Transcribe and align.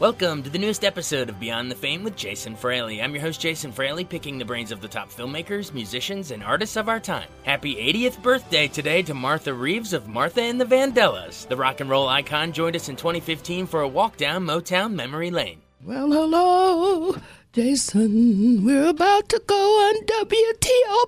Welcome 0.00 0.42
to 0.44 0.48
the 0.48 0.58
newest 0.58 0.82
episode 0.82 1.28
of 1.28 1.38
Beyond 1.38 1.70
the 1.70 1.74
Fame 1.74 2.02
with 2.02 2.16
Jason 2.16 2.56
Fraley. 2.56 3.02
I'm 3.02 3.12
your 3.12 3.20
host, 3.20 3.38
Jason 3.38 3.70
Fraley, 3.70 4.02
picking 4.02 4.38
the 4.38 4.46
brains 4.46 4.72
of 4.72 4.80
the 4.80 4.88
top 4.88 5.10
filmmakers, 5.10 5.74
musicians, 5.74 6.30
and 6.30 6.42
artists 6.42 6.76
of 6.76 6.88
our 6.88 6.98
time. 6.98 7.28
Happy 7.42 7.74
80th 7.74 8.22
birthday 8.22 8.66
today 8.66 9.02
to 9.02 9.12
Martha 9.12 9.52
Reeves 9.52 9.92
of 9.92 10.08
Martha 10.08 10.40
and 10.40 10.58
the 10.58 10.64
Vandellas. 10.64 11.46
The 11.46 11.56
rock 11.58 11.80
and 11.80 11.90
roll 11.90 12.08
icon 12.08 12.52
joined 12.52 12.76
us 12.76 12.88
in 12.88 12.96
2015 12.96 13.66
for 13.66 13.82
a 13.82 13.88
walk 13.88 14.16
down 14.16 14.46
Motown 14.46 14.94
memory 14.94 15.30
lane. 15.30 15.60
Well, 15.84 16.10
hello, 16.10 17.16
Jason. 17.52 18.64
We're 18.64 18.86
about 18.90 19.28
to 19.30 19.42
go 19.44 19.56
on 19.56 19.94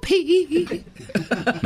WTOP. 0.02 0.82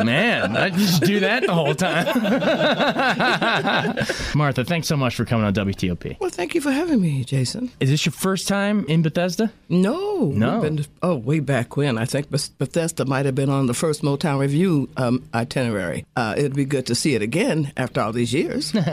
Man, 0.05 0.55
I 0.55 0.69
just 0.69 1.02
do 1.02 1.19
that 1.20 1.46
the 1.46 1.55
whole 1.55 1.74
time. 1.74 2.05
Martha, 4.36 4.64
thanks 4.66 4.86
so 4.86 4.98
much 4.98 5.14
for 5.16 5.24
coming 5.24 5.47
on 5.47 5.54
WTOP. 5.54 6.20
Well, 6.20 6.28
thank 6.28 6.54
you 6.54 6.60
for 6.60 6.70
having 6.70 7.00
me, 7.00 7.24
Jason. 7.24 7.72
Is 7.80 7.88
this 7.88 8.04
your 8.04 8.12
first 8.12 8.48
time 8.48 8.84
in 8.86 9.00
Bethesda? 9.00 9.50
No, 9.70 10.27
No. 10.27 10.60
been- 10.60 10.84
oh, 11.02 11.14
way 11.14 11.41
back 11.41 11.78
when. 11.78 11.97
I 11.97 12.04
think 12.04 12.28
Bethesda 12.30 13.06
might 13.06 13.24
have 13.24 13.34
been 13.34 13.48
on 13.48 13.69
the 13.69 13.74
first 13.74 14.02
Motown 14.02 14.38
Revue 14.41 14.91
um, 14.98 15.24
itinerary. 15.32 16.04
Uh, 16.16 16.34
it'd 16.36 16.54
be 16.54 16.66
good 16.66 16.84
to 16.86 16.94
see 16.94 17.14
it 17.14 17.22
again 17.22 17.72
after 17.78 18.02
all 18.02 18.12
these 18.12 18.34
years. 18.34 18.74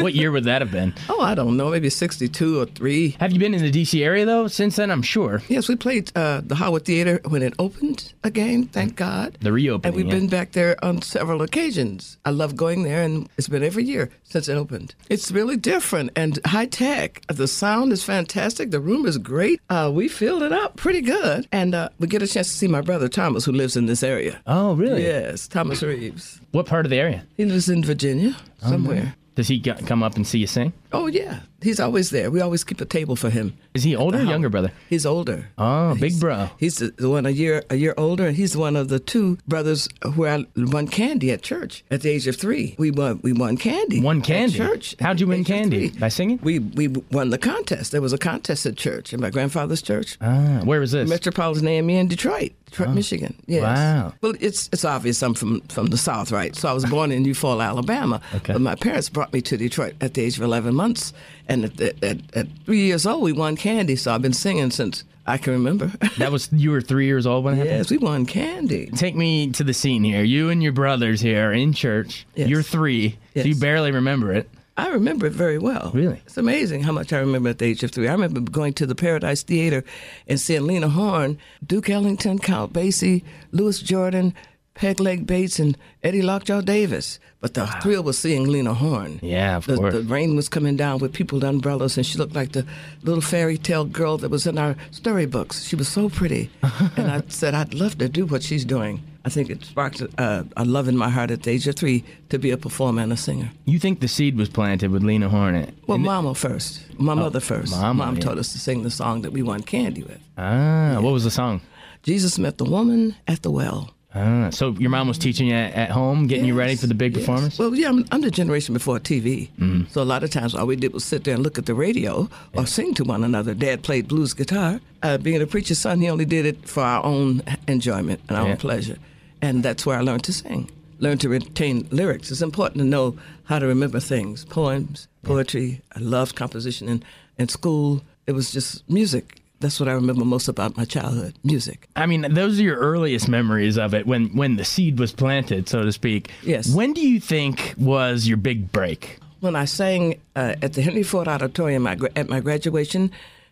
What 0.00 0.14
year 0.14 0.30
would 0.32 0.44
that 0.44 0.62
have 0.62 0.70
been? 0.72 0.94
oh, 1.10 1.20
I 1.20 1.34
don't 1.34 1.56
know, 1.58 1.68
maybe 1.70 1.90
62 1.90 2.58
or 2.60 2.64
3. 2.66 3.16
Have 3.20 3.32
you 3.32 3.38
been 3.38 3.52
in 3.54 3.62
the 3.62 3.70
DC 3.70 4.02
area 4.02 4.24
though 4.24 4.46
since 4.48 4.76
then? 4.76 4.90
I'm 4.90 5.02
sure. 5.02 5.19
Yes, 5.48 5.68
we 5.68 5.76
played 5.76 6.10
uh, 6.16 6.40
the 6.44 6.54
Howard 6.54 6.84
Theater 6.84 7.20
when 7.28 7.42
it 7.42 7.54
opened 7.58 8.12
again, 8.24 8.66
thank 8.66 8.96
God. 8.96 9.36
The 9.40 9.52
reopening. 9.52 9.88
And 9.88 9.96
we've 9.96 10.12
yeah. 10.12 10.20
been 10.20 10.28
back 10.28 10.52
there 10.52 10.82
on 10.84 11.02
several 11.02 11.42
occasions. 11.42 12.18
I 12.24 12.30
love 12.30 12.56
going 12.56 12.82
there, 12.82 13.02
and 13.02 13.28
it's 13.36 13.48
been 13.48 13.62
every 13.62 13.84
year 13.84 14.10
since 14.24 14.48
it 14.48 14.54
opened. 14.54 14.94
It's 15.08 15.30
really 15.30 15.56
different 15.56 16.10
and 16.16 16.38
high 16.46 16.66
tech. 16.66 17.22
The 17.28 17.48
sound 17.48 17.92
is 17.92 18.02
fantastic. 18.02 18.70
The 18.70 18.80
room 18.80 19.06
is 19.06 19.18
great. 19.18 19.60
Uh, 19.68 19.90
we 19.92 20.08
filled 20.08 20.42
it 20.42 20.52
up 20.52 20.76
pretty 20.76 21.00
good, 21.00 21.46
and 21.52 21.74
uh, 21.74 21.88
we 21.98 22.06
get 22.06 22.22
a 22.22 22.26
chance 22.26 22.48
to 22.48 22.54
see 22.54 22.68
my 22.68 22.80
brother 22.80 23.08
Thomas, 23.08 23.44
who 23.44 23.52
lives 23.52 23.76
in 23.76 23.86
this 23.86 24.02
area. 24.02 24.40
Oh, 24.46 24.74
really? 24.74 25.02
Yes, 25.02 25.48
Thomas 25.48 25.82
Reeves. 25.82 26.40
What 26.52 26.66
part 26.66 26.86
of 26.86 26.90
the 26.90 26.98
area? 26.98 27.24
He 27.36 27.44
lives 27.44 27.68
in 27.68 27.84
Virginia 27.84 28.36
somewhere. 28.58 29.14
Does 29.34 29.48
he 29.48 29.58
g- 29.58 29.72
come 29.86 30.02
up 30.02 30.16
and 30.16 30.26
see 30.26 30.38
you 30.38 30.46
sing? 30.46 30.72
Oh 30.92 31.06
yeah, 31.06 31.40
he's 31.62 31.78
always 31.80 32.10
there. 32.10 32.30
We 32.30 32.40
always 32.40 32.64
keep 32.64 32.80
a 32.80 32.84
table 32.84 33.16
for 33.16 33.30
him. 33.30 33.54
Is 33.74 33.84
he 33.84 33.94
older 33.94 34.18
or 34.18 34.22
younger 34.22 34.48
brother? 34.48 34.72
He's 34.88 35.06
older. 35.06 35.48
Oh, 35.56 35.94
big 35.94 36.10
He's- 36.10 36.20
bro. 36.20 36.50
He's 36.58 36.78
the 36.78 37.08
one 37.08 37.26
a 37.26 37.30
year 37.30 37.62
a 37.70 37.76
year 37.76 37.94
older, 37.96 38.26
and 38.26 38.36
he's 38.36 38.56
one 38.56 38.74
of 38.76 38.88
the 38.88 38.98
two 38.98 39.38
brothers 39.46 39.88
who 40.02 40.26
I 40.26 40.44
won 40.56 40.88
candy 40.88 41.30
at 41.30 41.42
church 41.42 41.84
at 41.90 42.00
the 42.02 42.10
age 42.10 42.26
of 42.26 42.36
three. 42.36 42.74
We 42.78 42.90
won 42.90 43.20
we 43.22 43.32
won 43.32 43.56
candy. 43.56 44.00
Won 44.00 44.18
at 44.18 44.24
candy? 44.24 44.56
church. 44.58 44.96
How'd 45.00 45.20
you 45.20 45.28
win 45.28 45.44
candy? 45.44 45.90
By 45.90 46.08
singing? 46.08 46.40
We 46.42 46.58
we 46.58 46.88
won 46.88 47.30
the 47.30 47.38
contest. 47.38 47.92
There 47.92 48.02
was 48.02 48.12
a 48.12 48.18
contest 48.18 48.66
at 48.66 48.76
church 48.76 49.12
in 49.12 49.20
my 49.20 49.30
grandfather's 49.30 49.82
church. 49.82 50.18
Ah, 50.20 50.60
where 50.64 50.80
was 50.80 50.92
this? 50.92 51.08
Metropolitan 51.08 51.68
AME 51.68 51.90
in 51.90 52.08
Detroit, 52.08 52.52
Detroit, 52.66 52.90
Michigan. 52.90 53.34
Yes. 53.46 53.62
Oh. 53.62 53.66
Wow. 53.70 54.14
Well, 54.22 54.34
it's 54.40 54.68
it's 54.72 54.84
obvious 54.84 55.22
I'm 55.22 55.34
from 55.34 55.60
from 55.68 55.86
the 55.86 55.98
South, 55.98 56.32
right? 56.32 56.56
So 56.56 56.68
I 56.68 56.72
was 56.72 56.84
born 56.84 57.12
in 57.12 57.22
New 57.22 57.34
Fall, 57.34 57.62
Alabama. 57.62 58.20
Okay. 58.34 58.52
But 58.54 58.62
my 58.62 58.74
parents 58.74 59.08
brought 59.08 59.32
me 59.32 59.40
to 59.42 59.56
Detroit 59.56 59.94
at 60.00 60.14
the 60.14 60.22
age 60.22 60.36
of 60.36 60.42
11 60.42 60.74
months, 60.80 61.12
and 61.48 61.64
at, 61.64 62.02
at, 62.02 62.18
at, 62.34 62.46
three 62.64 62.80
years 62.86 63.06
old, 63.06 63.22
we 63.22 63.32
won 63.32 63.56
candy. 63.56 63.96
So 63.96 64.14
I've 64.14 64.22
been 64.22 64.32
singing 64.32 64.70
since 64.70 65.04
I 65.26 65.36
can 65.38 65.52
remember. 65.52 65.92
That 66.18 66.32
was 66.32 66.52
you 66.52 66.70
were 66.70 66.80
three 66.80 67.06
years 67.06 67.26
old 67.26 67.44
when 67.44 67.54
it 67.54 67.58
happened. 67.58 67.76
yes, 67.76 67.90
we 67.90 67.98
won 67.98 68.26
candy. 68.26 68.90
Take 68.94 69.16
me 69.16 69.50
to 69.52 69.64
the 69.64 69.72
scene 69.72 70.04
here. 70.04 70.22
You 70.22 70.50
and 70.50 70.62
your 70.62 70.72
brothers 70.72 71.20
here 71.20 71.48
are 71.48 71.52
in 71.52 71.72
church. 71.72 72.26
Yes. 72.34 72.48
You're 72.48 72.62
three, 72.62 73.18
so 73.34 73.42
you 73.42 73.54
barely 73.54 73.92
remember 73.92 74.32
it. 74.32 74.50
I 74.76 74.88
remember 74.88 75.26
it 75.26 75.32
very 75.34 75.58
well. 75.58 75.90
Really? 75.92 76.22
It's 76.24 76.38
amazing 76.38 76.82
how 76.82 76.92
much 76.92 77.12
I 77.12 77.18
remember 77.18 77.50
at 77.50 77.58
the 77.58 77.66
age 77.66 77.82
of 77.82 77.90
three. 77.90 78.08
I 78.08 78.12
remember 78.12 78.40
going 78.40 78.72
to 78.74 78.86
the 78.86 78.94
Paradise 78.94 79.42
Theater 79.42 79.84
and 80.26 80.40
seeing 80.40 80.66
Lena 80.66 80.88
Horne, 80.88 81.38
Duke 81.66 81.90
Ellington, 81.90 82.38
Count 82.38 82.72
Basie, 82.72 83.22
Louis 83.52 83.78
Jordan, 83.80 84.32
Pegleg 84.80 85.26
Bates, 85.26 85.58
and 85.58 85.76
Eddie 86.02 86.22
Lockjaw 86.22 86.62
Davis. 86.62 87.18
But 87.40 87.52
the 87.52 87.66
thrill 87.82 88.02
was 88.02 88.18
seeing 88.18 88.48
Lena 88.48 88.72
Horne. 88.72 89.20
Yeah, 89.22 89.58
of 89.58 89.66
the, 89.66 89.76
course. 89.76 89.92
The 89.92 90.02
rain 90.02 90.36
was 90.36 90.48
coming 90.48 90.76
down 90.76 91.00
with 91.00 91.12
people 91.12 91.36
with 91.36 91.44
umbrellas, 91.44 91.98
and 91.98 92.06
she 92.06 92.16
looked 92.16 92.34
like 92.34 92.52
the 92.52 92.64
little 93.02 93.20
fairy 93.20 93.58
tale 93.58 93.84
girl 93.84 94.16
that 94.18 94.30
was 94.30 94.46
in 94.46 94.56
our 94.56 94.76
storybooks. 94.90 95.64
She 95.64 95.76
was 95.76 95.88
so 95.88 96.08
pretty. 96.08 96.50
and 96.96 97.10
I 97.10 97.22
said, 97.28 97.52
I'd 97.54 97.74
love 97.74 97.98
to 97.98 98.08
do 98.08 98.24
what 98.24 98.42
she's 98.42 98.64
doing. 98.64 99.02
I 99.22 99.28
think 99.28 99.50
it 99.50 99.62
sparked 99.64 100.00
a, 100.00 100.46
a 100.56 100.64
love 100.64 100.88
in 100.88 100.96
my 100.96 101.10
heart 101.10 101.30
at 101.30 101.42
the 101.42 101.50
age 101.50 101.68
of 101.68 101.76
three 101.76 102.02
to 102.30 102.38
be 102.38 102.50
a 102.50 102.56
performer 102.56 103.02
and 103.02 103.12
a 103.12 103.18
singer. 103.18 103.50
You 103.66 103.78
think 103.78 104.00
the 104.00 104.08
seed 104.08 104.38
was 104.38 104.48
planted 104.48 104.90
with 104.90 105.02
Lena 105.02 105.28
Hornet? 105.28 105.74
Well, 105.86 105.98
Mama 105.98 106.34
first. 106.34 106.80
My 106.98 107.12
mother 107.12 107.40
first. 107.40 107.72
Mama, 107.72 108.06
Mom 108.06 108.14
yeah. 108.14 108.22
taught 108.22 108.38
us 108.38 108.50
to 108.52 108.58
sing 108.58 108.82
the 108.82 108.90
song 108.90 109.20
that 109.22 109.32
we 109.32 109.42
won 109.42 109.62
candy 109.62 110.04
with. 110.04 110.20
Ah, 110.38 110.98
what 111.00 111.12
was 111.12 111.24
the 111.24 111.30
song? 111.30 111.60
Jesus 112.02 112.38
met 112.38 112.56
the 112.56 112.64
woman 112.64 113.14
at 113.28 113.42
the 113.42 113.50
well. 113.50 113.90
Ah, 114.12 114.50
so 114.50 114.72
your 114.72 114.90
mom 114.90 115.06
was 115.06 115.18
teaching 115.18 115.46
you 115.48 115.54
at, 115.54 115.72
at 115.74 115.90
home, 115.90 116.26
getting 116.26 116.44
you 116.44 116.54
ready 116.54 116.74
for 116.74 116.88
the 116.88 116.94
big 116.94 117.12
yes. 117.14 117.22
performance? 117.22 117.58
Well, 117.58 117.74
yeah, 117.74 117.88
I'm, 117.88 118.04
I'm 118.10 118.20
the 118.22 118.30
generation 118.30 118.72
before 118.74 118.98
TV. 118.98 119.48
Mm-hmm. 119.58 119.84
So 119.90 120.02
a 120.02 120.04
lot 120.04 120.24
of 120.24 120.30
times 120.30 120.54
all 120.54 120.66
we 120.66 120.74
did 120.74 120.92
was 120.92 121.04
sit 121.04 121.22
there 121.24 121.34
and 121.34 121.42
look 121.44 121.58
at 121.58 121.66
the 121.66 121.74
radio 121.74 122.28
or 122.54 122.66
sing 122.66 122.92
to 122.94 123.04
one 123.04 123.22
another. 123.22 123.54
Dad 123.54 123.84
played 123.84 124.08
blues 124.08 124.34
guitar. 124.34 124.80
Uh, 125.04 125.16
being 125.16 125.40
a 125.40 125.46
preacher's 125.46 125.78
son, 125.78 126.00
he 126.00 126.08
only 126.10 126.24
did 126.24 126.44
it 126.44 126.68
for 126.68 126.82
our 126.82 127.04
own 127.04 127.42
enjoyment 127.68 128.20
and 128.28 128.36
our 128.36 128.46
Yeah. 128.46 128.50
own 128.52 128.56
pleasure. 128.56 128.96
And 129.40 129.62
that's 129.62 129.86
where 129.86 129.96
I 129.96 130.02
learned 130.02 130.24
to 130.24 130.32
sing, 130.32 130.68
learned 130.98 131.20
to 131.20 131.28
retain 131.28 131.86
lyrics. 131.92 132.32
It's 132.32 132.42
important 132.42 132.78
to 132.78 132.84
know 132.84 133.16
how 133.44 133.60
to 133.60 133.66
remember 133.66 134.00
things, 134.00 134.44
poems, 134.44 135.06
poetry. 135.22 135.82
I 135.94 136.00
loved 136.00 136.34
composition 136.34 136.88
in, 136.88 137.04
in 137.38 137.48
school. 137.48 138.02
It 138.26 138.32
was 138.32 138.50
just 138.50 138.88
music. 138.90 139.36
That's 139.60 139.78
what 139.78 139.88
I 139.90 139.92
remember 139.92 140.24
most 140.24 140.48
about 140.48 140.76
my 140.78 140.86
childhood, 140.86 141.34
music. 141.44 141.86
I 141.94 142.06
mean, 142.06 142.22
those 142.32 142.58
are 142.58 142.62
your 142.62 142.78
earliest 142.78 143.28
memories 143.28 143.76
of 143.76 143.94
it 143.94 144.06
when 144.06 144.34
when 144.34 144.56
the 144.56 144.64
seed 144.64 144.98
was 144.98 145.12
planted, 145.12 145.68
so 145.68 145.82
to 145.82 145.92
speak. 145.92 146.30
Yes. 146.42 146.74
When 146.74 146.94
do 146.94 147.06
you 147.06 147.20
think 147.20 147.74
was 147.76 148.26
your 148.26 148.38
big 148.38 148.72
break? 148.72 149.18
When 149.40 149.56
I 149.56 149.66
sang 149.66 150.18
uh, 150.34 150.54
at 150.62 150.72
the 150.72 150.82
Henry 150.82 151.02
Ford 151.02 151.28
Auditorium 151.28 151.86
at 151.86 152.28
my 152.28 152.40
graduation, 152.40 153.10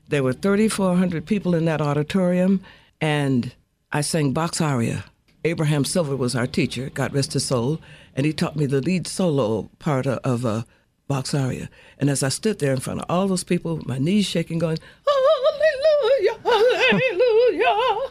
there 0.09 0.23
were 0.23 0.33
3,400 0.33 1.27
people 1.27 1.55
in 1.55 1.67
that 1.67 1.81
auditorium, 1.81 2.61
and 3.01 3.55
I 3.93 4.01
sang 4.01 4.33
Bach's 4.33 4.61
aria. 4.61 5.05
Abraham 5.45 5.85
Silver 5.85 6.17
was 6.17 6.35
our 6.35 6.47
teacher, 6.47 6.91
God 6.93 7.15
rest 7.15 7.35
his 7.35 7.45
soul, 7.45 7.81
and 8.15 8.27
he 8.27 8.33
taught 8.33 8.57
me 8.57 8.67
the 8.67 8.81
lead 8.81 9.07
solo 9.07 9.71
part 9.79 10.07
of, 10.07 10.19
of 10.25 10.45
uh, 10.45 10.63
Bach's 11.09 11.35
aria. 11.35 11.71
And 11.99 12.11
as 12.11 12.23
I 12.23 12.29
stood 12.29 12.59
there 12.59 12.73
in 12.73 12.81
front 12.81 13.01
of 13.01 13.07
all 13.09 13.29
those 13.29 13.45
people, 13.45 13.81
my 13.87 13.99
knees 13.99 14.27
shaking, 14.27 14.59
going, 14.59 14.79
Hallelujah, 15.07 15.28
Hallelujah. 16.45 18.11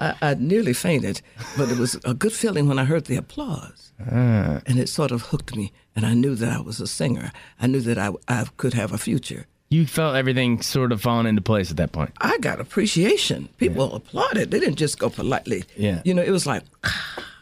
I, 0.00 0.14
I 0.22 0.34
nearly 0.38 0.72
fainted, 0.72 1.20
but 1.56 1.68
it 1.70 1.78
was 1.78 1.96
a 2.04 2.14
good 2.14 2.32
feeling 2.32 2.68
when 2.68 2.78
I 2.78 2.84
heard 2.84 3.06
the 3.06 3.16
applause. 3.16 3.92
Ah. 4.00 4.60
And 4.66 4.78
it 4.78 4.88
sort 4.88 5.10
of 5.10 5.22
hooked 5.22 5.56
me, 5.56 5.72
and 5.96 6.06
I 6.06 6.14
knew 6.14 6.34
that 6.36 6.52
I 6.56 6.60
was 6.60 6.80
a 6.80 6.86
singer. 6.86 7.32
I 7.60 7.66
knew 7.66 7.80
that 7.80 7.98
I, 7.98 8.12
I 8.28 8.46
could 8.56 8.74
have 8.74 8.92
a 8.92 8.98
future. 8.98 9.46
You 9.70 9.86
felt 9.86 10.14
everything 10.16 10.62
sort 10.62 10.92
of 10.92 11.02
falling 11.02 11.26
into 11.26 11.42
place 11.42 11.70
at 11.70 11.76
that 11.78 11.92
point. 11.92 12.10
I 12.20 12.38
got 12.38 12.60
appreciation. 12.60 13.48
People 13.58 13.94
applauded. 13.94 14.50
They 14.50 14.60
didn't 14.60 14.76
just 14.76 14.98
go 14.98 15.10
politely. 15.10 15.64
Yeah. 15.76 16.00
You 16.04 16.14
know, 16.14 16.22
it 16.22 16.30
was 16.30 16.46
like, 16.46 16.62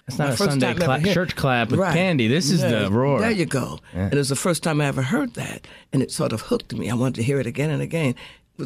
It's 0.09 0.19
not 0.19 0.31
a 0.31 0.37
first 0.37 0.51
Sunday 0.51 0.75
cla- 0.75 1.03
church 1.03 1.37
clap 1.37 1.71
with 1.71 1.79
Right. 1.79 1.95
candy. 1.95 2.27
This 2.27 2.51
is 2.51 2.63
Yeah, 2.63 2.85
the 2.85 2.91
roar. 2.91 3.21
There 3.21 3.31
you 3.31 3.45
go. 3.47 3.79
And 3.93 4.13
it 4.13 4.17
was 4.17 4.29
the 4.31 4.35
first 4.37 4.63
time 4.65 4.81
I 4.81 4.87
ever 4.87 5.03
heard 5.03 5.35
that, 5.35 5.67
and 5.93 6.03
it 6.03 6.11
sort 6.11 6.33
of 6.33 6.41
hooked 6.43 6.73
me. 6.75 6.91
I 6.91 6.95
wanted 6.95 7.17
to 7.17 7.23
hear 7.23 7.39
it 7.39 7.47
again 7.47 7.71
and 7.71 7.83
again. 7.83 8.15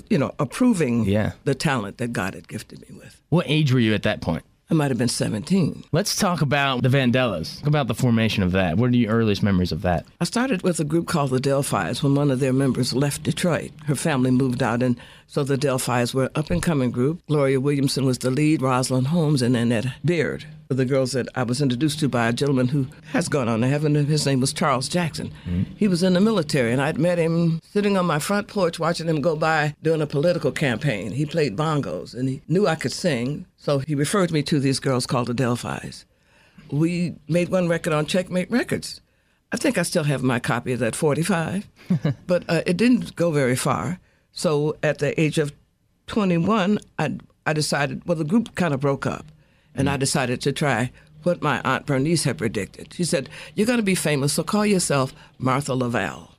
You 0.08 0.18
know, 0.18 0.32
approving 0.38 1.04
Yeah. 1.04 1.32
the 1.44 1.54
talent 1.54 1.98
that 1.98 2.12
God 2.12 2.34
had 2.34 2.48
gifted 2.48 2.80
me 2.88 2.96
with. 2.96 3.20
What 3.28 3.46
age 3.48 3.72
were 3.72 3.80
you 3.80 3.94
at 3.94 4.02
that 4.04 4.20
point? 4.20 4.44
I 4.70 4.74
might 4.74 4.92
have 4.92 4.98
been 4.98 5.08
17. 5.08 5.82
Let's 5.90 6.14
talk 6.14 6.42
about 6.42 6.82
the 6.84 6.88
Vandellas. 6.88 7.58
Talk 7.58 7.66
about 7.66 7.88
the 7.88 7.94
formation 7.94 8.44
of 8.44 8.52
that. 8.52 8.76
What 8.76 8.90
are 8.90 8.96
your 8.96 9.10
earliest 9.12 9.42
memories 9.42 9.72
of 9.72 9.82
that? 9.82 10.06
I 10.20 10.24
started 10.24 10.62
with 10.62 10.78
a 10.78 10.84
group 10.84 11.08
called 11.08 11.30
the 11.30 11.40
Delphis 11.40 12.04
when 12.04 12.14
one 12.14 12.30
of 12.30 12.38
their 12.38 12.52
members 12.52 12.94
left 12.94 13.24
Detroit. 13.24 13.72
Her 13.86 13.96
family 13.96 14.30
moved 14.30 14.62
out, 14.62 14.80
and 14.80 14.94
so 15.30 15.44
the 15.44 15.56
Delphis 15.56 16.12
were 16.12 16.24
an 16.24 16.30
up 16.34 16.50
and 16.50 16.60
coming 16.60 16.90
group. 16.90 17.24
Gloria 17.28 17.60
Williamson 17.60 18.04
was 18.04 18.18
the 18.18 18.32
lead, 18.32 18.60
Rosalind 18.60 19.06
Holmes, 19.06 19.42
and 19.42 19.56
Annette 19.56 19.86
Beard 20.04 20.44
were 20.68 20.74
the 20.74 20.84
girls 20.84 21.12
that 21.12 21.28
I 21.36 21.44
was 21.44 21.62
introduced 21.62 22.00
to 22.00 22.08
by 22.08 22.26
a 22.26 22.32
gentleman 22.32 22.66
who 22.66 22.88
has 23.12 23.28
gone 23.28 23.48
on 23.48 23.60
to 23.60 23.68
heaven. 23.68 23.94
His 23.94 24.26
name 24.26 24.40
was 24.40 24.52
Charles 24.52 24.88
Jackson. 24.88 25.30
He 25.76 25.86
was 25.86 26.02
in 26.02 26.14
the 26.14 26.20
military, 26.20 26.72
and 26.72 26.82
I'd 26.82 26.98
met 26.98 27.18
him 27.18 27.60
sitting 27.62 27.96
on 27.96 28.06
my 28.06 28.18
front 28.18 28.48
porch 28.48 28.80
watching 28.80 29.08
him 29.08 29.20
go 29.20 29.36
by 29.36 29.76
doing 29.84 30.02
a 30.02 30.06
political 30.06 30.50
campaign. 30.50 31.12
He 31.12 31.24
played 31.26 31.56
bongos, 31.56 32.12
and 32.12 32.28
he 32.28 32.42
knew 32.48 32.66
I 32.66 32.74
could 32.74 32.92
sing, 32.92 33.46
so 33.56 33.78
he 33.78 33.94
referred 33.94 34.32
me 34.32 34.42
to 34.42 34.58
these 34.58 34.80
girls 34.80 35.06
called 35.06 35.28
the 35.28 35.34
Delphis. 35.34 36.06
We 36.72 37.14
made 37.28 37.50
one 37.50 37.68
record 37.68 37.92
on 37.92 38.06
Checkmate 38.06 38.50
Records. 38.50 39.00
I 39.52 39.58
think 39.58 39.78
I 39.78 39.82
still 39.82 40.04
have 40.04 40.24
my 40.24 40.40
copy 40.40 40.72
of 40.72 40.80
that 40.80 40.96
45, 40.96 41.68
but 42.26 42.42
uh, 42.48 42.62
it 42.66 42.76
didn't 42.76 43.14
go 43.14 43.30
very 43.30 43.54
far. 43.54 44.00
So 44.32 44.76
at 44.82 44.98
the 44.98 45.18
age 45.20 45.38
of 45.38 45.52
21, 46.06 46.78
I, 46.98 47.18
I 47.46 47.52
decided, 47.52 48.04
well, 48.06 48.16
the 48.16 48.24
group 48.24 48.54
kind 48.54 48.74
of 48.74 48.80
broke 48.80 49.06
up, 49.06 49.26
and 49.74 49.88
I 49.88 49.96
mm. 49.96 50.00
decided 50.00 50.40
to 50.42 50.52
try 50.52 50.90
what 51.22 51.42
my 51.42 51.60
Aunt 51.64 51.86
Bernice 51.86 52.24
had 52.24 52.38
predicted. 52.38 52.94
She 52.94 53.04
said, 53.04 53.28
You're 53.54 53.66
going 53.66 53.78
to 53.78 53.84
be 53.84 53.94
famous, 53.94 54.32
so 54.32 54.42
call 54.42 54.66
yourself 54.66 55.14
Martha 55.38 55.74
LaVaille. 55.74 56.30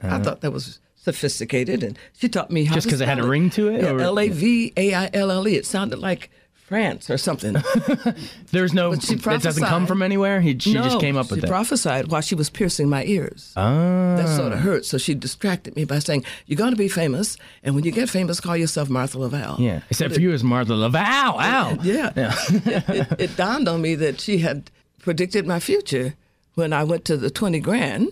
I 0.00 0.06
uh-huh. 0.06 0.22
thought 0.22 0.40
that 0.42 0.52
was 0.52 0.78
sophisticated, 0.94 1.82
and 1.82 1.98
she 2.16 2.28
taught 2.28 2.50
me 2.50 2.64
how 2.64 2.74
to. 2.74 2.76
Just 2.76 2.86
because 2.86 3.00
it 3.00 3.08
had 3.08 3.18
a 3.18 3.26
ring 3.26 3.50
to 3.50 3.68
it, 3.68 3.82
Yeah, 3.82 4.00
L 4.00 4.18
A 4.18 4.28
V 4.28 4.72
A 4.76 4.94
I 4.94 5.10
L 5.12 5.30
L 5.30 5.48
E. 5.48 5.56
It 5.56 5.66
sounded 5.66 5.98
like 5.98 6.30
France 6.68 7.08
or 7.08 7.16
something. 7.16 7.56
There's 8.52 8.74
no. 8.74 8.90
But 8.90 9.02
she 9.02 9.14
It 9.14 9.22
doesn't 9.42 9.64
come 9.64 9.86
from 9.86 10.02
anywhere. 10.02 10.40
He, 10.42 10.58
she 10.58 10.74
no, 10.74 10.82
just 10.82 11.00
came 11.00 11.16
up 11.16 11.30
with 11.30 11.38
it. 11.38 11.46
she 11.46 11.48
prophesied 11.48 12.08
while 12.10 12.20
she 12.20 12.34
was 12.34 12.50
piercing 12.50 12.90
my 12.90 13.04
ears. 13.04 13.54
ah. 13.56 14.16
That 14.16 14.28
sort 14.36 14.52
of 14.52 14.58
hurt. 14.60 14.84
So 14.84 14.98
she 14.98 15.14
distracted 15.14 15.76
me 15.76 15.84
by 15.84 15.98
saying, 15.98 16.24
You're 16.46 16.58
going 16.58 16.72
to 16.72 16.76
be 16.76 16.88
famous, 16.88 17.38
and 17.62 17.74
when 17.74 17.84
you 17.84 17.90
get 17.90 18.10
famous, 18.10 18.38
call 18.38 18.56
yourself 18.56 18.90
Martha 18.90 19.18
LaVaille. 19.18 19.56
Yeah. 19.58 19.80
Except 19.88 20.12
for 20.14 20.20
you 20.20 20.30
as 20.32 20.44
Martha 20.44 20.74
LaVaille. 20.74 21.02
Ow. 21.40 21.78
Yeah. 21.82 22.12
it, 22.14 22.84
it, 22.88 23.20
it 23.20 23.36
dawned 23.36 23.66
on 23.66 23.80
me 23.80 23.94
that 23.94 24.20
she 24.20 24.38
had 24.38 24.70
predicted 24.98 25.46
my 25.46 25.60
future 25.60 26.14
when 26.54 26.74
I 26.74 26.84
went 26.84 27.06
to 27.06 27.16
the 27.16 27.30
20 27.30 27.60
Grand 27.60 28.08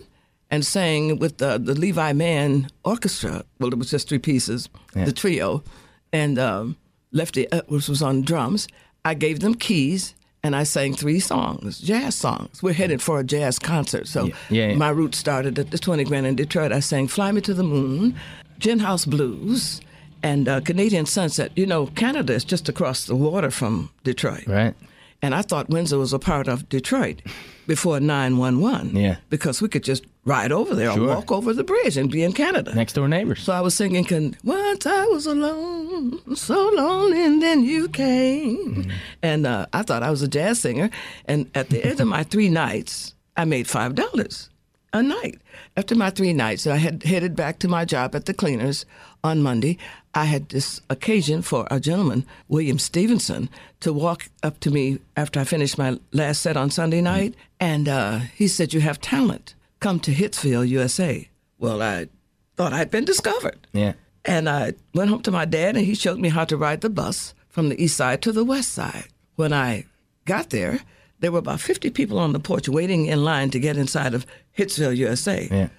and 0.49 0.65
sang 0.65 1.19
with 1.19 1.37
the, 1.37 1.59
the 1.59 1.75
Levi 1.75 2.13
Mann 2.13 2.69
Orchestra. 2.83 3.43
Well, 3.59 3.71
it 3.71 3.77
was 3.77 3.91
just 3.91 4.09
three 4.09 4.17
pieces, 4.19 4.67
the 4.93 5.11
trio, 5.11 5.63
and 6.11 6.39
um, 6.39 6.77
Lefty 7.11 7.51
Edwards 7.51 7.89
was 7.89 8.01
on 8.01 8.21
drums. 8.21 8.67
I 9.05 9.13
gave 9.13 9.39
them 9.39 9.55
keys. 9.55 10.13
And 10.43 10.55
I 10.55 10.63
sang 10.63 10.93
three 10.93 11.19
songs, 11.19 11.79
jazz 11.79 12.15
songs. 12.15 12.61
We're 12.63 12.71
headed 12.73 13.01
for 13.01 13.19
a 13.19 13.23
jazz 13.23 13.57
concert. 13.59 14.07
So 14.07 14.27
Yeah, 14.27 14.33
yeah. 14.49 14.75
my 14.75 14.89
roots 14.89 15.17
started 15.17 15.57
at 15.59 15.71
the 15.71 15.77
20 15.79 16.03
Grand 16.05 16.25
in 16.27 16.35
Detroit. 16.35 16.71
I 16.71 16.79
sang 16.79 17.07
Fly 17.07 17.31
Me 17.31 17.41
to 17.41 17.53
the 17.55 17.63
Moon, 17.63 18.15
Gin 18.59 18.79
House 18.79 19.03
Blues, 19.03 19.81
and 20.23 20.47
uh, 20.47 20.61
Canadian 20.61 21.05
Sunset. 21.05 21.51
You 21.55 21.65
know, 21.65 21.87
Canada 21.87 22.33
is 22.33 22.45
just 22.45 22.69
across 22.69 23.05
the 23.05 23.15
water 23.15 23.49
from 23.51 23.89
Detroit. 24.03 24.45
Right. 24.47 24.75
And 25.23 25.33
I 25.33 25.41
thought 25.41 25.69
Windsor 25.69 25.97
was 25.97 26.13
a 26.13 26.19
part 26.19 26.47
of 26.47 26.69
Detroit 26.69 27.21
before 27.65 27.99
911. 27.99 28.95
Yeah. 28.95 29.17
Because 29.29 29.59
we 29.61 29.67
could 29.67 29.83
just 29.83 30.05
ride 30.27 30.51
over 30.51 30.75
there 30.75 30.91
Sure. 30.91 31.05
or 31.09 31.15
walk 31.15 31.31
over 31.31 31.53
the 31.53 31.63
bridge 31.63 31.97
and 31.97 32.11
be 32.11 32.21
in 32.23 32.33
Canada. 32.33 32.75
Next 32.75 32.93
door 32.93 33.07
neighbors. 33.07 33.41
So 33.41 33.53
I 33.53 33.61
was 33.61 33.73
singing, 33.73 34.03
can, 34.03 34.35
Once 34.43 34.85
I 34.85 35.05
was 35.05 35.25
alone, 35.25 36.19
so 36.35 36.69
lonely, 36.75 37.23
and 37.23 37.41
then 37.41 37.63
you 37.63 37.87
came. 37.89 38.75
Mm-hmm. 38.75 38.91
And 39.23 39.47
uh, 39.47 39.65
I 39.73 39.81
thought 39.83 40.03
I 40.03 40.11
was 40.11 40.21
a 40.21 40.27
jazz 40.27 40.59
singer. 40.59 40.89
And 41.25 41.49
at 41.55 41.69
the 41.69 41.83
end 41.83 41.99
of 42.01 42.07
my 42.07 42.23
three 42.23 42.49
nights, 42.49 43.15
I 43.35 43.45
made 43.45 43.67
$5 43.67 44.49
a 44.93 45.03
night. 45.03 45.39
After 45.75 45.95
my 45.95 46.09
three 46.09 46.33
nights, 46.33 46.67
I 46.67 46.77
had 46.77 47.03
headed 47.03 47.35
back 47.35 47.59
to 47.59 47.67
my 47.67 47.85
job 47.85 48.13
at 48.15 48.25
the 48.25 48.33
cleaners 48.33 48.85
on 49.23 49.41
Monday. 49.41 49.77
I 50.13 50.25
had 50.25 50.49
this 50.49 50.81
occasion 50.89 51.41
for 51.41 51.67
a 51.69 51.79
gentleman, 51.79 52.25
William 52.47 52.79
Stevenson, 52.79 53.49
to 53.81 53.93
walk 53.93 54.29
up 54.43 54.59
to 54.61 54.71
me 54.71 54.99
after 55.15 55.39
I 55.39 55.43
finished 55.43 55.77
my 55.77 55.99
last 56.11 56.41
set 56.41 56.57
on 56.57 56.69
Sunday 56.71 57.01
night. 57.01 57.35
And 57.59 57.87
uh, 57.87 58.19
he 58.35 58.47
said, 58.47 58.73
You 58.73 58.81
have 58.81 58.99
talent. 58.99 59.53
Come 59.79 59.99
to 60.01 60.11
Hitsville, 60.11 60.67
USA. 60.67 61.29
Well, 61.59 61.81
I 61.81 62.09
thought 62.55 62.73
I'd 62.73 62.91
been 62.91 63.05
discovered. 63.05 63.67
Yeah. 63.73 63.93
And 64.25 64.49
I 64.49 64.73
went 64.93 65.09
home 65.09 65.21
to 65.23 65.31
my 65.31 65.45
dad, 65.45 65.77
and 65.77 65.85
he 65.85 65.95
showed 65.95 66.19
me 66.19 66.29
how 66.29 66.45
to 66.45 66.57
ride 66.57 66.81
the 66.81 66.89
bus 66.89 67.33
from 67.47 67.69
the 67.69 67.81
east 67.81 67.97
side 67.97 68.21
to 68.23 68.31
the 68.31 68.43
west 68.43 68.73
side. 68.73 69.07
When 69.35 69.53
I 69.53 69.85
got 70.25 70.49
there, 70.49 70.81
there 71.19 71.31
were 71.31 71.39
about 71.39 71.61
50 71.61 71.89
people 71.91 72.19
on 72.19 72.33
the 72.33 72.39
porch 72.39 72.67
waiting 72.67 73.05
in 73.05 73.23
line 73.23 73.49
to 73.51 73.59
get 73.59 73.77
inside 73.77 74.13
of 74.13 74.25
Hitsville, 74.57 74.95
USA. 74.97 75.47
Yeah. 75.49 75.69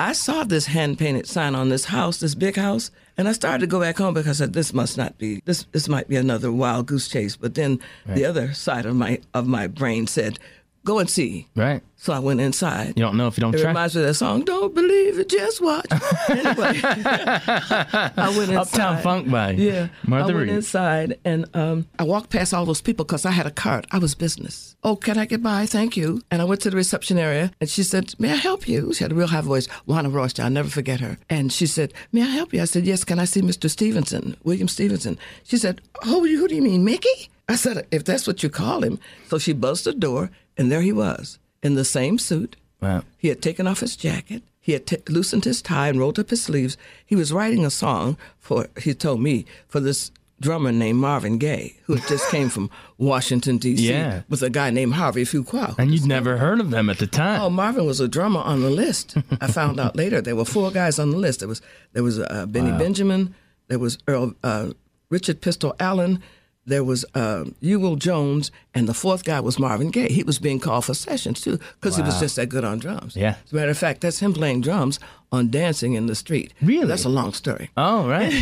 I 0.00 0.12
saw 0.12 0.44
this 0.44 0.66
hand 0.66 0.96
painted 0.98 1.26
sign 1.26 1.56
on 1.56 1.70
this 1.70 1.86
house, 1.86 2.20
this 2.20 2.36
big 2.36 2.54
house, 2.54 2.92
and 3.16 3.28
I 3.28 3.32
started 3.32 3.60
to 3.60 3.66
go 3.66 3.80
back 3.80 3.98
home 3.98 4.14
because 4.14 4.40
I 4.40 4.44
said 4.44 4.52
this 4.52 4.72
must 4.72 4.96
not 4.96 5.18
be 5.18 5.42
this 5.44 5.64
this 5.72 5.88
might 5.88 6.06
be 6.06 6.14
another 6.14 6.52
wild 6.52 6.86
goose 6.86 7.08
chase. 7.08 7.34
But 7.34 7.56
then 7.56 7.80
the 8.06 8.24
other 8.24 8.52
side 8.52 8.86
of 8.86 8.94
my 8.94 9.18
of 9.34 9.48
my 9.48 9.66
brain 9.66 10.06
said, 10.06 10.38
Go 10.84 10.98
and 11.00 11.10
see. 11.10 11.46
Right. 11.54 11.82
So 11.96 12.12
I 12.12 12.18
went 12.20 12.40
inside. 12.40 12.94
You 12.96 13.02
don't 13.02 13.16
know 13.16 13.26
if 13.26 13.36
you 13.36 13.42
don't 13.42 13.54
It 13.54 13.58
try. 13.60 13.68
reminds 13.70 13.94
me 13.94 14.02
of 14.02 14.06
that 14.06 14.14
song, 14.14 14.44
Don't 14.44 14.74
Believe 14.74 15.18
It, 15.18 15.28
Just 15.28 15.60
Watch. 15.60 15.84
anyway, 16.30 16.80
I 16.82 18.34
went 18.36 18.50
inside. 18.50 18.56
Uptown 18.56 19.02
Funk 19.02 19.30
by 19.30 19.50
Yeah. 19.52 19.88
Martha 20.06 20.32
I 20.32 20.36
went 20.36 20.50
inside 20.50 21.18
and 21.24 21.44
um, 21.54 21.86
I 21.98 22.04
walked 22.04 22.30
past 22.30 22.54
all 22.54 22.64
those 22.64 22.80
people 22.80 23.04
because 23.04 23.26
I 23.26 23.30
had 23.32 23.46
a 23.46 23.50
cart. 23.50 23.86
I 23.90 23.98
was 23.98 24.14
business. 24.14 24.76
Oh, 24.84 24.96
can 24.96 25.18
I 25.18 25.24
get 25.24 25.42
by? 25.42 25.66
Thank 25.66 25.96
you. 25.96 26.22
And 26.30 26.40
I 26.40 26.44
went 26.44 26.60
to 26.62 26.70
the 26.70 26.76
reception 26.76 27.18
area 27.18 27.50
and 27.60 27.68
she 27.68 27.82
said, 27.82 28.14
May 28.18 28.32
I 28.32 28.36
help 28.36 28.68
you? 28.68 28.92
She 28.94 29.02
had 29.04 29.12
a 29.12 29.16
real 29.16 29.26
high 29.26 29.40
voice. 29.40 29.66
Juana 29.86 30.08
Royster, 30.10 30.42
I'll 30.44 30.50
never 30.50 30.70
forget 30.70 31.00
her. 31.00 31.18
And 31.28 31.52
she 31.52 31.66
said, 31.66 31.92
May 32.12 32.22
I 32.22 32.26
help 32.26 32.52
you? 32.54 32.62
I 32.62 32.66
said, 32.66 32.84
Yes, 32.86 33.04
can 33.04 33.18
I 33.18 33.24
see 33.24 33.42
Mr. 33.42 33.68
Stevenson, 33.68 34.36
William 34.44 34.68
Stevenson? 34.68 35.18
She 35.42 35.56
said, 35.58 35.80
Oh, 36.04 36.24
who 36.24 36.46
do 36.48 36.54
you 36.54 36.62
mean, 36.62 36.84
Mickey? 36.84 37.28
I 37.48 37.56
said, 37.56 37.86
If 37.90 38.04
that's 38.04 38.26
what 38.26 38.42
you 38.42 38.50
call 38.50 38.82
him. 38.84 39.00
So 39.28 39.38
she 39.38 39.52
buzzed 39.52 39.84
the 39.84 39.92
door 39.92 40.30
and 40.58 40.70
there 40.70 40.82
he 40.82 40.92
was 40.92 41.38
in 41.62 41.74
the 41.74 41.84
same 41.84 42.18
suit. 42.18 42.56
Wow. 42.82 43.02
He 43.16 43.28
had 43.28 43.40
taken 43.42 43.66
off 43.66 43.80
his 43.80 43.96
jacket. 43.96 44.42
He 44.60 44.72
had 44.72 44.86
t- 44.86 44.98
loosened 45.08 45.44
his 45.44 45.62
tie 45.62 45.88
and 45.88 45.98
rolled 45.98 46.18
up 46.18 46.28
his 46.30 46.42
sleeves. 46.42 46.76
He 47.06 47.16
was 47.16 47.32
writing 47.32 47.64
a 47.64 47.70
song 47.70 48.16
for, 48.38 48.66
he 48.80 48.92
told 48.94 49.20
me, 49.20 49.46
for 49.66 49.80
this 49.80 50.10
drummer 50.40 50.70
named 50.70 51.00
Marvin 51.00 51.38
Gaye, 51.38 51.76
who 51.84 51.96
just 52.00 52.28
came 52.30 52.48
from 52.48 52.70
Washington, 52.98 53.58
D.C., 53.58 53.88
Yeah. 53.88 54.22
with 54.28 54.42
a 54.42 54.50
guy 54.50 54.70
named 54.70 54.94
Harvey 54.94 55.24
Fuqua. 55.24 55.76
And 55.78 55.90
you'd 55.92 56.06
never 56.06 56.36
heard 56.36 56.60
of 56.60 56.70
them 56.70 56.88
at 56.90 56.98
the 56.98 57.06
time. 57.08 57.40
Oh, 57.40 57.50
Marvin 57.50 57.86
was 57.86 57.98
a 57.98 58.06
drummer 58.06 58.40
on 58.40 58.60
the 58.60 58.70
list. 58.70 59.16
I 59.40 59.48
found 59.48 59.80
out 59.80 59.96
later 60.02 60.20
there 60.20 60.36
were 60.36 60.44
four 60.44 60.70
guys 60.70 60.98
on 60.98 61.10
the 61.10 61.16
list. 61.16 61.40
There 61.40 61.48
was 61.48 61.60
there 61.94 62.02
was 62.04 62.20
uh, 62.20 62.46
Benny 62.46 62.70
Benjamin, 62.78 63.34
there 63.68 63.78
was 63.80 63.98
Earl 64.06 64.34
uh, 64.44 64.70
Richard 65.10 65.40
Pistol 65.40 65.74
Allen, 65.80 66.22
there 66.68 66.84
was 66.84 67.04
uh, 67.14 67.44
Uriel 67.60 67.96
Jones, 67.96 68.50
and 68.74 68.88
the 68.88 68.94
fourth 68.94 69.24
guy 69.24 69.40
was 69.40 69.58
Marvin 69.58 69.90
Gaye. 69.90 70.08
He 70.08 70.22
was 70.22 70.38
being 70.38 70.60
called 70.60 70.84
for 70.84 70.94
sessions 70.94 71.40
too 71.40 71.58
because 71.80 71.96
he 71.96 72.02
was 72.02 72.20
just 72.20 72.36
that 72.36 72.46
good 72.48 72.64
on 72.64 72.78
drums. 72.78 73.16
Yeah. 73.16 73.36
As 73.44 73.52
a 73.52 73.56
matter 73.56 73.70
of 73.70 73.78
fact, 73.78 74.00
that's 74.02 74.20
him 74.20 74.32
playing 74.32 74.60
drums 74.60 75.00
on 75.32 75.50
Dancing 75.50 75.94
in 75.94 76.06
the 76.06 76.14
Street. 76.14 76.52
Really? 76.62 76.86
That's 76.86 77.04
a 77.04 77.08
long 77.08 77.32
story. 77.32 77.70
Oh, 77.76 78.08
right. 78.08 78.32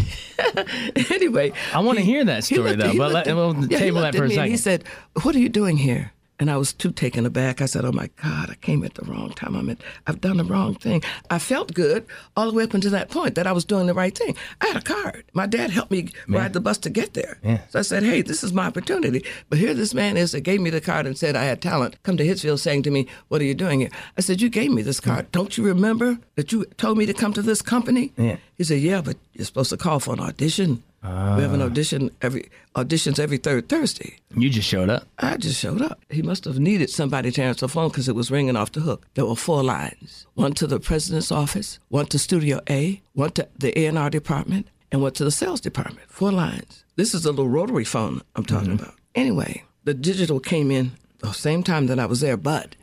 anyway, 1.11 1.53
I 1.73 1.81
want 1.81 1.99
to 1.99 2.05
hear 2.05 2.25
that 2.25 2.45
story 2.45 2.75
looked- 2.77 2.81
though. 2.81 2.99
But 2.99 3.13
let, 3.13 3.27
at- 3.27 3.35
we'll 3.37 3.65
yeah, 3.67 3.79
table 3.79 4.01
that 4.03 4.15
for 4.15 4.25
a 4.25 4.31
second. 4.31 4.51
He 4.51 4.57
said, 4.57 4.85
"What 5.23 5.35
are 5.35 5.39
you 5.41 5.49
doing 5.49 5.77
here?" 5.79 6.13
And 6.39 6.51
I 6.51 6.59
was 6.59 6.75
too 6.75 6.91
taken 6.91 7.25
aback. 7.25 7.63
I 7.63 7.67
said, 7.67 7.85
"Oh 7.87 7.93
my 7.93 8.11
God, 8.23 8.51
I 8.51 8.55
came 8.57 8.85
at 8.85 8.95
the 8.95 9.07
wrong 9.07 9.31
time. 9.31 9.57
I'm 9.57 9.71
at, 9.71 9.79
I've 10.07 10.21
done 10.21 10.37
the 10.37 10.45
wrong 10.45 10.75
thing." 10.75 11.03
I 11.31 11.39
felt 11.39 11.73
good 11.73 12.05
all 12.37 12.51
the 12.51 12.55
way 12.55 12.65
up 12.65 12.75
until 12.75 12.91
that 12.91 13.09
point 13.11 13.37
that 13.37 13.47
I 13.47 13.53
was 13.53 13.65
doing 13.65 13.87
the 13.87 13.95
right 13.95 14.17
thing. 14.17 14.37
I 14.61 14.67
had 14.67 14.77
a 14.77 14.83
card. 14.83 15.25
My 15.33 15.47
dad 15.47 15.71
helped 15.71 15.91
me 15.91 16.11
ride 16.29 16.53
the 16.53 16.61
bus 16.61 16.77
to 16.79 16.91
get 16.91 17.15
there. 17.15 17.39
Yeah. 17.43 17.61
So 17.71 17.79
I 17.79 17.83
said, 17.83 18.03
"Hey, 18.03 18.21
this 18.21 18.45
is 18.45 18.53
my 18.53 18.67
opportunity." 18.67 19.25
But 19.49 19.59
here 19.59 19.73
this 19.73 19.95
man 19.95 20.19
is 20.19 20.33
that 20.33 20.43
gave 20.43 20.61
me 20.61 20.69
the 20.69 20.81
card 20.81 21.07
and 21.07 21.17
said 21.17 21.37
I 21.37 21.45
had 21.45 21.63
talent. 21.63 21.97
Come 22.03 22.19
to 22.19 22.27
Hitsville, 22.27 22.59
saying 22.59 22.83
to 22.83 22.91
me, 22.91 23.07
"What 23.29 23.41
are 23.41 23.45
you 23.45 23.55
doing 23.55 23.81
here?" 23.81 23.91
I 24.19 24.21
said, 24.21 24.43
"You 24.43 24.51
gave 24.51 24.71
me 24.73 24.83
this 24.83 25.01
card. 25.01 25.27
Mm. 25.27 25.33
Don't 25.33 25.57
you 25.57 25.65
remember 25.65 26.19
that 26.35 26.53
you 26.53 26.67
told 26.77 26.99
me 26.99 27.07
to 27.07 27.15
come 27.15 27.33
to 27.33 27.43
this 27.43 27.63
company?" 27.63 28.13
Yeah. 28.19 28.37
He 28.59 28.65
said, 28.65 28.83
"Yeah, 28.83 29.01
but 29.01 29.17
you're 29.33 29.47
supposed 29.47 29.71
to 29.71 29.79
call 29.79 30.01
for 30.01 30.13
an 30.13 30.21
audition." 30.21 30.83
We 31.07 31.13
Ah. 31.13 31.39
have 31.41 31.53
an 31.55 31.63
audition 31.63 32.11
every 32.21 32.49
auditions 32.75 33.19
every 33.19 33.39
third 33.39 33.69
Thursday. 33.69 34.17
You 34.37 34.51
just 34.51 34.69
showed 34.69 34.91
up. 34.91 35.07
I 35.19 35.37
just 35.37 35.59
showed 35.61 35.81
up. 35.83 36.01
He 36.11 36.23
must 36.23 36.45
have 36.45 36.59
needed 36.59 36.91
somebody 36.91 37.31
to 37.33 37.43
answer 37.43 37.67
the 37.67 37.73
phone 37.73 37.89
because 37.91 38.09
it 38.09 38.15
was 38.17 38.31
ringing 38.31 38.57
off 38.57 38.73
the 38.73 38.81
hook. 38.81 39.07
There 39.15 39.25
were 39.27 39.37
four 39.37 39.63
lines: 39.63 40.27
one 40.35 40.53
to 40.55 40.67
the 40.67 40.81
president's 40.81 41.31
office, 41.31 41.79
one 41.89 42.07
to 42.07 42.19
Studio 42.19 42.61
A, 42.69 43.01
one 43.13 43.31
to 43.33 43.47
the 43.59 43.79
A 43.79 43.87
and 43.87 43.99
R 43.99 44.11
department, 44.11 44.67
and 44.91 45.01
one 45.01 45.13
to 45.13 45.25
the 45.25 45.31
sales 45.31 45.61
department. 45.61 46.09
Four 46.11 46.33
lines. 46.33 46.85
This 46.97 47.15
is 47.15 47.25
a 47.25 47.31
little 47.31 47.49
rotary 47.49 47.85
phone 47.85 48.23
I'm 48.35 48.45
talking 48.45 48.73
about. 48.73 48.95
Anyway, 49.15 49.65
the 49.85 49.95
digital 49.95 50.41
came 50.41 50.71
in 50.71 50.93
the 51.21 51.33
same 51.33 51.63
time 51.63 51.87
that 51.87 51.99
I 52.01 52.07
was 52.07 52.21
there, 52.21 52.37
but 52.37 52.75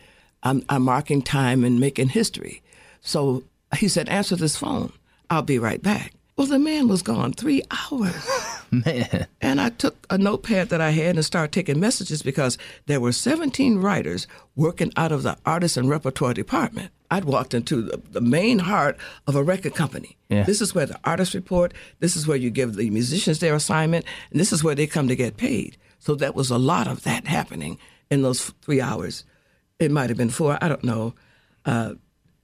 I'm, 0.44 0.64
I'm 0.70 0.84
marking 0.84 1.22
time 1.22 1.64
and 1.64 1.80
making 1.80 2.10
history. 2.10 2.62
So 3.02 3.44
he 3.78 3.88
said, 3.90 4.08
"Answer 4.08 4.36
this 4.38 4.56
phone. 4.56 4.94
I'll 5.30 5.42
be 5.42 5.60
right 5.60 5.82
back." 5.82 6.14
Well, 6.36 6.48
the 6.48 6.58
man 6.58 6.88
was 6.88 7.04
gone 7.04 7.34
three 7.34 7.62
hours. 7.70 8.28
Man. 8.72 9.28
And 9.40 9.62
I 9.62 9.70
took 9.70 10.08
a 10.10 10.18
notepad 10.18 10.70
that 10.70 10.82
I 10.82 10.90
had 10.90 11.16
and 11.16 11.24
started 11.24 11.52
taking 11.52 11.80
messages 11.80 12.24
because 12.24 12.58
there 12.88 13.00
were 13.00 13.12
17 13.12 13.78
writers 13.78 14.26
working 14.56 14.92
out 14.98 15.12
of 15.12 15.22
the 15.22 15.38
artist 15.46 15.78
and 15.78 15.88
repertoire 15.88 16.34
department. 16.34 16.92
I'd 17.12 17.26
walked 17.26 17.54
into 17.54 17.84
the, 17.84 18.02
the 18.12 18.22
main 18.22 18.58
heart 18.58 18.98
of 19.28 19.36
a 19.36 19.44
record 19.44 19.76
company. 19.76 20.18
Yeah. 20.30 20.42
This 20.44 20.60
is 20.60 20.74
where 20.74 20.88
the 20.88 21.00
artists 21.04 21.36
report, 21.36 21.72
this 22.00 22.16
is 22.16 22.26
where 22.26 22.38
you 22.38 22.50
give 22.50 22.74
the 22.74 22.90
musicians 22.90 23.40
their 23.40 23.54
assignment, 23.54 24.06
and 24.32 24.40
this 24.40 24.52
is 24.52 24.64
where 24.64 24.74
they 24.74 24.88
come 24.88 25.08
to 25.08 25.16
get 25.16 25.38
paid. 25.38 25.78
So 26.00 26.16
that 26.16 26.34
was 26.34 26.50
a 26.50 26.58
lot 26.58 26.88
of 26.88 27.04
that 27.04 27.28
happening 27.28 27.78
in 28.10 28.24
those 28.24 28.50
three 28.64 28.82
hours. 28.82 29.24
It 29.78 29.92
might 29.92 30.10
have 30.10 30.18
been 30.18 30.32
four, 30.32 30.58
I 30.60 30.68
don't 30.68 30.84
know. 30.84 31.14
Uh, 31.64 31.94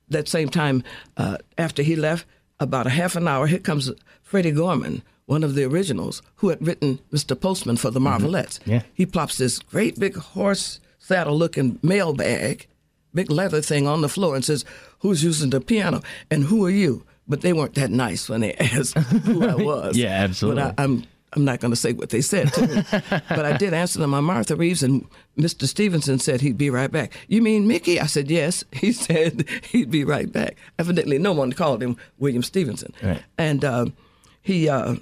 that 0.09 0.27
same 0.27 0.49
time, 0.49 0.83
uh, 1.17 1.37
after 1.57 1.81
he 1.81 1.95
left, 1.95 2.27
about 2.59 2.87
a 2.87 2.91
half 2.91 3.15
an 3.15 3.27
hour, 3.27 3.47
here 3.47 3.59
comes 3.59 3.91
Freddie 4.21 4.51
Gorman, 4.51 5.01
one 5.25 5.43
of 5.43 5.55
the 5.55 5.63
originals, 5.63 6.21
who 6.35 6.49
had 6.49 6.65
written 6.65 6.99
Mr. 7.11 7.39
Postman 7.39 7.77
for 7.77 7.91
the 7.91 7.99
mm-hmm. 7.99 8.25
Marvelettes. 8.25 8.59
Yeah. 8.65 8.83
He 8.93 9.05
plops 9.05 9.37
this 9.37 9.59
great 9.59 9.99
big 9.99 10.15
horse 10.15 10.79
saddle 10.97 11.37
looking 11.37 11.79
mail 11.81 12.13
bag, 12.13 12.67
big 13.13 13.31
leather 13.31 13.61
thing 13.61 13.87
on 13.87 14.01
the 14.01 14.09
floor 14.09 14.35
and 14.35 14.45
says, 14.45 14.65
Who's 14.99 15.23
using 15.23 15.49
the 15.49 15.61
piano? 15.61 16.01
And 16.29 16.43
who 16.43 16.65
are 16.65 16.71
you? 16.71 17.05
But 17.27 17.41
they 17.41 17.53
weren't 17.53 17.75
that 17.75 17.91
nice 17.91 18.27
when 18.27 18.41
they 18.41 18.53
asked 18.59 18.97
who 18.97 19.47
I 19.47 19.55
was. 19.71 19.97
Yeah, 19.97 20.09
absolutely. 20.09 20.63
But 20.63 20.79
I, 20.79 20.83
I'm 20.83 21.03
I'm 21.33 21.45
not 21.45 21.59
going 21.59 21.71
to 21.71 21.75
say 21.75 21.93
what 21.93 22.09
they 22.09 22.21
said 22.21 22.51
to 22.53 22.67
me, 22.67 22.83
but 23.29 23.45
I 23.45 23.55
did 23.57 23.73
answer 23.73 23.99
them. 23.99 24.13
I'm 24.15 24.25
Martha 24.25 24.55
Reeves, 24.55 24.81
and 24.81 25.05
Mr. 25.37 25.65
Stevenson 25.67 26.17
said 26.19 26.41
he'd 26.41 26.57
be 26.57 26.69
right 26.71 26.91
back. 26.91 27.13
You 27.27 27.41
mean 27.41 27.67
Mickey? 27.67 27.99
I 27.99 28.07
said 28.07 28.31
yes. 28.31 28.63
He 28.73 28.91
said 28.91 29.45
he'd 29.71 29.91
be 29.91 30.03
right 30.03 30.31
back. 30.31 30.55
Evidently, 30.79 31.19
no 31.19 31.31
one 31.33 31.53
called 31.53 31.83
him 31.83 31.97
William 32.17 32.41
Stevenson, 32.43 32.93
Right. 33.03 33.21
and 33.37 33.63
um, 33.63 33.93
he 34.41 34.67
uh, 34.69 34.95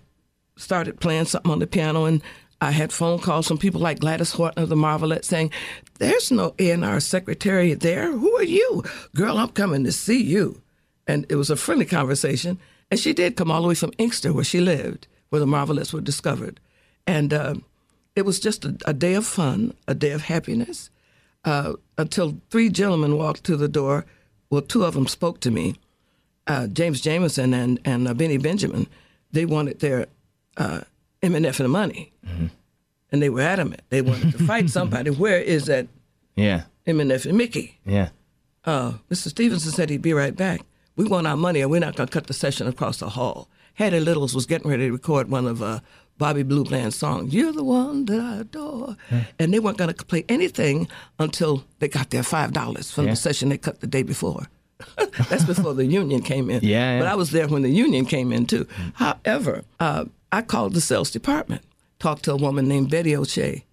started 0.58 1.00
playing 1.00 1.26
something 1.26 1.52
on 1.52 1.60
the 1.60 1.68
piano, 1.68 2.06
and 2.06 2.22
I 2.60 2.72
had 2.72 2.92
phone 2.92 3.20
calls 3.20 3.48
from 3.48 3.58
people 3.60 3.80
like 3.80 4.00
Gladys 4.00 4.32
Horton 4.32 4.64
of 4.64 4.70
the 4.70 4.76
Marvelette 4.76 5.24
saying, 5.26 5.52
"There's 6.00 6.32
no 6.32 6.56
A&R 6.60 7.00
secretary 7.00 7.74
there. 7.74 8.12
Who 8.12 8.36
are 8.36 8.44
you, 8.44 8.84
girl? 9.16 9.38
I'm 9.38 9.50
coming 9.50 9.84
to 9.86 9.92
see 9.92 10.22
you." 10.24 10.62
And 11.08 11.26
it 11.30 11.36
was 11.36 11.50
a 11.50 11.56
friendly 11.56 11.86
conversation, 11.86 12.60
and 12.92 13.00
she 13.00 13.14
did 13.14 13.38
come 13.38 13.50
all 13.52 13.62
the 13.62 13.68
way 13.70 13.76
from 13.76 13.94
Inkster, 13.98 14.34
where 14.34 14.44
she 14.44 14.60
lived, 14.60 15.08
where 15.30 15.40
the 15.40 15.46
Marvelettes 15.48 15.94
were 15.94 16.02
discovered, 16.02 16.60
and 17.06 17.34
uh, 17.34 17.56
it 18.16 18.26
was 18.26 18.40
just 18.40 18.66
a, 18.66 18.76
a 18.86 18.94
day 18.94 19.14
of 19.14 19.26
fun, 19.26 19.74
a 19.88 19.94
day 19.94 20.12
of 20.12 20.24
happiness, 20.24 20.90
uh, 21.46 21.74
until 21.98 22.38
three 22.50 22.70
gentlemen 22.70 23.18
walked 23.18 23.44
to 23.46 23.58
the 23.58 23.68
door. 23.68 24.06
Well, 24.50 24.62
two 24.62 24.84
of 24.86 24.94
them 24.94 25.08
spoke 25.08 25.40
to 25.42 25.52
me, 25.52 25.76
uh, 26.48 26.68
James 26.68 27.02
Jamerson 27.02 27.54
and 27.54 27.80
and 27.86 28.08
uh, 28.08 28.14
Benny 28.14 28.38
Benjamin. 28.38 28.88
They 29.32 29.46
wanted 29.46 29.80
their 29.80 30.08
uh, 30.56 30.82
M&F 31.22 31.60
and 31.60 31.70
money, 31.72 32.14
and 33.12 33.22
they 33.22 33.30
were 33.30 33.42
adamant. 33.42 33.82
They 33.90 34.02
wanted 34.02 34.32
to 34.32 34.44
fight 34.46 34.70
somebody. 34.78 35.10
Where 35.12 35.40
is 35.40 35.66
that 35.66 35.88
Yeah. 36.36 36.64
M&F 36.86 37.26
and 37.26 37.38
Mickey? 37.38 37.78
Yeah. 37.86 38.10
Uh, 38.64 38.94
Mr. 39.12 39.28
Stevenson 39.30 39.72
said 39.72 39.90
he'd 39.90 40.02
be 40.02 40.14
right 40.14 40.36
back. 40.36 40.62
We 40.96 41.06
want 41.06 41.28
our 41.28 41.36
money, 41.38 41.60
and 41.62 41.70
we're 41.70 41.80
not 41.82 41.96
going 41.96 42.08
to 42.08 42.14
cut 42.14 42.28
the 42.28 42.34
session 42.34 42.68
across 42.68 43.00
the 43.00 43.10
hall. 43.10 43.50
Hattie 43.78 44.00
Littles 44.00 44.34
was 44.34 44.46
getting 44.46 44.70
ready 44.70 44.88
to 44.88 44.92
record 44.92 45.30
one 45.30 45.46
of 45.48 45.62
uh, 45.62 45.80
Bobby 46.18 46.44
Blue 46.44 46.64
Bland's 46.64 46.96
songs, 46.96 47.34
You're 47.34 47.52
the 47.54 47.64
One 47.64 48.06
That 48.06 48.20
I 48.20 48.38
Adore. 48.42 48.96
And 49.38 49.54
they 49.54 49.60
weren't 49.60 49.78
going 49.78 49.94
to 49.94 50.06
play 50.06 50.26
anything 50.28 50.88
until 51.20 51.64
they 51.80 51.88
got 51.88 52.10
their 52.10 52.24
$5 52.24 52.92
from 52.92 53.06
Yeah. 53.06 53.12
the 53.12 53.16
session 53.16 53.50
they 53.50 53.58
cut 53.60 53.80
the 53.82 53.88
day 53.88 54.02
before. 54.04 54.48
That's 55.30 55.44
before 55.44 55.74
the 55.76 55.86
union 55.86 56.22
came 56.22 56.50
in. 56.50 56.64
Yeah, 56.64 56.94
yeah. 56.96 57.00
But 57.00 57.08
I 57.08 57.16
was 57.16 57.30
there 57.32 57.48
when 57.48 57.62
the 57.62 57.70
union 57.70 58.06
came 58.06 58.32
in, 58.32 58.46
too. 58.48 58.68
However, 58.96 59.64
uh, 59.80 60.06
I 60.32 60.42
called 60.42 60.74
the 60.74 60.82
sales 60.82 61.12
department, 61.12 61.62
talked 62.00 62.24
to 62.24 62.32
a 62.34 62.36
woman 62.38 62.68
named 62.68 62.90
Betty 62.90 63.16
O'Shea. 63.16 63.64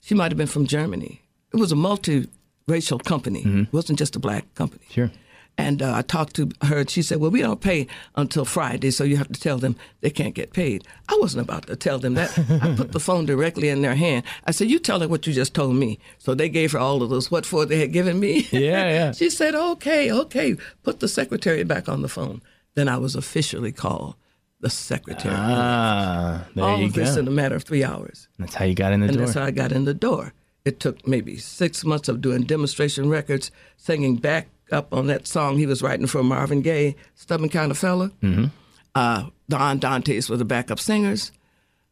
She 0.00 0.14
might 0.14 0.30
have 0.32 0.38
been 0.38 0.46
from 0.48 0.66
Germany. 0.66 1.22
It 1.54 1.58
was 1.60 1.70
a 1.72 1.76
multiracial 1.76 3.02
company. 3.04 3.42
It 3.44 3.72
wasn't 3.72 3.98
just 4.00 4.16
a 4.16 4.18
black 4.18 4.52
company. 4.54 4.84
Sure. 4.90 5.10
And 5.58 5.82
uh, 5.82 5.92
I 5.94 6.02
talked 6.02 6.34
to 6.36 6.50
her, 6.62 6.78
and 6.78 6.88
she 6.90 7.02
said, 7.02 7.20
"Well, 7.20 7.30
we 7.30 7.42
don't 7.42 7.60
pay 7.60 7.86
until 8.16 8.44
Friday, 8.46 8.90
so 8.90 9.04
you 9.04 9.18
have 9.18 9.28
to 9.30 9.38
tell 9.40 9.58
them 9.58 9.76
they 10.00 10.08
can't 10.10 10.34
get 10.34 10.52
paid." 10.54 10.82
I 11.08 11.16
wasn't 11.20 11.42
about 11.44 11.66
to 11.66 11.76
tell 11.76 11.98
them 11.98 12.14
that. 12.14 12.36
I 12.62 12.74
put 12.74 12.92
the 12.92 12.98
phone 13.00 13.26
directly 13.26 13.68
in 13.68 13.82
their 13.82 13.94
hand. 13.94 14.24
I 14.46 14.50
said, 14.52 14.70
"You 14.70 14.78
tell 14.78 15.00
her 15.00 15.08
what 15.08 15.26
you 15.26 15.32
just 15.34 15.52
told 15.54 15.76
me." 15.76 15.98
So 16.18 16.34
they 16.34 16.48
gave 16.48 16.72
her 16.72 16.78
all 16.78 17.02
of 17.02 17.10
those 17.10 17.30
what 17.30 17.44
for 17.44 17.66
they 17.66 17.78
had 17.80 17.92
given 17.92 18.18
me. 18.18 18.48
Yeah, 18.50 18.88
yeah. 18.88 19.12
she 19.20 19.28
said, 19.28 19.54
"Okay, 19.54 20.10
okay." 20.10 20.56
Put 20.82 21.00
the 21.00 21.08
secretary 21.08 21.64
back 21.64 21.86
on 21.88 22.00
the 22.00 22.08
phone. 22.08 22.40
Then 22.74 22.88
I 22.88 22.96
was 22.96 23.14
officially 23.14 23.72
called 23.72 24.14
the 24.60 24.70
secretary. 24.70 25.34
Ah, 25.36 26.46
there 26.54 26.64
all 26.64 26.78
you 26.78 26.86
of 26.86 26.94
go. 26.94 27.04
this 27.04 27.16
in 27.16 27.28
a 27.28 27.30
matter 27.30 27.56
of 27.56 27.64
three 27.64 27.84
hours. 27.84 28.26
That's 28.38 28.54
how 28.54 28.64
you 28.64 28.74
got 28.74 28.92
in 28.92 29.00
the 29.00 29.08
And 29.08 29.16
door. 29.18 29.26
that's 29.26 29.36
how 29.38 29.44
I 29.44 29.50
got 29.50 29.70
in 29.72 29.84
the 29.84 29.92
door. 29.94 30.32
It 30.64 30.80
took 30.80 31.06
maybe 31.06 31.36
six 31.36 31.84
months 31.84 32.08
of 32.08 32.20
doing 32.22 32.44
demonstration 32.44 33.08
records, 33.10 33.50
singing 33.76 34.16
back 34.16 34.48
up 34.72 34.92
on 34.92 35.06
that 35.08 35.26
song 35.26 35.58
he 35.58 35.66
was 35.66 35.82
writing 35.82 36.06
for 36.06 36.22
Marvin 36.22 36.62
Gaye, 36.62 36.96
Stubborn 37.14 37.48
Kind 37.48 37.70
of 37.70 37.78
Fella. 37.78 38.10
Mm-hmm. 38.22 38.46
Uh, 38.94 39.30
Don 39.48 39.78
Dantes 39.78 40.28
were 40.28 40.36
the 40.36 40.44
backup 40.44 40.78
singers. 40.80 41.32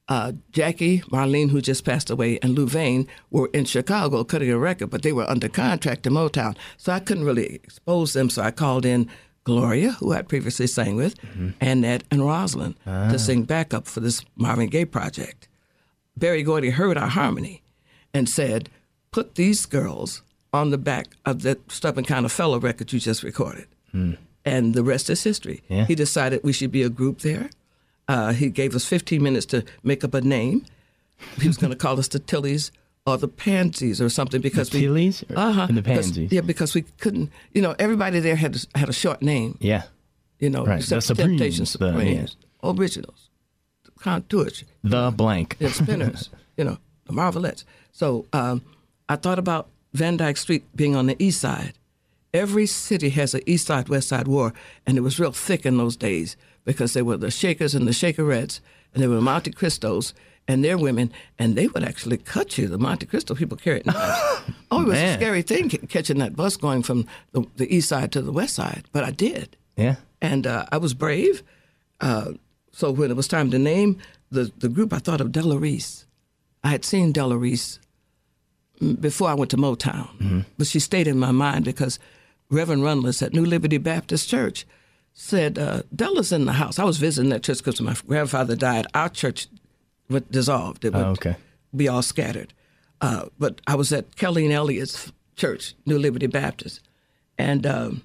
Uh, 0.09 0.33
Jackie, 0.51 1.01
Marlene, 1.03 1.51
who 1.51 1.61
just 1.61 1.85
passed 1.85 2.11
away, 2.11 2.39
and 2.43 2.57
Louvain 2.57 3.07
were 3.31 3.49
in 3.53 3.65
Chicago 3.65 4.25
cutting 4.25 4.51
a 4.51 4.59
record, 4.59 4.91
but 4.91 5.03
they 5.03 5.13
were 5.13 5.29
under 5.31 5.49
contract 5.49 6.03
to 6.03 6.11
Motown. 6.11 6.57
So 6.79 6.93
I 6.93 6.99
couldn't 6.99 7.25
really 7.25 7.55
expose 7.55 8.13
them. 8.13 8.29
So 8.29 8.43
I 8.43 8.51
called 8.51 8.85
in 8.85 9.09
Gloria, 9.45 9.93
who 9.93 10.13
I'd 10.13 10.29
previously 10.29 10.67
sang 10.67 10.97
with, 10.97 11.15
Annette, 11.61 12.03
and 12.11 12.27
Rosalind 12.27 12.75
to 12.85 13.19
sing 13.19 13.45
backup 13.45 13.87
for 13.87 14.01
this 14.01 14.25
Marvin 14.35 14.69
Gaye 14.69 14.85
project. 14.85 15.49
Berry 16.17 16.43
Gordy 16.43 16.71
heard 16.71 16.99
our 16.99 17.09
harmony 17.09 17.63
and 18.13 18.29
said, 18.29 18.69
Put 19.13 19.37
these 19.37 19.65
girls 19.65 20.23
on 20.53 20.71
the 20.71 20.79
back 20.79 21.09
of 21.25 21.43
that 21.43 21.71
Stubborn 21.71 22.05
Kind 22.05 22.25
of 22.27 22.33
Fellow 22.33 22.59
record 22.59 22.93
you 22.93 23.01
just 23.01 23.23
recorded. 23.23 23.67
And 24.45 24.75
the 24.75 24.83
rest 24.83 25.11
is 25.11 25.23
history. 25.23 25.63
Yeah. 25.69 25.85
He 25.87 25.95
decided 25.95 26.41
we 26.43 26.53
should 26.53 26.73
be 26.73 26.83
a 26.83 26.89
group 26.89 27.21
there. 27.21 27.51
Uh, 28.09 28.33
he 28.33 28.49
gave 28.49 28.75
us 28.75 28.85
15 28.87 29.23
minutes 29.23 29.47
to 29.47 29.65
make 29.83 30.03
up 30.05 30.15
a 30.15 30.21
name. 30.21 30.65
He 31.41 31.47
was 31.47 31.57
going 31.57 31.71
to 31.73 31.77
call 31.79 31.99
us 31.99 32.09
the 32.09 32.19
Tillies 32.21 32.71
or 33.07 33.19
the 33.19 33.29
Pansies 33.29 34.01
or 34.01 34.09
something 34.09 34.41
because 34.41 34.73
we. 34.73 34.81
Tillies 34.83 35.23
or- 35.31 35.39
Uh-huh, 35.39 35.67
and 35.69 35.77
the 35.77 35.83
because- 35.83 36.07
Pansies? 36.13 36.33
yeah, 36.33 36.41
because 36.41 36.75
we 36.75 36.83
couldn't. 36.99 37.31
You 37.53 37.63
know, 37.63 37.75
everybody 37.79 38.21
there 38.21 38.37
had 38.37 38.57
had 38.75 38.89
a 38.89 38.93
short 38.93 39.21
name 39.23 39.59
yeah. 39.61 39.83
you 40.39 40.49
know, 40.51 40.65
Right, 40.65 40.79
except 40.81 41.07
the 41.09 41.15
the 41.15 41.23
Temptation 41.25 41.67
Supremes, 41.67 41.97
the- 41.97 42.29
Supremes, 42.29 42.37
originals, 42.65 43.31
the 43.85 43.91
Contours, 43.93 44.65
The 44.83 45.11
blank. 45.11 45.57
the 45.59 45.71
Spinners, 45.71 46.31
you 46.57 46.65
know, 46.65 46.79
the 47.07 47.13
Marvelettes. 47.13 47.65
So 47.93 48.27
um, 48.33 48.63
I 49.09 49.17
thought 49.17 49.39
about 49.39 49.69
Van 49.93 50.17
Dyke 50.17 50.37
Street 50.37 50.65
being 50.77 50.95
on 50.97 51.07
the 51.07 51.17
east 51.23 51.41
side. 51.41 51.75
Every 52.33 52.67
city 52.67 53.11
has 53.11 53.35
an 53.35 53.41
east 53.47 53.67
side, 53.67 53.89
west 53.89 54.09
side 54.09 54.29
war, 54.29 54.53
and 54.87 54.97
it 54.97 55.01
was 55.01 55.19
real 55.19 55.33
thick 55.33 55.67
in 55.67 55.77
those 55.79 55.97
days 55.97 56.37
because 56.65 56.93
there 56.93 57.05
were 57.05 57.17
the 57.17 57.31
Shakers 57.31 57.75
and 57.75 57.89
the 57.89 57.93
Shakerettes, 57.93 58.61
and 58.95 59.03
there 59.03 59.11
were 59.11 59.21
Monte 59.21 59.51
Cristos 59.53 60.13
and 60.47 60.65
their 60.65 60.79
women, 60.79 61.13
and 61.39 61.55
they 61.57 61.67
would 61.69 61.83
actually 61.85 62.17
cut 62.19 62.57
you. 62.57 62.69
The 62.69 62.79
Monte 62.79 63.07
Cristo 63.07 63.35
people 63.35 63.57
carried 63.57 63.87
knives. 63.87 64.43
oh, 64.71 64.83
it 64.83 64.87
was 64.87 64.95
Man. 64.95 65.15
a 65.15 65.21
scary 65.21 65.43
thing 65.43 65.69
ca- 65.71 65.87
catching 65.89 66.19
that 66.19 66.37
bus 66.37 66.57
going 66.57 66.83
from 66.83 67.07
the, 67.33 67.45
the 67.57 67.73
east 67.75 67.89
side 67.89 68.13
to 68.13 68.23
the 68.23 68.33
west 68.33 68.55
side, 68.55 68.85
but 68.93 69.03
I 69.05 69.11
did 69.11 69.57
Yeah. 69.77 69.97
and 70.21 70.47
uh, 70.47 70.67
I 70.71 70.77
was 70.79 70.95
brave. 70.95 71.43
Uh, 72.01 72.33
so 72.73 72.91
when 72.93 73.11
it 73.11 73.17
was 73.17 73.27
time 73.29 73.51
to 73.51 73.59
name 73.59 73.99
the, 74.31 74.53
the 74.59 74.69
group, 74.69 74.93
I 74.93 74.99
thought 74.99 75.21
of 75.21 75.33
Della 75.33 75.59
Reese. 75.59 76.07
I 76.63 76.69
had 76.69 76.85
seen 76.85 77.11
Della 77.13 77.37
Reese 77.37 77.79
mm, 77.79 77.83
before 79.01 79.29
I 79.29 79.35
went 79.35 79.51
to 79.51 79.57
Motown, 79.57 80.45
but 80.57 80.67
she 80.67 80.81
stayed 80.81 81.07
in 81.07 81.19
my 81.19 81.33
mind 81.33 81.65
because 81.65 81.99
Reverend 82.51 82.83
Runless 82.83 83.23
at 83.23 83.33
New 83.33 83.45
Liberty 83.45 83.79
Baptist 83.79 84.29
Church 84.29 84.67
said, 85.13 85.59
uh, 85.59 85.83
Della's 85.95 86.33
in 86.33 86.47
the 86.47 86.53
house. 86.55 86.79
I 86.79 86.85
was 86.85 86.97
visiting 86.99 87.31
that 87.31 87.43
church 87.43 87.59
because 87.59 87.81
my 87.81 87.95
grandfather 88.07 88.57
died. 88.57 88.87
Our 88.95 89.09
church 89.09 89.49
went 90.09 90.31
dissolved. 90.33 90.85
It 90.85 90.95
would 90.95 91.05
Oh, 91.05 91.11
okay. 91.11 91.37
be 91.75 91.89
all 91.89 92.03
scattered. 92.03 92.53
Uh, 93.01 93.27
but 93.39 93.61
I 93.67 93.75
was 93.75 93.93
at 93.93 94.17
Kelly 94.17 94.45
and 94.45 94.53
Elliott's 94.53 95.13
church, 95.37 95.75
New 95.87 95.99
Liberty 95.99 96.27
Baptist, 96.27 96.81
and 97.39 97.67
um, 97.67 98.03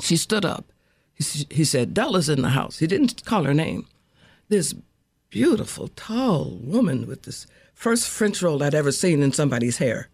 she 0.00 0.16
stood 0.16 0.44
up. 0.44 0.72
He, 1.14 1.46
he 1.50 1.64
said, 1.64 1.94
Della's 1.94 2.28
in 2.28 2.42
the 2.42 2.50
house. 2.50 2.78
He 2.78 2.86
didn't 2.86 3.24
call 3.24 3.44
her 3.44 3.54
name. 3.54 3.86
This 4.48 4.74
beautiful, 5.30 5.88
tall 5.88 6.58
woman 6.62 7.06
with 7.06 7.22
this 7.22 7.46
first 7.74 8.08
French 8.08 8.42
roll 8.42 8.62
I'd 8.62 8.74
ever 8.74 8.92
seen 8.92 9.22
in 9.22 9.32
somebody's 9.32 9.78
hair. 9.78 10.08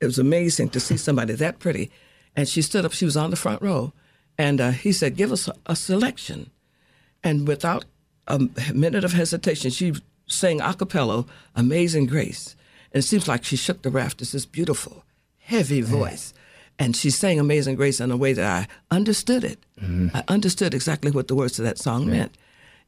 It 0.00 0.06
was 0.06 0.18
amazing 0.18 0.70
to 0.70 0.80
see 0.80 0.96
somebody 0.96 1.34
that 1.34 1.58
pretty. 1.58 1.90
And 2.36 2.48
she 2.48 2.62
stood 2.62 2.84
up, 2.84 2.92
she 2.92 3.04
was 3.04 3.16
on 3.16 3.30
the 3.30 3.36
front 3.36 3.60
row. 3.60 3.92
And 4.38 4.60
uh, 4.60 4.70
he 4.70 4.92
said, 4.92 5.16
Give 5.16 5.32
us 5.32 5.48
a, 5.48 5.54
a 5.66 5.76
selection. 5.76 6.50
And 7.22 7.46
without 7.46 7.84
a 8.26 8.38
minute 8.72 9.04
of 9.04 9.12
hesitation, 9.12 9.70
she 9.70 9.94
sang 10.26 10.60
a 10.60 10.72
cappella, 10.72 11.26
Amazing 11.54 12.06
Grace. 12.06 12.56
And 12.92 13.02
it 13.02 13.06
seems 13.06 13.28
like 13.28 13.44
she 13.44 13.56
shook 13.56 13.82
the 13.82 13.90
rafters, 13.90 14.32
this 14.32 14.46
beautiful, 14.46 15.04
heavy 15.38 15.82
voice. 15.82 16.32
And 16.78 16.96
she 16.96 17.10
sang 17.10 17.38
Amazing 17.38 17.76
Grace 17.76 18.00
in 18.00 18.10
a 18.10 18.16
way 18.16 18.32
that 18.32 18.46
I 18.46 18.94
understood 18.94 19.44
it. 19.44 19.58
I 20.14 20.24
understood 20.28 20.72
exactly 20.72 21.10
what 21.10 21.28
the 21.28 21.34
words 21.34 21.58
of 21.58 21.64
that 21.66 21.78
song 21.78 22.08
meant. 22.08 22.38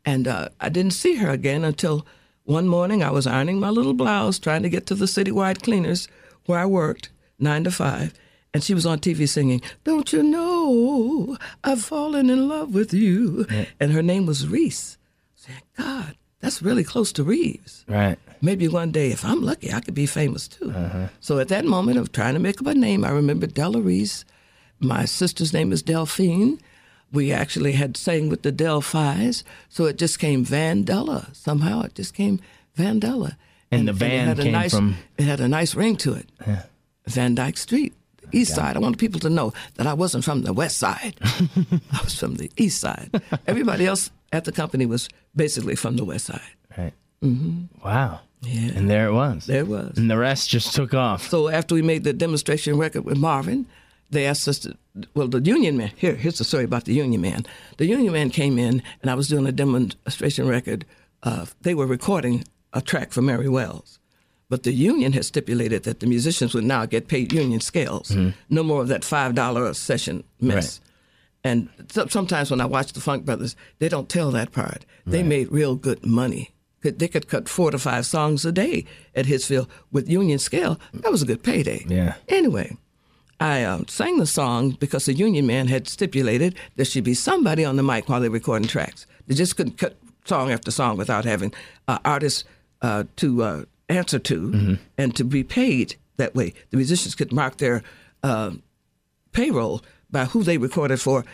And 0.05 0.27
uh, 0.27 0.49
I 0.61 0.69
didn't 0.69 0.93
see 0.93 1.17
her 1.17 1.31
again 1.31 1.65
until 1.65 2.07
one 2.45 2.67
morning 2.67 3.03
I 3.03 3.11
was 3.11 3.27
ironing 3.27 3.61
my 3.61 3.71
little 3.71 3.95
blouse, 3.95 4.39
trying 4.39 4.63
to 4.63 4.69
get 4.71 4.87
to 4.87 4.95
the 4.95 5.05
citywide 5.05 5.63
cleaners 5.63 6.09
where 6.47 6.59
I 6.59 6.67
worked, 6.67 7.11
nine 7.39 7.65
to 7.65 7.71
five. 7.71 8.13
And 8.55 8.63
she 8.63 8.75
was 8.75 8.85
on 8.85 8.99
TV 8.99 9.29
singing, 9.29 9.63
Don't 9.85 10.13
you 10.13 10.23
know 10.23 11.39
I've 11.65 11.83
fallen 11.83 12.29
in 12.29 12.49
love 12.49 12.75
with 12.75 12.93
you? 12.93 13.47
And 13.81 13.93
her 13.93 14.03
name 14.03 14.27
was 14.27 14.47
Reese. 14.47 14.99
Said, 15.37 15.63
God, 15.79 16.17
that's 16.41 16.61
really 16.61 16.85
close 16.85 17.13
to 17.13 17.25
Reeves. 17.25 17.85
Right. 17.89 18.19
Maybe 18.43 18.67
one 18.69 18.91
day, 18.91 19.11
if 19.13 19.25
I'm 19.25 19.43
lucky, 19.43 19.73
I 19.73 19.81
could 19.81 19.95
be 19.95 20.07
famous 20.07 20.49
too. 20.49 20.71
So 21.21 21.39
at 21.39 21.49
that 21.49 21.65
moment 21.65 21.99
of 21.99 22.13
trying 22.13 22.35
to 22.35 22.41
make 22.41 22.61
up 22.61 22.67
a 22.67 22.75
name, 22.75 23.05
I 23.05 23.11
remember 23.11 23.47
Della 23.47 23.81
Reese. 23.81 24.25
My 24.81 25.05
sister's 25.05 25.53
name 25.53 25.73
is 25.73 25.83
Delphine. 25.83 26.59
We 27.13 27.31
actually 27.33 27.73
had 27.73 27.97
sang 27.97 28.29
with 28.29 28.43
the 28.43 28.53
Delphis, 28.53 29.43
so 29.69 29.85
it 29.85 29.99
just 29.99 30.19
came 30.19 30.45
Vandella. 30.45 31.35
Somehow 31.37 31.83
it 31.83 31.95
just 31.95 32.15
came 32.15 32.41
Vandella. 32.77 33.37
And 33.71 33.87
the 33.89 33.93
it 33.93 33.97
van 33.97 34.29
had 34.29 34.39
a 34.39 34.43
came 34.43 34.53
nice, 34.53 34.75
from- 34.75 34.97
It 35.19 35.25
had 35.25 35.41
a 35.41 35.49
nice 35.49 35.75
ring 35.75 35.97
to 35.97 36.15
it. 36.15 36.29
Van 37.07 37.35
Dyke 37.35 37.57
Street, 37.59 37.93
the 38.23 38.39
East 38.39 38.55
Side. 38.55 38.77
I 38.77 38.79
want 38.81 38.99
people 38.99 39.21
to 39.21 39.31
know 39.31 39.53
that 39.75 39.87
I 39.87 39.93
wasn't 39.95 40.25
from 40.25 40.43
the 40.43 40.53
West 40.53 40.79
Side. 40.79 41.15
I 41.23 42.01
was 42.05 42.19
from 42.19 42.37
the 42.37 42.51
East 42.57 42.81
Side. 42.81 43.11
Everybody 43.47 43.87
else 43.87 44.11
at 44.33 44.45
the 44.45 44.53
company 44.53 44.87
was 44.87 45.09
basically 45.35 45.75
from 45.75 45.97
the 45.97 46.05
West 46.05 46.27
Side. 46.27 46.41
Right. 46.79 46.93
Mm-hmm. 47.23 47.85
Wow. 47.85 48.21
Yeah. 48.43 48.73
And 48.77 48.89
there 48.91 49.07
it 49.09 49.13
was. 49.13 49.47
There 49.47 49.61
it 49.61 49.69
was. 49.69 49.97
And 49.99 50.11
the 50.11 50.17
rest 50.19 50.49
just 50.51 50.75
took 50.75 50.95
off. 50.95 51.29
So 51.29 51.49
after 51.49 51.75
we 51.75 51.83
made 51.83 52.05
the 52.05 52.13
demonstration 52.13 52.77
record 52.79 53.05
with 53.05 53.17
Marvin, 53.19 53.67
they 54.11 54.27
asked 54.27 54.47
us 54.49 54.59
to, 54.61 54.77
well, 55.15 55.29
the 55.29 55.41
Union 55.41 55.77
Man, 55.77 55.91
here, 55.97 56.15
here's 56.15 56.39
the 56.39 56.45
story 56.45 56.65
about 56.65 56.85
the 56.85 56.95
Union 56.95 57.21
Man. 57.21 57.47
The 57.79 57.87
Union 57.87 58.13
Man 58.13 58.31
came 58.31 58.59
in, 58.59 58.83
and 59.01 59.11
I 59.11 59.15
was 59.15 59.29
doing 59.29 59.47
a 59.47 59.53
demonstration 59.53 60.47
record. 60.49 60.85
Uh, 61.23 61.47
they 61.63 61.75
were 61.75 61.87
recording 61.87 62.45
a 62.73 62.81
track 62.81 63.13
for 63.13 63.23
Mary 63.23 63.49
Wells. 63.49 63.99
But 64.49 64.65
the 64.65 64.73
union 64.73 65.13
had 65.15 65.25
stipulated 65.25 65.85
that 65.85 66.01
the 66.01 66.07
musicians 66.07 66.53
would 66.55 66.65
now 66.65 66.85
get 66.85 67.09
paid 67.09 67.33
union 67.33 67.61
scales. 67.61 68.15
No 68.51 68.63
more 68.63 68.83
of 68.83 68.89
that 68.89 69.01
$5 69.01 69.71
a 69.71 69.75
session 69.75 70.25
mess. 70.41 70.79
And 71.43 71.71
so- 71.91 72.07
sometimes 72.09 72.51
when 72.51 72.61
I 72.61 72.67
watch 72.67 72.93
the 72.93 73.01
Funk 73.01 73.25
Brothers, 73.25 73.57
they 73.79 73.89
don't 73.89 74.11
tell 74.11 74.31
that 74.33 74.53
part. 74.53 74.85
They 75.07 75.23
made 75.23 75.51
real 75.51 75.75
good 75.75 76.05
money. 76.05 76.51
They 76.83 77.09
could 77.09 77.29
cut 77.29 77.49
four 77.49 77.71
to 77.71 77.79
five 77.79 78.05
songs 78.05 78.45
a 78.45 78.53
day 78.53 78.85
at 79.15 79.25
Hitsville 79.27 79.69
with 79.91 80.11
union 80.11 80.39
scale. 80.39 80.79
That 80.93 81.11
was 81.13 81.23
a 81.23 81.27
good 81.27 81.43
payday. 81.43 81.87
Yeah. 81.89 82.15
Anyway, 82.29 82.77
I 83.43 83.65
um, 83.65 83.89
sang 83.89 84.19
the 84.19 84.27
song 84.27 84.77
because 84.79 85.07
the 85.07 85.15
union 85.15 85.49
man 85.49 85.67
had 85.67 85.89
stipulated 85.89 86.55
there 86.77 86.85
should 86.85 87.03
be 87.03 87.15
somebody 87.15 87.65
on 87.65 87.75
the 87.75 87.83
mic 87.83 88.09
while 88.09 88.21
they're 88.21 88.31
recording 88.31 88.69
tracks. 88.69 89.05
They 89.27 89.35
just 89.35 89.57
couldn't 89.57 89.79
cut 89.79 89.97
song 90.25 90.53
after 90.53 90.71
song 90.71 90.97
without 90.97 91.25
having 91.25 91.53
uh, 91.89 91.99
artists 92.05 92.45
uh, 92.83 93.03
to 93.17 93.43
uh, 93.43 93.65
answer 93.89 94.21
to 94.21 94.79
and 94.97 95.17
to 95.17 95.25
be 95.25 95.43
paid 95.43 95.97
that 96.19 96.37
way. 96.37 96.55
The 96.71 96.77
musicians 96.77 97.17
could 97.17 97.33
mark 97.33 97.57
their 97.57 97.83
uh, 98.23 98.53
payroll 99.33 99.83
by 100.09 100.27
who 100.27 100.45
they 100.45 100.57
recorded 100.57 101.01
for, 101.01 101.25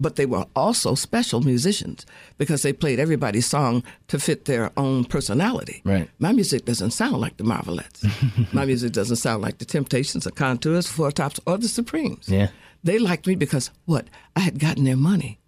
but 0.00 0.16
they 0.16 0.26
were 0.26 0.46
also 0.54 0.94
special 0.94 1.40
musicians 1.40 2.06
because 2.36 2.62
they 2.62 2.72
played 2.72 3.00
everybody's 3.00 3.46
song 3.46 3.82
to 4.08 4.18
fit 4.18 4.44
their 4.44 4.70
own 4.76 5.04
personality. 5.04 5.82
Right. 5.84 6.08
My 6.18 6.32
music 6.32 6.64
doesn't 6.64 6.92
sound 6.92 7.18
like 7.20 7.36
the 7.36 7.44
Marvelettes. 7.44 8.04
My 8.52 8.64
music 8.64 8.92
doesn't 8.92 9.16
sound 9.16 9.42
like 9.42 9.58
the 9.58 9.64
Temptations, 9.64 10.24
the 10.24 10.32
Contours, 10.32 10.86
Four 10.86 11.10
Tops, 11.12 11.40
or 11.46 11.58
the 11.58 11.68
Supremes. 11.68 12.28
Yeah. 12.28 12.48
They 12.84 12.98
liked 12.98 13.26
me 13.26 13.34
because 13.34 13.70
what? 13.86 14.06
I 14.36 14.40
had 14.40 14.58
gotten 14.58 14.84
their 14.84 14.96
money. 14.96 15.40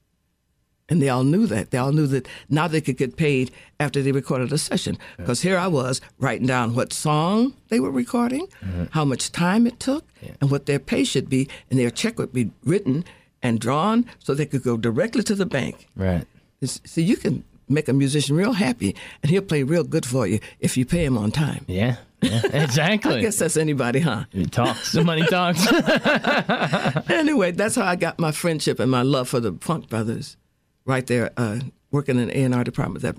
And 0.89 1.01
they 1.01 1.09
all 1.09 1.23
knew 1.23 1.47
that. 1.47 1.71
They 1.71 1.79
all 1.79 1.93
knew 1.93 2.09
that 2.09 2.27
now 2.49 2.67
they 2.67 2.81
could 2.81 2.97
get 2.97 3.17
paid 3.17 3.53
after 3.79 4.03
they 4.03 4.11
recorded 4.11 4.53
a 4.53 4.59
session. 4.59 4.99
Because 5.17 5.41
here 5.43 5.57
I 5.57 5.69
was 5.69 6.01
writing 6.19 6.49
down 6.49 6.75
what 6.75 6.93
song 6.93 7.55
they 7.69 7.79
were 7.79 7.93
recording, 7.93 8.49
mm-hmm. 8.61 8.87
how 8.91 9.05
much 9.05 9.31
time 9.31 9.69
it 9.69 9.79
took, 9.79 10.05
and 10.41 10.51
what 10.51 10.67
their 10.67 10.81
pay 10.81 11.05
should 11.05 11.31
be. 11.31 11.49
And 11.71 11.79
their 11.79 11.93
check 11.93 12.19
would 12.19 12.33
be 12.33 12.51
written 12.65 13.05
and 13.43 13.59
drawn 13.61 14.07
so 14.19 14.35
they 14.35 14.47
could 14.47 14.63
go 14.63 14.77
directly 14.77 15.23
to 15.25 15.35
the 15.35 15.47
bank. 15.47 15.89
Right. 15.97 16.27
It's- 16.61 16.81
See, 16.85 17.03
you 17.03 17.17
can 17.17 17.45
make 17.69 17.89
a 17.89 17.93
musician 17.93 18.37
real 18.37 18.53
happy, 18.55 18.95
and 19.23 19.31
he'll 19.31 19.43
play 19.43 19.63
real 19.63 19.85
good 19.85 20.05
for 20.05 20.27
you 20.27 20.41
if 20.59 20.77
you 20.77 20.85
pay 20.85 21.05
him 21.05 21.17
on 21.17 21.31
time. 21.31 21.65
Yeah. 21.69 21.97
yeah. 22.21 22.43
Exactly. 22.53 23.15
I 23.19 23.21
guess 23.21 23.39
that's 23.39 23.57
anybody, 23.57 24.01
huh? 24.01 24.25
Talks. 24.51 24.93
The 24.93 25.05
money 25.05 25.23
talks. 25.27 25.67
anyway, 27.11 27.53
that's 27.53 27.77
how 27.77 27.85
I 27.85 27.97
got 27.97 28.19
my 28.19 28.33
friendship 28.33 28.81
and 28.81 28.91
my 28.91 29.03
love 29.03 29.29
for 29.29 29.41
the 29.41 29.53
Funk 29.61 29.89
Brothers, 29.89 30.37
right 30.85 31.07
there, 31.07 31.31
uh, 31.37 31.61
working 31.91 32.19
in 32.19 32.29
the 32.29 32.39
A 32.39 32.43
and 32.43 32.55
R 32.55 32.65
department 32.65 33.03
that 33.03 33.17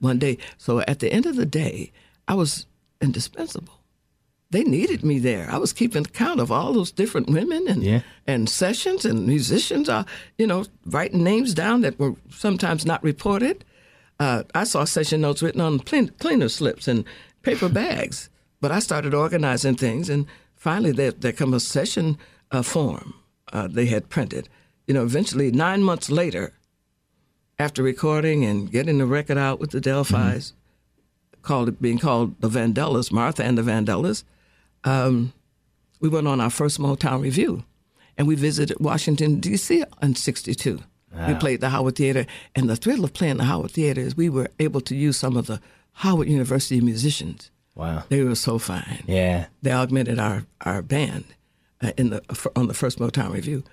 one 0.00 0.18
day. 0.18 0.38
So 0.58 0.80
at 0.80 1.00
the 1.00 1.12
end 1.12 1.26
of 1.26 1.36
the 1.36 1.46
day, 1.46 1.92
I 2.26 2.34
was 2.34 2.66
indispensable. 3.00 3.79
They 4.50 4.64
needed 4.64 5.04
me 5.04 5.20
there. 5.20 5.48
I 5.50 5.58
was 5.58 5.72
keeping 5.72 6.04
count 6.04 6.40
of 6.40 6.50
all 6.50 6.72
those 6.72 6.90
different 6.90 7.28
women 7.30 7.68
and 7.68 7.82
Yeah. 7.84 8.00
and 8.26 8.48
sessions 8.48 9.04
and 9.04 9.26
musicians. 9.26 9.88
Uh, 9.88 10.04
you 10.38 10.46
know, 10.46 10.64
writing 10.84 11.22
names 11.22 11.54
down 11.54 11.82
that 11.82 11.98
were 12.00 12.14
sometimes 12.30 12.84
not 12.84 13.02
reported. 13.04 13.64
Uh, 14.18 14.42
I 14.54 14.64
saw 14.64 14.84
session 14.84 15.20
notes 15.20 15.42
written 15.42 15.60
on 15.60 15.78
clean, 15.78 16.10
cleaner 16.18 16.48
slips 16.48 16.88
and 16.88 17.04
paper 17.42 17.68
bags. 17.82 18.28
But 18.60 18.72
I 18.72 18.80
started 18.80 19.14
organizing 19.14 19.76
things, 19.76 20.10
and 20.10 20.26
finally 20.56 20.92
there, 20.92 21.12
there 21.12 21.32
come 21.32 21.54
a 21.54 21.60
session 21.60 22.18
uh, 22.50 22.62
form 22.62 23.14
uh, 23.52 23.68
they 23.68 23.86
had 23.86 24.08
printed. 24.10 24.48
You 24.86 24.94
know, 24.94 25.04
eventually, 25.04 25.50
nine 25.52 25.82
months 25.82 26.10
later, 26.10 26.52
after 27.58 27.82
recording 27.82 28.44
and 28.44 28.70
getting 28.70 28.98
the 28.98 29.06
record 29.06 29.38
out 29.38 29.60
with 29.60 29.70
the 29.70 29.80
Delphis, 29.80 30.52
called 31.42 31.68
it 31.68 31.80
being 31.80 31.98
called 31.98 32.38
the 32.40 32.48
Vandellas, 32.50 33.12
Martha 33.12 33.44
and 33.44 33.56
the 33.56 33.62
Vandellas, 33.62 34.24
um, 34.84 35.32
we 36.00 36.08
went 36.08 36.26
on 36.26 36.40
our 36.40 36.50
first 36.50 36.78
Motown 36.78 37.22
Revue, 37.22 37.62
and 38.16 38.26
we 38.26 38.34
visited 38.34 38.78
Washington 38.80 39.40
D.C. 39.40 39.84
in 40.02 40.14
'62. 40.14 40.80
We 41.26 41.34
played 41.34 41.60
the 41.60 41.70
Howard 41.70 41.96
Theater, 41.96 42.24
and 42.54 42.70
the 42.70 42.76
thrill 42.76 43.04
of 43.04 43.12
playing 43.12 43.38
the 43.38 43.44
Howard 43.44 43.72
Theater 43.72 44.00
is 44.00 44.16
we 44.16 44.30
were 44.30 44.48
able 44.60 44.80
to 44.82 44.94
use 44.94 45.16
some 45.16 45.36
of 45.36 45.46
the 45.46 45.60
Howard 45.92 46.28
University 46.28 46.80
musicians. 46.80 47.50
wow. 47.74 48.04
They 48.08 48.22
were 48.22 48.36
so 48.36 48.58
fine. 48.58 49.02
Yeah. 49.06 49.46
They 49.60 49.72
augmented 49.72 50.18
our 50.20 50.44
our 50.64 50.82
band 50.82 51.24
uh, 51.82 51.92
in 51.96 52.10
the 52.10 52.50
on 52.54 52.68
the 52.68 52.74
first 52.74 52.98
Motown 53.00 53.32
review, 53.32 53.64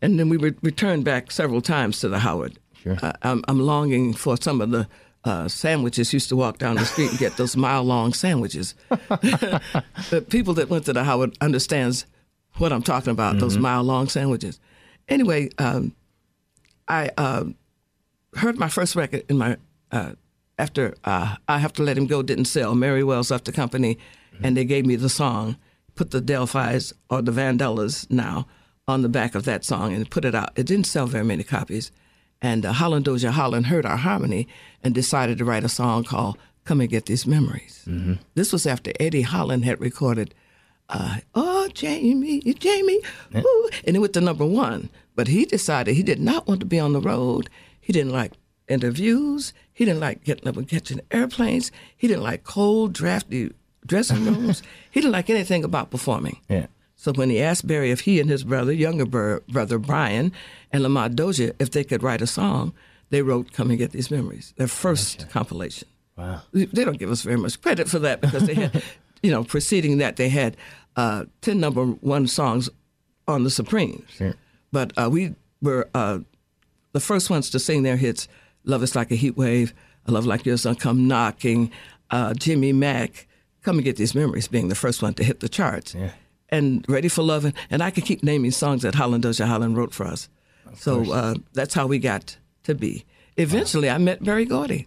and 0.00 0.18
then 0.20 0.28
we 0.28 0.36
re- 0.36 0.54
returned 0.62 1.04
back 1.04 1.30
several 1.32 1.60
times 1.60 1.98
to 2.00 2.08
the 2.08 2.20
Howard. 2.20 2.58
Sure. 2.80 2.96
Uh, 3.02 3.12
I'm, 3.22 3.44
I'm 3.48 3.60
longing 3.60 4.14
for 4.14 4.36
some 4.36 4.60
of 4.60 4.70
the 4.70 4.88
uh, 5.24 5.48
sandwiches. 5.48 6.12
Used 6.12 6.28
to 6.28 6.36
walk 6.36 6.58
down 6.58 6.76
the 6.76 6.84
street 6.84 7.10
and 7.10 7.18
get 7.18 7.36
those 7.36 7.56
mile 7.56 7.82
long 7.82 8.12
sandwiches. 8.12 8.74
the 8.88 10.24
people 10.28 10.54
that 10.54 10.68
went 10.68 10.84
to 10.86 10.92
the 10.92 11.04
Howard 11.04 11.36
understands 11.40 12.06
what 12.58 12.72
I'm 12.72 12.82
talking 12.82 13.10
about. 13.10 13.38
Those 13.38 13.58
mile 13.58 13.82
long 13.82 14.08
sandwiches. 14.08 14.60
Anyway, 15.08 15.50
um, 15.58 15.94
I 16.88 17.10
uh, 17.16 17.44
heard 18.34 18.58
my 18.58 18.68
first 18.68 18.96
record 18.96 19.24
in 19.28 19.38
my 19.38 19.56
uh, 19.90 20.12
after 20.58 20.94
uh, 21.04 21.36
I 21.48 21.58
have 21.58 21.72
to 21.74 21.82
let 21.82 21.96
him 21.96 22.06
go 22.06 22.22
didn't 22.22 22.46
sell. 22.46 22.74
Mary 22.74 23.02
Wells 23.04 23.30
left 23.30 23.44
the 23.46 23.52
company, 23.52 23.98
and 24.42 24.56
they 24.56 24.64
gave 24.64 24.86
me 24.86 24.96
the 24.96 25.08
song. 25.08 25.56
Put 25.94 26.10
the 26.10 26.20
Delphis 26.22 26.92
or 27.10 27.20
the 27.20 27.32
Vandellas 27.32 28.10
now 28.10 28.46
on 28.88 29.02
the 29.02 29.08
back 29.08 29.34
of 29.34 29.44
that 29.44 29.64
song 29.64 29.92
and 29.92 30.10
put 30.10 30.24
it 30.24 30.34
out. 30.34 30.50
It 30.56 30.66
didn't 30.66 30.86
sell 30.86 31.06
very 31.06 31.24
many 31.24 31.44
copies, 31.44 31.92
and 32.42 32.66
uh, 32.66 32.72
Holland 32.72 33.06
Dozier 33.06 33.30
Holland 33.30 33.66
heard 33.66 33.86
our 33.86 33.96
harmony 33.96 34.48
and 34.82 34.94
decided 34.94 35.38
to 35.38 35.44
write 35.44 35.64
a 35.64 35.68
song 35.68 36.04
called 36.04 36.36
"Come 36.64 36.80
and 36.80 36.90
Get 36.90 37.06
These 37.06 37.26
Memories." 37.26 37.88
This 38.34 38.52
was 38.52 38.66
after 38.66 38.92
Eddie 39.00 39.22
Holland 39.22 39.64
had 39.64 39.80
recorded 39.80 40.34
uh, 40.88 41.18
oh 41.34 41.68
Jamie, 41.72 42.40
Jamie, 42.40 43.00
ooh, 43.36 43.70
and 43.86 43.96
it 43.96 44.00
went 44.00 44.12
to 44.14 44.20
number 44.20 44.44
one. 44.44 44.90
But 45.14 45.28
he 45.28 45.44
decided 45.44 45.94
he 45.94 46.02
did 46.02 46.20
not 46.20 46.46
want 46.46 46.60
to 46.60 46.66
be 46.66 46.80
on 46.80 46.92
the 46.92 47.00
road. 47.00 47.48
He 47.80 47.92
didn't 47.92 48.12
like 48.12 48.32
interviews. 48.68 49.52
He 49.72 49.84
didn't 49.84 50.00
like 50.00 50.24
getting 50.24 50.48
up 50.48 50.56
and 50.56 50.68
catching 50.68 51.00
airplanes. 51.10 51.70
He 51.96 52.08
didn't 52.08 52.22
like 52.22 52.44
cold, 52.44 52.92
drafty 52.92 53.52
dressing 53.86 54.24
rooms. 54.24 54.62
he 54.90 55.00
didn't 55.00 55.12
like 55.12 55.30
anything 55.30 55.64
about 55.64 55.90
performing. 55.90 56.40
Yeah. 56.48 56.66
So 57.02 57.12
when 57.12 57.30
he 57.30 57.40
asked 57.40 57.66
Berry 57.66 57.90
if 57.90 58.02
he 58.02 58.20
and 58.20 58.30
his 58.30 58.44
brother, 58.44 58.72
younger 58.72 59.04
bro- 59.04 59.40
brother 59.48 59.76
Brian, 59.76 60.30
and 60.70 60.84
Lamont 60.84 61.16
Dozier, 61.16 61.52
if 61.58 61.72
they 61.72 61.82
could 61.82 62.00
write 62.00 62.22
a 62.22 62.28
song, 62.28 62.72
they 63.10 63.22
wrote 63.22 63.52
"Come 63.52 63.70
and 63.70 63.78
Get 63.78 63.90
These 63.90 64.08
Memories," 64.08 64.54
their 64.56 64.68
first 64.68 65.28
compilation. 65.28 65.88
Wow. 66.16 66.42
They 66.52 66.84
don't 66.84 67.00
give 67.00 67.10
us 67.10 67.22
very 67.22 67.38
much 67.38 67.60
credit 67.60 67.88
for 67.88 67.98
that 67.98 68.20
because 68.20 68.46
they 68.46 68.54
had, 68.54 68.84
you 69.22 69.32
know, 69.32 69.42
preceding 69.42 69.98
that 69.98 70.14
they 70.14 70.28
had 70.28 70.56
uh, 70.94 71.24
ten 71.40 71.58
number 71.58 71.84
one 71.84 72.28
songs 72.28 72.70
on 73.26 73.42
the 73.42 73.50
Supremes. 73.50 74.08
Sure. 74.08 74.34
But 74.70 74.92
uh, 74.96 75.10
we 75.10 75.34
were 75.60 75.88
uh, 75.94 76.20
the 76.92 77.00
first 77.00 77.30
ones 77.30 77.50
to 77.50 77.58
sing 77.58 77.82
their 77.82 77.96
hits. 77.96 78.28
Love 78.62 78.84
is 78.84 78.94
like 78.94 79.10
a 79.10 79.16
heat 79.16 79.36
wave. 79.36 79.74
A 80.06 80.12
love 80.12 80.24
like 80.24 80.46
yours 80.46 80.62
don't 80.62 80.78
come 80.78 81.08
knocking. 81.08 81.72
Uh, 82.12 82.32
Jimmy 82.34 82.72
Mack, 82.72 83.26
come 83.62 83.78
and 83.78 83.84
get 83.84 83.96
these 83.96 84.14
memories, 84.14 84.46
being 84.46 84.68
the 84.68 84.76
first 84.76 85.02
one 85.02 85.14
to 85.14 85.24
hit 85.24 85.40
the 85.40 85.48
charts. 85.48 85.96
Yeah. 85.96 86.12
And 86.52 86.84
ready 86.88 87.08
for 87.08 87.22
loving. 87.22 87.54
And 87.70 87.82
I 87.82 87.90
could 87.90 88.04
keep 88.04 88.22
naming 88.22 88.52
songs 88.52 88.82
that 88.82 88.94
Holland 88.94 89.24
Dozier 89.24 89.46
Holland 89.46 89.76
wrote 89.76 89.92
for 89.92 90.06
us. 90.06 90.28
so 90.76 91.10
uh, 91.12 91.34
that's 91.54 91.74
how 91.74 91.88
we 91.88 91.98
got 91.98 92.36
to 92.64 92.74
be. 92.74 93.04
Eventually, 93.36 93.90
I 93.90 93.98
met 93.98 94.22
Berry 94.22 94.44
Gordy. 94.44 94.86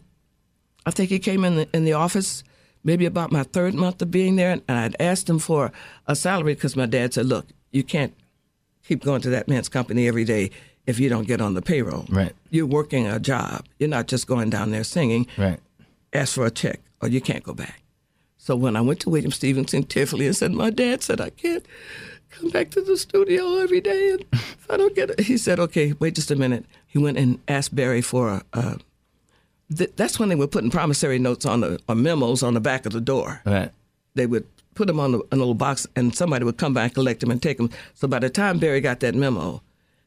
I 0.86 0.92
think 0.92 1.10
he 1.10 1.20
came 1.20 1.44
in 1.44 1.56
the, 1.56 1.68
in 1.74 1.84
the 1.84 1.94
office 1.94 2.44
maybe 2.86 3.06
about 3.06 3.32
my 3.32 3.44
third 3.44 3.74
month 3.74 4.02
of 4.02 4.12
being 4.12 4.38
there, 4.38 4.52
and 4.52 4.78
I'd 4.78 4.96
asked 5.00 5.30
him 5.30 5.40
for 5.40 5.72
a 6.08 6.16
salary 6.16 6.54
because 6.54 6.76
my 6.78 6.86
dad 6.86 7.14
said, 7.14 7.26
"Look, 7.26 7.48
you 7.72 7.84
can't 7.84 8.14
keep 8.88 9.04
going 9.04 9.22
to 9.22 9.30
that 9.32 9.48
man's 9.48 9.68
company 9.68 10.08
every 10.08 10.24
day 10.24 10.52
if 10.86 11.00
you 11.00 11.10
don't 11.10 11.28
get 11.28 11.42
on 11.42 11.56
the 11.56 11.62
payroll. 11.64 12.06
Right. 12.10 12.34
You're 12.52 12.68
working 12.68 13.08
a 13.08 13.20
job. 13.20 13.66
You're 13.80 13.90
not 13.90 14.08
just 14.08 14.28
going 14.28 14.52
down 14.52 14.70
there 14.70 14.84
singing. 14.84 15.26
Right. 15.38 15.60
Ask 16.14 16.36
for 16.36 16.46
a 16.46 16.52
check, 16.52 16.80
or 17.02 17.10
you 17.10 17.20
can't 17.20 17.44
go 17.44 17.54
back." 17.54 17.82
So 18.46 18.56
when 18.56 18.76
I 18.76 18.82
went 18.82 19.00
to 19.00 19.10
William 19.10 19.32
Stevenson 19.32 19.86
tearfully 19.86 20.28
and 20.28 20.36
said, 20.36 20.52
"My 20.52 20.70
dad 20.70 21.02
said 21.02 21.20
I 21.20 21.32
can't." 21.32 21.66
Come 22.30 22.52
back 22.52 22.70
to 22.72 22.82
the 22.82 22.96
studio 22.96 23.58
every 23.58 23.82
day, 23.82 24.12
and 24.12 24.26
if 24.34 24.68
I 24.70 24.78
don't 24.78 24.96
get 24.96 25.10
it, 25.10 25.22
he 25.22 25.36
said, 25.36 25.60
"Okay, 25.60 25.94
wait 25.98 26.14
just 26.14 26.30
a 26.30 26.36
minute." 26.36 26.64
He 26.86 27.00
went 27.00 27.18
and 27.18 27.40
asked 27.48 27.74
Berry 27.74 28.02
for 28.02 28.30
a, 28.30 28.44
a 28.54 28.78
th- 29.76 29.94
that's 29.96 30.20
when 30.20 30.30
they 30.30 30.36
were 30.36 30.46
putting 30.46 30.70
promissory 30.70 31.18
notes 31.18 31.44
on 31.44 31.62
the 31.62 31.80
or 31.90 31.96
memos 31.96 32.44
on 32.44 32.54
the 32.54 32.60
back 32.60 32.86
of 32.86 32.94
the 32.94 33.02
door. 33.02 33.42
Right. 33.48 33.72
They 34.14 34.28
would 34.28 34.46
put 34.76 34.86
them 34.86 35.00
on 35.00 35.14
the, 35.14 35.20
a 35.32 35.36
little 35.36 35.56
box, 35.56 35.88
and 35.96 36.14
somebody 36.14 36.46
would 36.46 36.58
come 36.58 36.74
back, 36.76 36.94
collect 36.94 37.22
them, 37.22 37.32
and 37.32 37.42
take 37.42 37.58
them. 37.58 37.72
So 37.96 38.08
by 38.08 38.20
the 38.20 38.30
time 38.30 38.60
Berry 38.60 38.80
got 38.80 39.00
that 39.00 39.16
memo, 39.16 39.64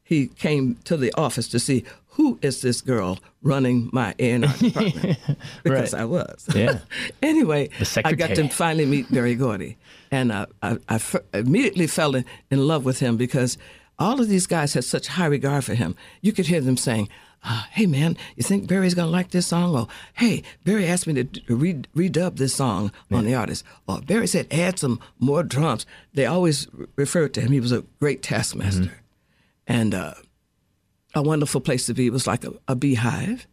he 0.09 0.29
came 0.29 0.77
to 0.85 0.97
the 0.97 1.12
office 1.16 1.49
to 1.49 1.59
see 1.59 1.85
who 2.12 2.38
is 2.42 2.62
this 2.62 2.81
girl 2.81 3.18
running 3.42 3.90
my 3.92 4.14
A&R 4.18 4.38
department 4.59 5.18
because 5.62 5.92
Right. 5.92 6.03
I 6.03 6.05
was. 6.05 6.49
Yeah. 6.55 6.79
anyway, 7.23 7.68
I 8.05 8.12
got 8.14 8.35
to 8.37 8.49
finally 8.49 8.87
meet 8.87 9.12
Berry 9.12 9.35
Gordy, 9.37 9.77
and 10.11 10.33
uh, 10.33 10.47
I, 10.62 10.79
I 10.88 10.94
f- 10.97 11.14
immediately 11.33 11.87
fell 11.87 12.14
in, 12.16 12.25
in 12.51 12.66
love 12.66 12.85
with 12.85 12.99
him 13.01 13.16
because 13.16 13.57
all 13.99 14.21
of 14.21 14.29
these 14.29 14.47
guys 14.47 14.75
had 14.75 14.85
such 14.85 15.07
high 15.09 15.27
regard 15.27 15.64
for 15.64 15.75
him. 15.75 15.94
You 16.21 16.33
could 16.33 16.47
hear 16.47 16.61
them 16.61 16.77
saying, 16.77 17.09
uh, 17.44 17.64
"Hey, 17.71 17.87
man, 17.87 18.16
you 18.37 18.42
think 18.42 18.66
Berry's 18.66 18.94
gonna 18.94 19.11
like 19.11 19.31
this 19.31 19.47
song?" 19.47 19.77
Or, 19.77 19.87
"Hey, 20.14 20.42
Berry 20.64 20.87
asked 20.87 21.07
me 21.07 21.23
to 21.23 21.55
re- 21.55 21.83
redub 21.94 22.37
this 22.37 22.55
song 22.55 22.90
on 23.12 23.25
the 23.27 23.35
artist." 23.37 23.64
Or, 23.87 24.01
"Berry 24.01 24.27
said 24.27 24.47
add 24.51 24.79
some 24.81 24.99
more 25.21 25.42
drums." 25.44 25.87
They 26.14 26.27
always 26.27 26.66
re- 26.73 26.87
referred 26.97 27.33
to 27.35 27.40
him. 27.40 27.53
He 27.53 27.61
was 27.61 27.73
a 27.73 27.85
great 28.01 28.23
taskmaster, 28.23 28.92
and 29.68 29.94
uh, 29.94 30.14
a 31.14 31.22
wonderful 31.22 31.61
place 31.61 31.87
to 31.87 31.94
be. 31.94 32.07
It 32.07 32.12
was 32.12 32.26
like 32.26 32.44
a, 32.44 32.52
a 32.66 32.74
beehive. 32.74 33.46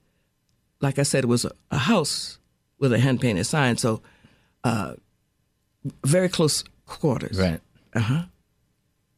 Like 0.82 0.98
I 0.98 1.04
said, 1.04 1.26
it 1.26 1.28
was 1.28 1.46
a, 1.46 1.52
a 1.70 1.78
house 1.78 2.40
with 2.80 2.92
a 2.94 3.00
hand 3.00 3.22
painted 3.22 3.46
sign. 3.46 3.78
So, 3.78 4.02
uh, 4.64 4.96
very 6.04 6.30
close 6.30 6.64
quarters. 6.88 7.38
Right. 7.40 7.60
Uh-huh. 7.94 8.24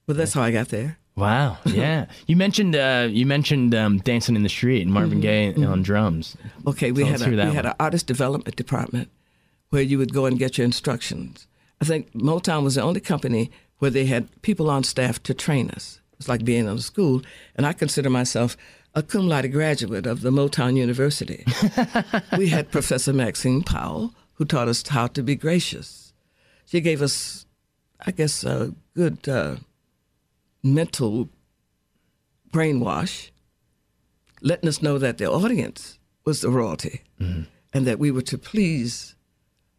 But 0.05 0.17
that's 0.17 0.33
how 0.33 0.41
I 0.41 0.51
got 0.51 0.69
there. 0.69 0.97
Wow. 1.15 1.57
Yeah. 1.65 2.05
you 2.27 2.35
mentioned 2.35 2.75
uh, 2.75 3.07
you 3.09 3.25
mentioned 3.25 3.73
um, 3.73 3.99
dancing 3.99 4.35
in 4.35 4.43
the 4.43 4.49
street 4.49 4.81
and 4.81 4.91
Marvin 4.91 5.19
Gaye 5.19 5.53
on 5.53 5.81
drums. 5.83 6.35
Okay, 6.65 6.91
we 6.91 7.03
Tell 7.03 7.11
had 7.13 7.21
a, 7.21 7.29
we 7.29 7.35
that 7.37 7.53
had 7.53 7.65
an 7.65 7.73
artist 7.79 8.07
development 8.07 8.55
department 8.55 9.09
where 9.69 9.81
you 9.81 9.97
would 9.97 10.13
go 10.13 10.25
and 10.25 10.37
get 10.37 10.57
your 10.57 10.65
instructions. 10.65 11.47
I 11.81 11.85
think 11.85 12.11
Motown 12.13 12.63
was 12.63 12.75
the 12.75 12.81
only 12.81 12.99
company 12.99 13.51
where 13.79 13.91
they 13.91 14.05
had 14.05 14.41
people 14.41 14.69
on 14.69 14.83
staff 14.83 15.21
to 15.23 15.33
train 15.33 15.69
us. 15.71 16.01
It's 16.19 16.27
like 16.27 16.43
being 16.43 16.61
in 16.65 16.77
a 16.77 16.79
school, 16.79 17.21
and 17.55 17.65
I 17.65 17.73
consider 17.73 18.09
myself 18.09 18.57
a 18.95 19.03
cum 19.03 19.27
laude 19.27 19.51
graduate 19.51 20.07
of 20.07 20.21
the 20.21 20.31
Motown 20.31 20.75
University. 20.75 21.45
we 22.37 22.49
had 22.49 22.71
Professor 22.71 23.13
Maxine 23.13 23.61
Powell, 23.61 24.13
who 24.33 24.45
taught 24.45 24.67
us 24.67 24.87
how 24.87 25.07
to 25.07 25.21
be 25.21 25.35
gracious. 25.35 26.13
She 26.65 26.81
gave 26.81 27.01
us, 27.01 27.45
I 28.05 28.11
guess, 28.11 28.43
a 28.43 28.73
good 28.95 29.29
uh, 29.29 29.57
mental 30.63 31.29
brainwash, 32.51 33.29
letting 34.41 34.69
us 34.69 34.81
know 34.81 34.97
that 34.97 35.17
the 35.17 35.29
audience 35.29 35.99
was 36.25 36.41
the 36.41 36.49
royalty 36.49 37.01
and 37.19 37.47
that 37.87 37.99
we 37.99 38.11
were 38.11 38.21
to 38.23 38.37
please 38.37 39.15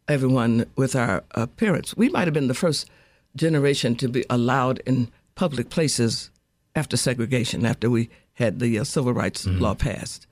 everyone 0.07 0.65
with 0.75 0.95
our 0.95 1.23
appearance. 1.31 1.95
We 1.95 2.09
might 2.09 2.25
have 2.25 2.33
been 2.33 2.47
the 2.47 2.53
first 2.53 2.89
generation 3.35 3.95
to 3.95 4.07
be 4.07 4.25
allowed 4.29 4.79
in 4.85 5.11
public 5.39 5.69
places 5.69 6.29
after 6.75 6.97
segregation, 6.97 7.65
after 7.65 7.89
we 7.89 8.09
had 8.33 8.59
the 8.59 8.77
uh, 8.77 8.83
civil 8.83 9.13
rights 9.13 9.47
law 9.47 9.73
passed. 9.73 10.27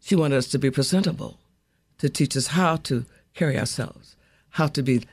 She 0.00 0.14
wanted 0.14 0.36
us 0.36 0.48
to 0.48 0.58
be 0.58 0.70
presentable, 0.70 1.38
to 1.96 2.10
teach 2.10 2.36
us 2.36 2.48
how 2.48 2.76
to 2.88 3.06
carry 3.32 3.58
ourselves, 3.58 4.16
how 4.50 4.66
to 4.66 4.82
be 4.82 5.04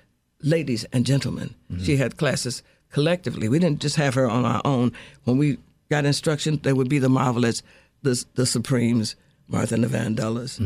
ladies 0.41 0.83
and 0.91 1.05
gentlemen. 1.05 1.55
She 1.81 1.95
had 1.95 2.17
classes 2.17 2.61
collectively. 2.91 3.47
We 3.47 3.59
didn't 3.59 3.79
just 3.79 3.95
have 3.95 4.15
her 4.15 4.29
on 4.29 4.43
our 4.43 4.61
own. 4.65 4.91
When 5.23 5.37
we 5.37 5.59
got 5.89 6.03
instruction, 6.03 6.59
there 6.63 6.75
would 6.75 6.89
be 6.89 6.99
the 6.99 7.07
Marvelettes, 7.09 7.61
the, 8.01 8.21
the 8.35 8.45
Supremes, 8.45 9.15
Martha 9.47 9.75
and 9.75 9.83
the 9.85 9.87
Vandellas, 9.87 10.59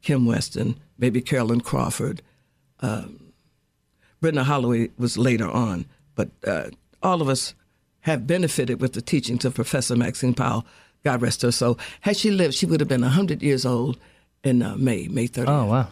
Kim 0.00 0.26
Weston, 0.26 0.76
maybe 0.96 1.20
Carolyn 1.20 1.60
Crawford. 1.60 2.22
Um, 2.78 3.32
Brenda 4.20 4.44
Holloway 4.44 4.90
was 4.96 5.18
later 5.18 5.50
on, 5.50 5.86
but 6.14 6.30
uh, 6.46 6.70
all 7.02 7.20
of 7.20 7.28
us 7.28 7.54
have 8.02 8.26
benefited 8.26 8.80
with 8.80 8.92
the 8.92 9.02
teachings 9.02 9.44
of 9.44 9.54
Professor 9.54 9.96
Maxine 9.96 10.34
Powell. 10.34 10.64
God 11.04 11.22
rest 11.22 11.42
her 11.42 11.52
soul. 11.52 11.78
Had 12.02 12.16
she 12.16 12.30
lived, 12.30 12.54
she 12.54 12.66
would 12.66 12.80
have 12.80 12.88
been 12.88 13.02
100 13.02 13.42
years 13.42 13.66
old 13.66 13.98
in 14.44 14.62
uh, 14.62 14.76
May, 14.76 15.08
May 15.08 15.26
30th 15.28 15.48
Oh 15.48 15.66
wow. 15.66 15.88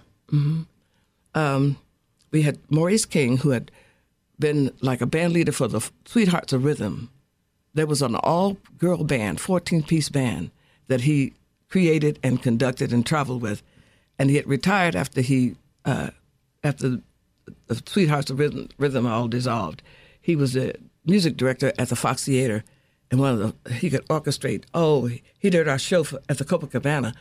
we 2.30 2.42
had 2.42 2.58
Maurice 2.68 3.04
King, 3.06 3.38
who 3.38 3.50
had 3.50 3.70
been 4.38 4.72
like 4.80 5.00
a 5.00 5.06
band 5.06 5.32
leader 5.32 5.52
for 5.52 5.68
the 5.68 5.88
Sweethearts 6.04 6.52
of 6.52 6.64
Rhythm. 6.64 7.10
There 7.74 7.86
was 7.86 8.02
an 8.02 8.16
all 8.16 8.56
girl 8.78 9.04
band, 9.04 9.40
14 9.40 9.82
piece 9.82 10.08
band, 10.08 10.50
that 10.88 11.02
he 11.02 11.34
created 11.68 12.18
and 12.22 12.42
conducted 12.42 12.92
and 12.92 13.06
traveled 13.06 13.42
with. 13.42 13.62
And 14.18 14.30
he 14.30 14.36
had 14.36 14.46
retired 14.46 14.96
after 14.96 15.20
he, 15.20 15.54
uh, 15.84 16.10
after 16.64 17.00
the 17.66 17.82
Sweethearts 17.86 18.30
of 18.30 18.38
Rhythm, 18.38 18.68
Rhythm 18.78 19.06
all 19.06 19.28
dissolved. 19.28 19.82
He 20.20 20.36
was 20.36 20.54
the 20.54 20.74
music 21.10 21.36
director 21.36 21.72
at 21.78 21.88
the 21.88 21.96
Fox 21.96 22.24
Theater, 22.24 22.64
and 23.10 23.20
one 23.20 23.34
of 23.34 23.38
the 23.64 23.74
he 23.74 23.90
could 23.90 24.06
orchestrate. 24.08 24.64
Oh, 24.72 25.10
he 25.38 25.50
did 25.50 25.68
our 25.68 25.78
show 25.78 26.04
for, 26.04 26.20
at 26.28 26.38
the 26.38 26.44
Copacabana, 26.44 27.12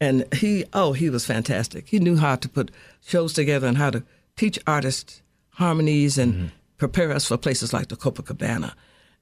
and 0.00 0.26
he 0.34 0.64
oh 0.72 0.92
he 0.92 1.08
was 1.08 1.24
fantastic. 1.24 1.88
He 1.88 1.98
knew 1.98 2.16
how 2.16 2.36
to 2.36 2.48
put 2.48 2.70
shows 3.06 3.32
together 3.32 3.66
and 3.66 3.78
how 3.78 3.90
to 3.90 4.02
teach 4.36 4.58
artists 4.66 5.22
harmonies 5.50 6.18
and 6.18 6.50
prepare 6.76 7.12
us 7.12 7.26
for 7.26 7.38
places 7.38 7.72
like 7.72 7.88
the 7.88 7.96
Copacabana 7.96 8.74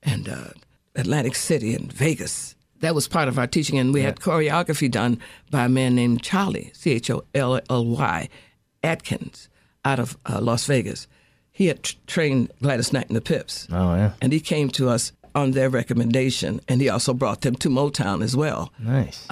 and 0.02 0.28
uh, 0.28 0.48
Atlantic 0.96 1.37
City 1.37 1.74
and 1.74 1.92
Vegas. 1.92 2.56
That 2.80 2.94
was 2.94 3.06
part 3.08 3.28
of 3.28 3.38
our 3.38 3.46
teaching, 3.46 3.78
and 3.78 3.94
we 3.94 4.02
had 4.02 4.20
choreography 4.20 4.90
done 4.90 5.20
by 5.50 5.66
a 5.66 5.68
man 5.68 5.94
named 5.94 6.22
Cholly 6.22 6.74
C 6.76 6.92
H 6.92 7.10
O 7.10 7.24
L 7.34 7.60
L 7.70 7.87
Y 7.87 8.28
Atkins 8.82 9.48
out 9.84 9.98
of 9.98 10.16
uh, 10.26 10.40
Las 10.40 10.66
Vegas. 10.66 11.06
He 11.55 11.67
had 11.69 11.85
t- 11.85 11.97
trained 12.07 12.51
Gladys 12.61 12.93
Knight 12.93 13.07
and 13.07 13.17
the 13.17 13.21
Pips. 13.23 13.67
Oh 13.71 13.95
yeah. 13.95 14.12
And 14.21 14.33
he 14.33 14.40
came 14.40 14.69
to 14.71 14.88
us 14.90 15.12
on 15.35 15.53
their 15.53 15.71
recommendation, 15.71 16.61
and 16.69 16.81
he 16.81 16.88
also 16.88 17.14
brought 17.14 17.40
them 17.43 17.55
to 17.57 17.69
Motown 17.69 18.23
as 18.23 18.37
well. 18.37 18.73
Nice. 18.79 19.27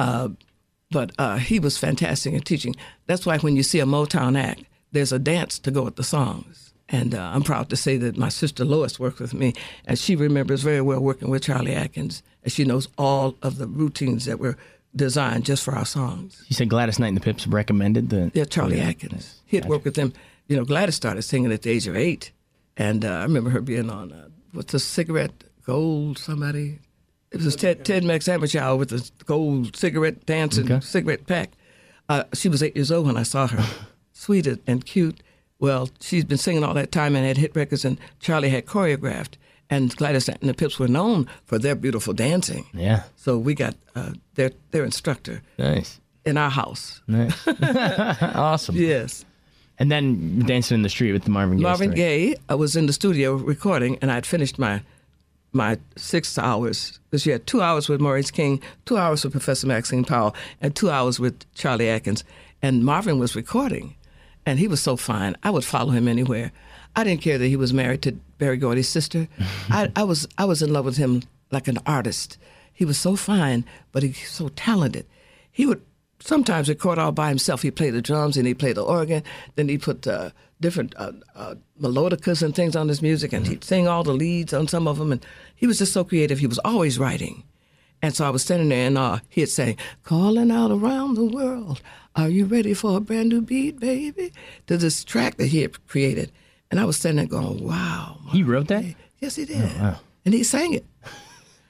But 0.91 1.13
uh, 1.19 1.39
he 1.39 1.59
was 1.59 1.79
fantastic 1.79 2.33
in 2.35 2.43
teaching. 2.43 2.77
That's 3.07 3.25
why 3.25 3.39
when 3.39 3.57
you 3.57 3.63
see 3.63 3.81
a 3.81 3.87
Motown 3.87 4.39
act, 4.39 4.65
there's 4.93 5.11
a 5.13 5.19
dance 5.19 5.59
to 5.61 5.71
go 5.71 5.83
with 5.83 5.97
the 5.97 6.05
songs. 6.05 6.73
And 6.89 7.15
uh, 7.15 7.31
I'm 7.35 7.43
proud 7.43 7.71
to 7.71 7.77
say 7.77 7.97
that 7.97 8.19
my 8.19 8.29
sister 8.29 8.65
Lois 8.65 9.01
worked 9.01 9.19
with 9.19 9.33
me, 9.33 9.55
and 9.87 9.99
she 9.99 10.15
remembers 10.15 10.63
very 10.63 10.83
well 10.83 11.01
working 11.01 11.31
with 11.31 11.45
Cholly 11.45 11.75
Atkins, 11.75 12.23
and 12.45 12.53
she 12.53 12.65
knows 12.65 12.89
all 12.99 13.37
of 13.43 13.57
the 13.57 13.67
routines 13.67 14.27
that 14.27 14.39
were 14.39 14.59
designed 14.95 15.47
just 15.47 15.63
for 15.65 15.75
our 15.75 15.87
songs. 15.87 16.45
you 16.49 16.55
said 16.55 16.69
Gladys 16.69 16.99
Knight 16.99 17.09
and 17.09 17.17
the 17.17 17.23
Pips 17.23 17.47
recommended 17.47 18.11
the. 18.11 18.31
Yeah, 18.35 18.45
Cholly 18.45 18.79
Atkins. 18.79 19.41
He 19.47 19.57
had 19.57 19.65
worked 19.67 19.87
with 19.87 19.95
them. 19.95 20.13
You 20.48 20.57
know, 20.57 20.64
Gladys 20.64 20.94
started 20.96 21.22
singing 21.22 21.52
at 21.52 21.62
the 21.62 21.70
age 21.70 21.87
of 21.87 21.96
eight, 21.96 22.33
and 22.76 23.05
uh, 23.05 23.09
I 23.09 23.22
remember 23.22 23.50
her 23.50 23.61
being 23.61 23.90
on 23.90 24.12
uh, 24.12 24.28
what's 24.52 24.72
the 24.72 24.78
cigarette 24.78 25.44
gold 25.64 26.18
somebody. 26.18 26.78
It 27.31 27.40
was 27.40 27.57
Ted 27.57 27.85
Ted 27.85 28.02
McSandwich 28.02 28.78
with 28.78 28.90
the 28.90 29.11
gold 29.24 29.74
cigarette 29.76 30.26
dancing 30.26 30.64
Okay. 30.70 30.81
cigarette 30.85 31.26
pack. 31.26 31.52
Uh, 32.09 32.24
she 32.35 32.48
was 32.48 32.62
eight 32.62 32.76
years 32.76 32.92
old 32.92 33.07
when 33.07 33.16
I 33.16 33.22
saw 33.22 33.46
her, 33.46 33.64
sweet 34.12 34.46
and- 34.46 34.61
and 34.66 34.85
cute. 34.85 35.22
Well, 35.59 35.88
she's 36.00 36.24
been 36.24 36.38
singing 36.38 36.64
all 36.64 36.74
that 36.74 36.90
time 36.92 37.14
and 37.16 37.24
had 37.24 37.37
hit 37.38 37.55
records, 37.57 37.85
and 37.85 37.98
Cholly 38.20 38.50
had 38.50 38.66
choreographed. 38.66 39.35
And 39.70 39.94
Gladys 39.96 40.28
and 40.28 40.38
the 40.42 40.52
Pips 40.52 40.78
were 40.78 40.88
known 40.88 41.26
for 41.46 41.59
their 41.59 41.74
beautiful 41.76 42.12
dancing. 42.12 42.66
Yeah. 42.74 43.05
So 43.16 43.38
we 43.38 43.55
got 43.55 43.74
uh, 43.94 44.12
their 44.35 44.50
their 44.72 44.85
instructor 44.85 45.40
Nice. 45.57 46.00
in 46.26 46.37
our 46.37 46.50
house. 46.50 47.00
Nice. 47.07 47.46
awesome. 48.35 48.74
Yes. 48.76 49.24
And 49.83 49.90
then 49.90 50.38
dancing 50.47 50.77
in 50.77 50.83
the 50.83 50.88
street 50.88 51.11
with 51.11 51.25
the 51.25 51.31
Marvin 51.31 51.57
Gaye. 51.57 51.62
Marvin. 51.64 51.90
Gaye. 51.90 52.37
I 52.49 52.55
was 52.55 52.77
in 52.77 52.87
the 52.87 52.92
studio 52.92 53.35
recording, 53.35 53.99
and 54.01 54.12
I'd 54.12 54.25
finished 54.25 54.57
my 54.57 54.81
my 55.53 55.77
six 55.97 56.38
hours 56.38 57.01
because 57.11 57.27
you 57.27 57.33
had 57.33 57.49
two 57.49 57.61
hours 57.61 57.88
with 57.88 58.01
Maurice 58.01 58.31
King, 58.31 58.62
two 58.85 58.97
hours 58.97 59.25
with 59.25 59.33
Professor 59.33 59.66
Maxine 59.66 60.05
Powell, 60.05 60.37
and 60.61 60.77
two 60.77 60.88
hours 60.88 61.18
with 61.18 61.35
Cholly 61.57 61.88
Atkins. 61.88 62.23
And 62.62 62.85
Marvin 62.85 63.18
was 63.18 63.35
recording, 63.35 63.97
and 64.47 64.61
he 64.61 64.68
was 64.68 64.81
so 64.81 64.97
fine. 64.97 65.35
I 65.42 65.51
would 65.51 65.64
follow 65.64 65.90
him 65.90 66.07
anywhere. 66.07 66.53
I 66.95 67.03
didn't 67.03 67.23
care 67.23 67.38
that 67.38 67.49
he 67.49 67.57
was 67.57 67.75
married 67.75 68.03
to 68.03 68.12
Berry 68.38 68.59
Gordy's 68.59 68.88
sister. 68.88 69.27
I, 69.68 69.90
I 69.97 70.05
was 70.05 70.29
I 70.38 70.45
was 70.45 70.62
in 70.62 70.73
love 70.73 70.85
with 70.85 70.97
him 70.97 71.25
like 71.51 71.66
an 71.66 71.79
artist. 71.87 72.38
He 72.73 72.85
was 72.85 72.99
so 72.99 73.16
fine, 73.16 73.64
but 73.90 74.05
he's 74.05 74.31
so 74.31 74.47
talented. 74.51 75.07
He 75.51 75.66
would 75.66 75.83
sometimes 76.23 76.69
he'd 76.69 76.75
record 76.75 76.99
all 76.99 77.13
by 77.13 77.29
himself. 77.29 77.63
He 77.63 77.71
played 77.71 77.95
the 77.95 78.03
drums 78.03 78.37
and 78.37 78.47
he 78.47 78.55
played 78.55 78.77
the 78.77 78.85
organ. 78.85 79.23
Then 79.57 79.69
he 79.69 79.79
put 79.79 80.07
uh, 80.07 80.31
different 80.61 80.95
uh, 80.97 81.13
uh, 81.35 81.55
melodicas 81.81 82.43
and 82.43 82.55
things 82.55 82.77
on 82.77 82.89
his 82.89 83.03
music, 83.03 83.33
and 83.33 83.47
he'd 83.47 83.65
sing 83.65 83.89
all 83.89 84.05
the 84.05 84.13
leads 84.13 84.53
on 84.53 84.69
some 84.69 84.89
of 84.89 84.99
them. 84.99 85.13
And 85.13 85.25
he 85.55 85.67
was 85.67 85.79
just 85.79 85.93
so 85.93 86.05
creative. 86.05 86.39
He 86.39 86.47
was 86.47 86.59
always 86.61 86.99
writing. 86.99 87.45
And 88.03 88.17
so 88.17 88.27
I 88.27 88.31
was 88.31 88.43
standing 88.43 88.71
there 88.71 88.87
and 88.89 88.99
uh, 88.99 89.21
he'd 89.29 89.47
say, 89.47 89.77
Calling 90.03 90.51
out 90.51 90.73
around 90.73 91.15
the 91.15 91.25
world, 91.25 91.81
are 92.17 92.29
you 92.29 92.47
ready 92.47 92.75
for 92.75 92.97
a 92.97 93.01
brand 93.01 93.29
new 93.29 93.41
beat, 93.41 93.79
baby? 93.79 94.33
To 94.67 94.77
this 94.77 95.05
track 95.05 95.37
that 95.37 95.47
he 95.47 95.63
had 95.63 95.87
created. 95.87 96.33
And 96.71 96.81
I 96.81 96.85
was 96.85 96.97
standing 96.97 97.29
there 97.29 97.41
going, 97.41 97.65
Wow. 97.65 98.19
He 98.33 98.43
wrote 98.43 98.67
that? 98.69 98.85
Yes, 99.21 99.37
he 99.37 99.45
did. 99.45 99.63
Oh, 99.63 99.83
wow. 99.83 99.97
And 100.25 100.35
he 100.35 100.43
sang 100.43 100.75
it. 100.75 100.85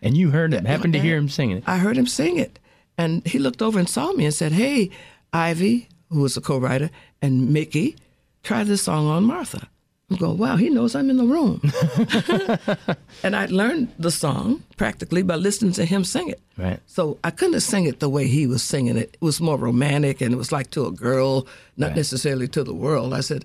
And 0.01 0.17
you 0.17 0.31
heard 0.31 0.55
it. 0.55 0.67
happened 0.67 0.95
to 0.95 0.99
hear 0.99 1.17
him 1.17 1.29
singing 1.29 1.59
it. 1.59 1.65
I 1.67 1.79
heard 1.79 1.97
him 1.97 2.07
sing 2.07 2.39
it. 2.39 2.59
And 2.99 3.27
he 3.27 3.39
looked 3.39 3.63
over 3.63 3.79
and 3.79 3.89
saw 3.89 4.13
me 4.13 4.25
and 4.25 4.35
said, 4.35 4.53
Hey, 4.53 4.91
Ivy, 5.33 5.89
who 6.11 6.21
was 6.21 6.37
a 6.37 6.41
co 6.41 6.59
writer, 6.59 6.91
and 7.21 7.51
Mickey, 7.53 7.97
try 8.43 8.65
this 8.65 8.83
song 8.83 9.07
on 9.07 9.25
Martha. 9.25 9.69
I'm 10.11 10.17
going, 10.19 10.37
Wow, 10.39 10.57
he 10.57 10.69
knows 10.69 10.95
I'm 10.95 11.09
in 11.11 11.17
the 11.17 11.25
room. 11.25 11.61
and 13.23 13.35
I 13.37 13.47
learned 13.47 13.93
the 13.99 14.11
song 14.11 14.63
practically 14.77 15.23
by 15.23 15.37
listening 15.37 15.73
to 15.73 15.85
him 15.85 16.05
sing 16.05 16.29
it. 16.29 16.41
Right. 16.59 16.81
So 16.87 17.19
I 17.25 17.31
couldn't 17.31 17.55
have 17.55 17.63
sing 17.63 17.87
it 17.87 18.01
the 18.01 18.11
way 18.11 18.27
he 18.27 18.47
was 18.47 18.63
singing 18.63 18.97
it. 18.97 19.11
It 19.15 19.23
was 19.23 19.41
more 19.41 19.57
romantic 19.57 20.21
and 20.21 20.35
it 20.35 20.37
was 20.37 20.53
like 20.53 20.71
to 20.73 20.87
a 20.87 20.91
girl, 20.93 21.47
not 21.77 21.89
Right. 21.89 21.97
necessarily 21.97 22.49
to 22.49 22.63
the 22.65 22.75
world. 22.75 23.15
I 23.15 23.21
said, 23.21 23.45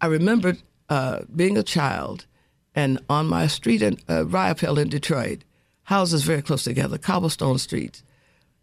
I 0.00 0.06
remembered 0.06 0.58
uh, 0.88 1.20
being 1.34 1.56
a 1.56 1.62
child 1.62 2.26
and 2.74 2.98
on 3.08 3.26
my 3.26 3.46
street 3.46 3.82
in 3.82 3.94
uh, 4.08 4.24
Riopelle 4.24 4.78
in 4.80 4.88
Detroit, 4.88 5.44
houses 5.84 6.24
very 6.24 6.42
close 6.42 6.64
together, 6.64 6.98
cobblestone 6.98 7.58
streets. 7.58 8.02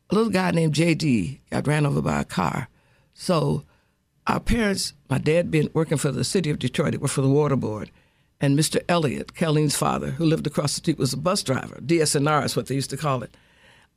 A 0.09 0.15
little 0.15 0.31
guy 0.31 0.51
named 0.51 0.73
J.D. 0.73 1.41
got 1.51 1.67
ran 1.67 1.85
over 1.85 2.01
by 2.01 2.21
a 2.21 2.25
car. 2.25 2.67
So 3.13 3.63
our 4.25 4.39
parents, 4.39 4.93
my 5.09 5.17
dad 5.17 5.51
been 5.51 5.69
working 5.73 5.97
for 5.97 6.11
the 6.11 6.23
city 6.23 6.49
of 6.49 6.59
Detroit, 6.59 6.93
he 6.93 6.97
worked 6.97 7.13
for 7.13 7.21
the 7.21 7.29
water 7.29 7.55
board, 7.55 7.91
and 8.41 8.57
Mr. 8.57 8.81
Elliott, 8.87 9.35
Kelleen's 9.35 9.75
father, 9.75 10.11
who 10.11 10.25
lived 10.25 10.47
across 10.47 10.73
the 10.73 10.79
street, 10.79 10.97
was 10.97 11.13
a 11.13 11.17
bus 11.17 11.43
driver. 11.43 11.79
DSNR 11.81 12.45
is 12.45 12.55
what 12.55 12.67
they 12.67 12.75
used 12.75 12.89
to 12.91 12.97
call 12.97 13.21
it. 13.23 13.35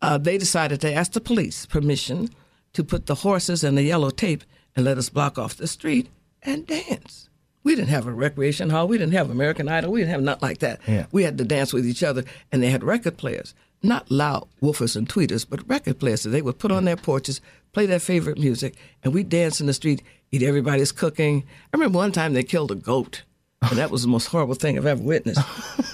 Uh, 0.03 0.19
they 0.19 0.37
decided 0.37 0.81
to 0.81 0.93
ask 0.93 1.13
the 1.13 1.21
police 1.21 1.65
permission 1.65 2.29
to 2.73 2.83
put 2.83 3.07
the 3.07 3.17
horses 3.17 3.63
and 3.63 3.79
the 3.79 3.83
yellow 3.83 4.11
tape 4.11 4.43
and 4.75 4.85
let 4.85 4.99
us 4.99 5.09
block 5.09 5.39
off 5.39 5.55
the 5.55 5.67
street 5.67 6.09
and 6.43 6.67
dance. 6.67 7.29
We 7.63 7.77
didn't 7.77 7.91
have 7.91 8.07
a 8.09 8.13
recreation 8.13 8.71
hall. 8.71 8.89
We 8.89 8.99
didn't 8.99 9.15
have 9.15 9.31
American 9.31 9.69
Idol. 9.69 9.93
We 9.93 10.01
didn't 10.01 10.13
have 10.13 10.23
nothing 10.23 10.49
like 10.49 10.59
that. 10.59 10.81
Yeah. 10.89 11.07
We 11.13 11.23
had 11.23 11.39
to 11.39 11.45
dance 11.45 11.73
with 11.73 11.87
each 11.87 12.03
other, 12.03 12.25
and 12.51 12.61
they 12.61 12.71
had 12.71 12.83
record 12.83 13.17
players, 13.17 13.55
not 13.83 14.11
loud 14.11 14.47
woofers 14.61 14.97
and 14.97 15.09
tweeters, 15.09 15.47
but 15.49 15.67
record 15.69 15.99
players. 15.99 16.23
So 16.23 16.29
they 16.31 16.43
would 16.43 16.59
put 16.59 16.73
on 16.73 16.85
their 16.85 16.97
porches, 16.97 17.41
play 17.73 17.87
their 17.87 17.99
favorite 17.99 18.39
music, 18.39 18.75
and 19.03 19.13
we 19.15 19.23
dance 19.23 19.61
in 19.61 19.67
the 19.67 19.75
street, 19.75 20.03
eat 20.31 20.43
everybody's 20.43 20.93
cooking. 20.93 21.45
I 21.73 21.77
remember 21.77 21.99
one 21.99 22.13
time 22.13 22.33
they 22.33 22.43
killed 22.43 22.71
a 22.71 22.75
goat, 22.77 23.23
and 23.63 23.79
that 23.79 23.91
was 23.91 24.03
the 24.03 24.09
most 24.09 24.27
horrible 24.27 24.55
thing 24.55 24.77
I've 24.79 24.87
ever 24.87 25.03
witnessed. 25.03 25.41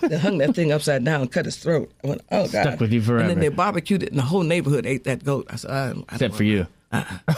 they 0.02 0.18
hung 0.18 0.38
that 0.38 0.54
thing 0.54 0.72
upside 0.72 1.04
down, 1.04 1.22
and 1.22 1.32
cut 1.32 1.46
its 1.46 1.56
throat. 1.56 1.90
I 2.04 2.08
went, 2.08 2.20
oh 2.30 2.48
god! 2.48 2.62
Stuck 2.62 2.80
with 2.80 2.92
you 2.92 2.98
And 3.00 3.06
forever. 3.06 3.28
then 3.28 3.40
they 3.40 3.48
barbecued 3.48 4.02
it, 4.02 4.10
and 4.10 4.18
the 4.18 4.22
whole 4.22 4.42
neighborhood 4.42 4.86
ate 4.86 5.04
that 5.04 5.24
goat. 5.24 5.46
I 5.50 5.56
said, 5.56 5.70
I, 5.70 5.90
I 5.90 6.14
Except 6.14 6.34
for 6.34 6.44
you. 6.44 6.66
Uh-uh. 6.90 7.34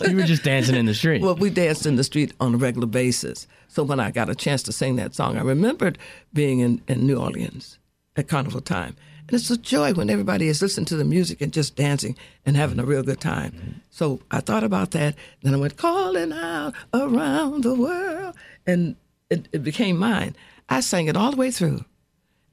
you 0.08 0.16
were 0.16 0.22
just 0.22 0.42
dancing 0.44 0.74
in 0.76 0.86
the 0.86 0.94
street. 0.94 1.20
well, 1.20 1.34
we 1.36 1.50
danced 1.50 1.84
in 1.84 1.96
the 1.96 2.04
street 2.04 2.32
on 2.40 2.54
a 2.54 2.56
regular 2.56 2.86
basis. 2.86 3.46
So 3.68 3.82
when 3.84 4.00
I 4.00 4.10
got 4.10 4.30
a 4.30 4.34
chance 4.34 4.62
to 4.64 4.72
sing 4.72 4.96
that 4.96 5.14
song, 5.14 5.36
I 5.36 5.42
remembered 5.42 5.98
being 6.32 6.60
in, 6.60 6.80
in 6.88 7.06
New 7.06 7.16
Orleans 7.18 7.78
at 8.16 8.28
carnival 8.28 8.60
time. 8.62 8.96
And 9.32 9.40
it's 9.40 9.50
a 9.50 9.56
joy 9.56 9.94
when 9.94 10.10
everybody 10.10 10.46
is 10.46 10.60
listening 10.60 10.84
to 10.86 10.96
the 10.96 11.04
music 11.04 11.40
and 11.40 11.54
just 11.54 11.74
dancing 11.74 12.18
and 12.44 12.54
having 12.54 12.78
a 12.78 12.84
real 12.84 13.02
good 13.02 13.18
time. 13.20 13.80
So 13.88 14.20
I 14.30 14.40
thought 14.40 14.62
about 14.62 14.90
that. 14.90 15.14
Then 15.42 15.54
I 15.54 15.56
went 15.56 15.78
calling 15.78 16.32
out 16.34 16.74
around 16.92 17.64
the 17.64 17.74
world. 17.74 18.34
And 18.66 18.96
it, 19.30 19.48
it 19.50 19.64
became 19.64 19.96
mine. 19.96 20.36
I 20.68 20.80
sang 20.80 21.06
it 21.06 21.16
all 21.16 21.30
the 21.30 21.38
way 21.38 21.50
through. 21.50 21.86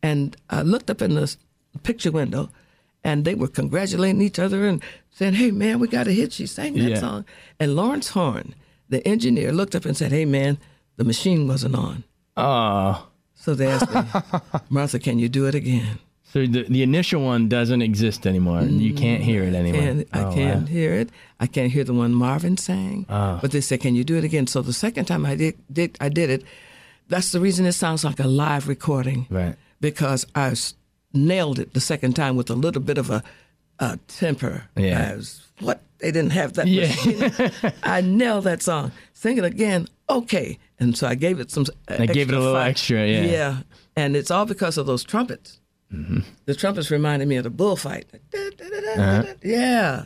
And 0.02 0.38
I 0.50 0.62
looked 0.62 0.90
up 0.90 1.02
in 1.02 1.16
the 1.16 1.36
picture 1.84 2.12
window 2.12 2.50
and 3.04 3.26
they 3.26 3.36
were 3.36 3.50
congratulating 3.50 4.22
each 4.22 4.40
other 4.40 4.66
and 4.66 4.82
saying, 5.12 5.34
Hey, 5.34 5.52
man, 5.52 5.80
we 5.80 5.90
got 5.90 6.08
a 6.08 6.14
hit. 6.14 6.32
She 6.32 6.46
sang 6.46 6.76
that 6.76 6.92
Yeah. 6.92 7.00
song. 7.02 7.26
And 7.60 7.76
Lawrence 7.76 8.08
Horn, 8.12 8.56
the 8.88 9.06
engineer, 9.06 9.52
looked 9.52 9.76
up 9.76 9.84
and 9.84 9.98
said, 9.98 10.14
Hey, 10.14 10.24
man, 10.24 10.58
the 10.96 11.04
machine 11.04 11.46
wasn't 11.46 11.76
on. 11.76 12.06
oh. 12.38 13.06
So 13.36 13.54
they 13.54 13.68
asked 13.68 13.94
me, 13.94 14.02
Martha, 14.70 15.00
can 15.00 15.18
you 15.20 15.28
do 15.30 15.46
it 15.46 15.56
again? 15.56 16.00
So 16.32 16.46
the, 16.46 16.64
the 16.64 16.84
initial 16.84 17.24
one 17.24 17.50
doesn't 17.50 17.82
exist 17.82 18.28
anymore. 18.28 18.62
You 18.62 18.94
can't 18.94 19.24
hear 19.24 19.42
it 19.44 19.56
anymore. 19.56 19.82
And 19.82 20.06
I 20.14 20.24
Oh, 20.26 20.34
can't 20.34 20.62
wow. 20.62 20.68
hear 20.68 20.94
it. 20.94 21.10
I 21.40 21.48
can't 21.48 21.72
hear 21.72 21.84
the 21.84 21.94
one 21.94 22.14
Marvin 22.14 22.56
sang. 22.58 23.06
Ah. 23.10 23.40
But 23.42 23.52
they 23.52 23.62
said, 23.62 23.82
"Can 23.82 23.96
you 23.96 24.04
do 24.04 24.16
it 24.16 24.24
again?" 24.24 24.46
So 24.46 24.62
the 24.62 24.74
second 24.74 25.06
time 25.06 25.26
I 25.26 25.36
did, 25.36 25.56
did 25.74 25.98
I 26.00 26.10
did 26.10 26.30
it. 26.30 26.44
That's 27.08 27.32
the 27.32 27.40
reason 27.40 27.66
it 27.66 27.72
sounds 27.74 28.04
like 28.04 28.20
a 28.20 28.28
live 28.28 28.68
recording. 28.68 29.26
Right. 29.32 29.56
Because 29.82 30.28
I 30.36 30.54
nailed 31.14 31.58
it 31.58 31.74
the 31.74 31.80
second 31.80 32.14
time 32.16 32.36
with 32.36 32.50
a 32.52 32.56
little 32.56 32.82
bit 32.82 32.98
of 33.00 33.10
a, 33.10 33.24
a 33.80 33.98
temper. 34.08 34.66
Yeah. 34.76 35.12
I 35.12 35.16
was, 35.16 35.48
what 35.62 35.82
they 35.98 36.12
didn't 36.12 36.34
have 36.34 36.54
that. 36.54 36.68
Yeah. 36.68 36.88
machine. 36.88 37.52
I 37.84 38.02
nailed 38.02 38.44
that 38.44 38.62
song. 38.62 38.92
Sing 39.14 39.38
it 39.40 39.44
again. 39.46 39.88
Okay. 40.10 40.60
And 40.80 40.96
so 40.96 41.08
I 41.08 41.16
gave 41.16 41.40
it 41.40 41.50
some. 41.50 41.66
I 41.88 42.06
gave 42.06 42.30
it 42.30 42.36
a 42.36 42.40
little 42.40 42.54
fight. 42.54 42.70
extra, 42.70 43.08
yeah. 43.08 43.22
Yeah. 43.24 43.58
And 43.96 44.16
it's 44.16 44.30
all 44.30 44.46
because 44.46 44.78
of 44.78 44.86
those 44.86 45.04
trumpets. 45.04 45.59
Mm-hmm. 45.94 46.20
The 46.46 46.56
trumpets 46.56 46.92
reminded 46.92 47.28
me 47.28 47.38
of 47.38 47.44
the 47.44 47.50
bullfight. 47.50 48.06
Uh-huh. 48.34 49.24
Yeah. 49.44 50.06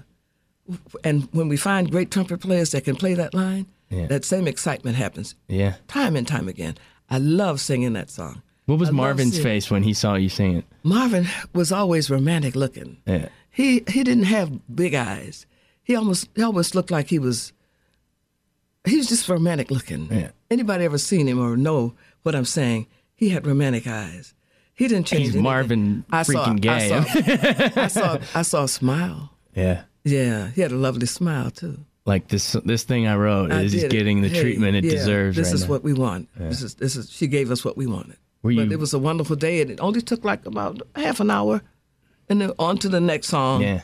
And 1.04 1.28
when 1.34 1.50
we 1.50 1.58
find 1.58 1.91
great 1.91 2.10
trumpet 2.12 2.39
players 2.39 2.72
that 2.72 2.86
can 2.86 2.96
play 2.96 3.13
that 3.15 3.34
line, 3.34 3.65
Yeah. 3.89 4.08
that 4.08 4.24
same 4.26 4.48
excitement 4.48 4.96
happens 4.96 5.36
Yeah. 5.48 5.76
time 5.88 6.15
and 6.15 6.28
time 6.28 6.48
again. 6.48 6.76
I 7.10 7.17
love 7.17 7.60
singing 7.60 7.93
that 7.93 8.10
song. 8.10 8.41
What 8.65 8.80
was 8.80 8.89
I 8.89 8.93
Marvin's 8.93 9.38
face 9.39 9.69
when 9.69 9.84
he 9.84 9.93
saw 9.93 10.15
you 10.15 10.30
sing 10.30 10.56
it? 10.56 10.65
Marvin 10.84 11.28
was 11.54 11.72
always 11.72 12.10
romantic 12.10 12.56
looking. 12.56 12.98
Yeah. 13.06 13.28
He 13.52 13.84
he 13.89 14.04
didn't 14.06 14.24
have 14.24 14.50
big 14.74 14.93
eyes. 14.96 15.46
He 15.84 15.96
almost 15.98 16.30
he 16.34 16.41
almost 16.41 16.74
looked 16.74 16.89
like 16.89 17.10
he 17.10 17.19
was 17.19 17.52
he 18.86 18.96
was 18.98 19.08
just 19.10 19.28
romantic 19.28 19.69
looking. 19.69 20.08
Yeah. 20.10 20.30
Anybody 20.50 20.86
ever 20.86 20.98
seen 20.98 21.28
him 21.28 21.39
or 21.39 21.58
know 21.58 21.93
what 22.24 22.36
I'm 22.36 22.46
saying? 22.46 22.88
He 23.15 23.30
had 23.30 23.46
romantic 23.46 23.86
eyes. 23.86 24.34
He 24.76 24.88
didn't 24.88 25.06
change. 25.08 25.20
He's 25.22 25.30
anything. 25.30 25.44
Marvin 25.44 26.06
I 26.12 26.24
saw, 26.24 26.46
freaking 26.46 26.66
I 26.68 26.80
Gaye. 26.80 26.90
saw, 26.90 27.82
I 27.84 27.88
saw 27.88 28.18
I 28.36 28.42
saw 28.42 28.64
a 28.64 28.68
smile. 28.68 29.32
Yeah. 29.56 29.84
Yeah, 30.04 30.50
he 30.50 30.62
had 30.62 30.72
a 30.72 30.76
lovely 30.76 31.06
smile 31.06 31.52
too. 31.52 31.78
Like 32.06 32.28
this 32.28 32.54
this 32.66 32.84
thing 32.84 33.08
I 33.08 33.16
wrote 33.16 33.52
I 33.52 33.62
is 33.62 33.72
did 33.72 33.84
it. 33.86 33.92
getting 33.92 34.22
the 34.22 34.28
Hey, 34.30 34.42
treatment 34.42 34.76
it 34.76 34.84
yeah, 34.84 34.92
deserves 34.92 35.38
This 35.38 35.48
right 35.48 35.54
is 35.56 35.64
now. 35.64 35.70
what 35.70 35.84
we 35.84 35.94
want. 35.94 36.28
This 36.36 36.62
is 36.62 36.76
this 36.76 36.96
is 36.96 37.10
she 37.12 37.28
gave 37.28 37.52
us 37.52 37.64
what 37.64 37.78
we 37.78 37.86
wanted. 37.88 38.18
Were 38.42 38.52
but 38.54 38.66
you- 38.66 38.72
it 38.72 38.80
was 38.80 38.94
a 38.94 39.00
wonderful 39.00 39.36
day, 39.38 39.62
and 39.62 39.70
it 39.72 39.80
only 39.80 40.02
took 40.02 40.26
like 40.26 40.46
about 40.46 40.82
half 40.96 41.20
an 41.22 41.30
hour, 41.32 41.62
and 42.28 42.42
then 42.42 42.52
on 42.60 42.78
to 42.80 42.90
the 42.90 43.00
next 43.00 43.28
song. 43.28 43.62
Yeah. 43.62 43.84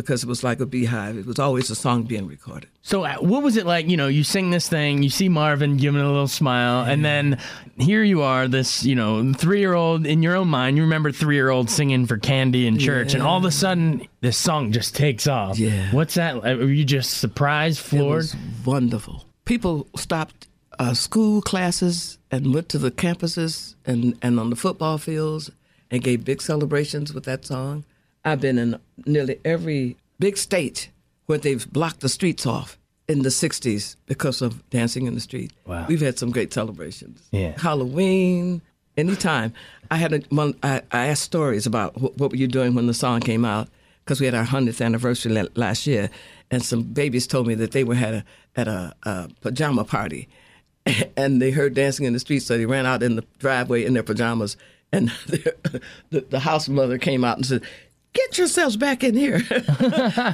Because 0.00 0.22
it 0.22 0.28
was 0.28 0.42
like 0.42 0.60
a 0.60 0.66
beehive. 0.66 1.16
It 1.18 1.26
was 1.26 1.38
always 1.38 1.68
a 1.70 1.74
song 1.74 2.04
being 2.04 2.26
recorded. 2.26 2.70
So 2.82 3.04
uh, 3.04 3.16
what 3.16 3.42
was 3.42 3.56
it 3.56 3.66
like? 3.66 3.88
You 3.88 3.96
know, 3.96 4.06
you 4.06 4.24
sing 4.24 4.50
this 4.50 4.68
thing, 4.68 5.02
you 5.02 5.10
see 5.10 5.28
Marvin 5.28 5.76
giving 5.76 6.00
a 6.00 6.06
little 6.06 6.26
smile, 6.28 6.84
and 6.90 7.04
then 7.04 7.38
here 7.78 8.02
you 8.02 8.22
are, 8.22 8.48
this 8.48 8.84
you 8.84 8.94
know 8.94 9.32
three 9.34 9.58
year 9.60 9.74
old 9.74 10.06
in 10.06 10.22
your 10.22 10.36
own 10.36 10.48
mind. 10.48 10.76
You 10.76 10.82
remember 10.84 11.12
three 11.12 11.36
year 11.36 11.50
old 11.50 11.68
singing 11.70 12.06
for 12.06 12.16
candy 12.16 12.66
in 12.66 12.78
church, 12.78 13.14
and 13.14 13.22
all 13.22 13.36
of 13.38 13.44
a 13.44 13.50
sudden 13.50 14.06
this 14.20 14.36
song 14.38 14.72
just 14.72 14.96
takes 14.96 15.26
off. 15.26 15.58
Yeah. 15.58 15.90
What's 15.92 16.14
that? 16.14 16.42
Were 16.42 16.64
you 16.64 16.84
just 16.84 17.18
surprised, 17.18 17.80
It 17.80 17.88
floored? 17.88 18.16
was 18.16 18.36
wonderful. 18.64 19.24
People 19.44 19.86
stopped 19.96 20.48
uh, 20.78 20.94
school 20.94 21.42
classes 21.42 22.18
and 22.30 22.54
went 22.54 22.68
to 22.70 22.78
the 22.78 22.90
campuses 22.90 23.74
and, 23.84 24.16
and 24.22 24.40
on 24.40 24.48
the 24.50 24.56
football 24.56 24.96
fields 24.96 25.50
and 25.90 26.02
gave 26.02 26.24
big 26.24 26.40
celebrations 26.40 27.12
with 27.12 27.24
that 27.24 27.44
song. 27.44 27.84
I've 28.24 28.40
been 28.40 28.58
in 28.58 28.78
nearly 29.06 29.40
every 29.44 29.96
big 30.18 30.36
state 30.36 30.90
where 31.26 31.38
they've 31.38 31.70
blocked 31.72 32.00
the 32.00 32.08
streets 32.08 32.46
off 32.46 32.78
in 33.08 33.22
the 33.22 33.28
60s 33.28 33.96
because 34.06 34.42
of 34.42 34.68
dancing 34.70 35.06
in 35.06 35.14
the 35.14 35.20
street. 35.20 35.52
Wow. 35.66 35.86
We've 35.88 36.00
had 36.00 36.18
some 36.18 36.30
great 36.30 36.52
celebrations. 36.52 37.26
Yeah. 37.32 37.58
Halloween, 37.60 38.62
anytime. 38.96 39.52
I 39.90 39.96
had 39.96 40.12
a, 40.12 40.18
one, 40.28 40.54
I, 40.62 40.82
I 40.92 41.06
asked 41.08 41.22
stories 41.22 41.66
about 41.66 42.00
what, 42.00 42.16
what 42.18 42.30
were 42.30 42.36
you 42.36 42.46
doing 42.46 42.74
when 42.74 42.86
the 42.86 42.94
song 42.94 43.20
came 43.20 43.44
out 43.44 43.68
because 44.04 44.20
we 44.20 44.26
had 44.26 44.34
our 44.34 44.44
100th 44.44 44.84
anniversary 44.84 45.32
la- 45.32 45.44
last 45.54 45.86
year, 45.86 46.10
and 46.50 46.64
some 46.64 46.82
babies 46.82 47.26
told 47.26 47.46
me 47.46 47.54
that 47.54 47.70
they 47.70 47.84
were 47.84 47.94
had 47.94 48.14
a, 48.14 48.24
at 48.56 48.66
a, 48.66 48.94
a 49.04 49.28
pajama 49.40 49.84
party, 49.84 50.28
and 51.16 51.40
they 51.40 51.50
heard 51.50 51.74
dancing 51.74 52.06
in 52.06 52.12
the 52.12 52.18
street, 52.18 52.40
so 52.40 52.58
they 52.58 52.66
ran 52.66 52.86
out 52.86 53.02
in 53.02 53.16
the 53.16 53.24
driveway 53.38 53.84
in 53.84 53.94
their 53.94 54.02
pajamas, 54.02 54.56
and 54.92 55.10
the, 55.28 56.24
the 56.28 56.40
house 56.40 56.68
mother 56.68 56.98
came 56.98 57.24
out 57.24 57.36
and 57.36 57.46
said. 57.46 57.62
Get 58.12 58.38
yourselves 58.38 58.76
back 58.76 59.04
in 59.04 59.14
here. 59.14 59.40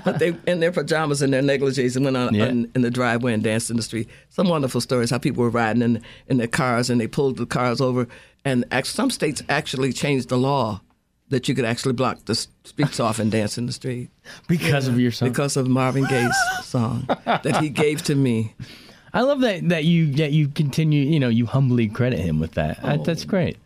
but 0.05 0.19
they 0.19 0.35
in 0.47 0.61
their 0.61 0.73
pajamas 0.73 1.21
and 1.21 1.33
their 1.33 1.43
negligees 1.43 1.95
and 1.97 2.05
went 2.07 2.17
on, 2.17 2.35
Yeah. 2.35 2.47
on 2.49 2.71
in 2.75 2.81
the 2.83 2.91
driveway 2.91 3.35
and 3.35 3.43
danced 3.43 3.69
in 3.71 3.77
the 3.77 3.83
street. 3.83 4.09
Some 4.31 4.49
wonderful 4.49 4.81
stories 4.81 5.11
how 5.11 5.19
people 5.19 5.43
were 5.43 5.51
riding 5.51 5.83
in 5.83 6.03
in 6.27 6.39
their 6.39 6.47
cars 6.49 6.89
and 6.89 6.99
they 7.01 7.07
pulled 7.07 7.37
the 7.37 7.45
cars 7.47 7.81
over. 7.81 8.09
And 8.45 8.65
some 8.85 9.11
states 9.11 9.43
actually 9.49 9.93
changed 9.93 10.29
the 10.31 10.39
law 10.39 10.81
that 11.29 11.49
you 11.49 11.55
could 11.55 11.65
actually 11.65 11.93
block 11.93 12.25
the 12.27 12.35
streets 12.65 13.01
off 13.01 13.19
and 13.19 13.31
dance 13.33 13.59
in 13.59 13.67
the 13.67 13.73
street 13.73 14.09
because 14.49 14.87
of 14.89 14.99
your 15.01 15.11
song. 15.11 15.29
because 15.29 15.57
of 15.57 15.67
Marvin 15.69 16.05
Gaye's 16.05 16.37
song 16.63 17.07
that 17.25 17.59
he 17.61 17.69
gave 17.69 18.03
to 18.05 18.15
me. 18.15 18.55
I 19.13 19.21
love 19.23 19.41
that 19.41 19.69
that 19.69 19.85
you 19.85 20.13
that 20.15 20.33
you 20.33 20.49
continue. 20.49 21.03
You 21.05 21.21
know, 21.21 21.29
you 21.29 21.45
humbly 21.47 21.89
credit 21.89 22.21
him 22.21 22.39
with 22.41 22.53
that. 22.53 22.79
Uh, 22.83 22.97
That's 22.99 23.25
great. 23.25 23.57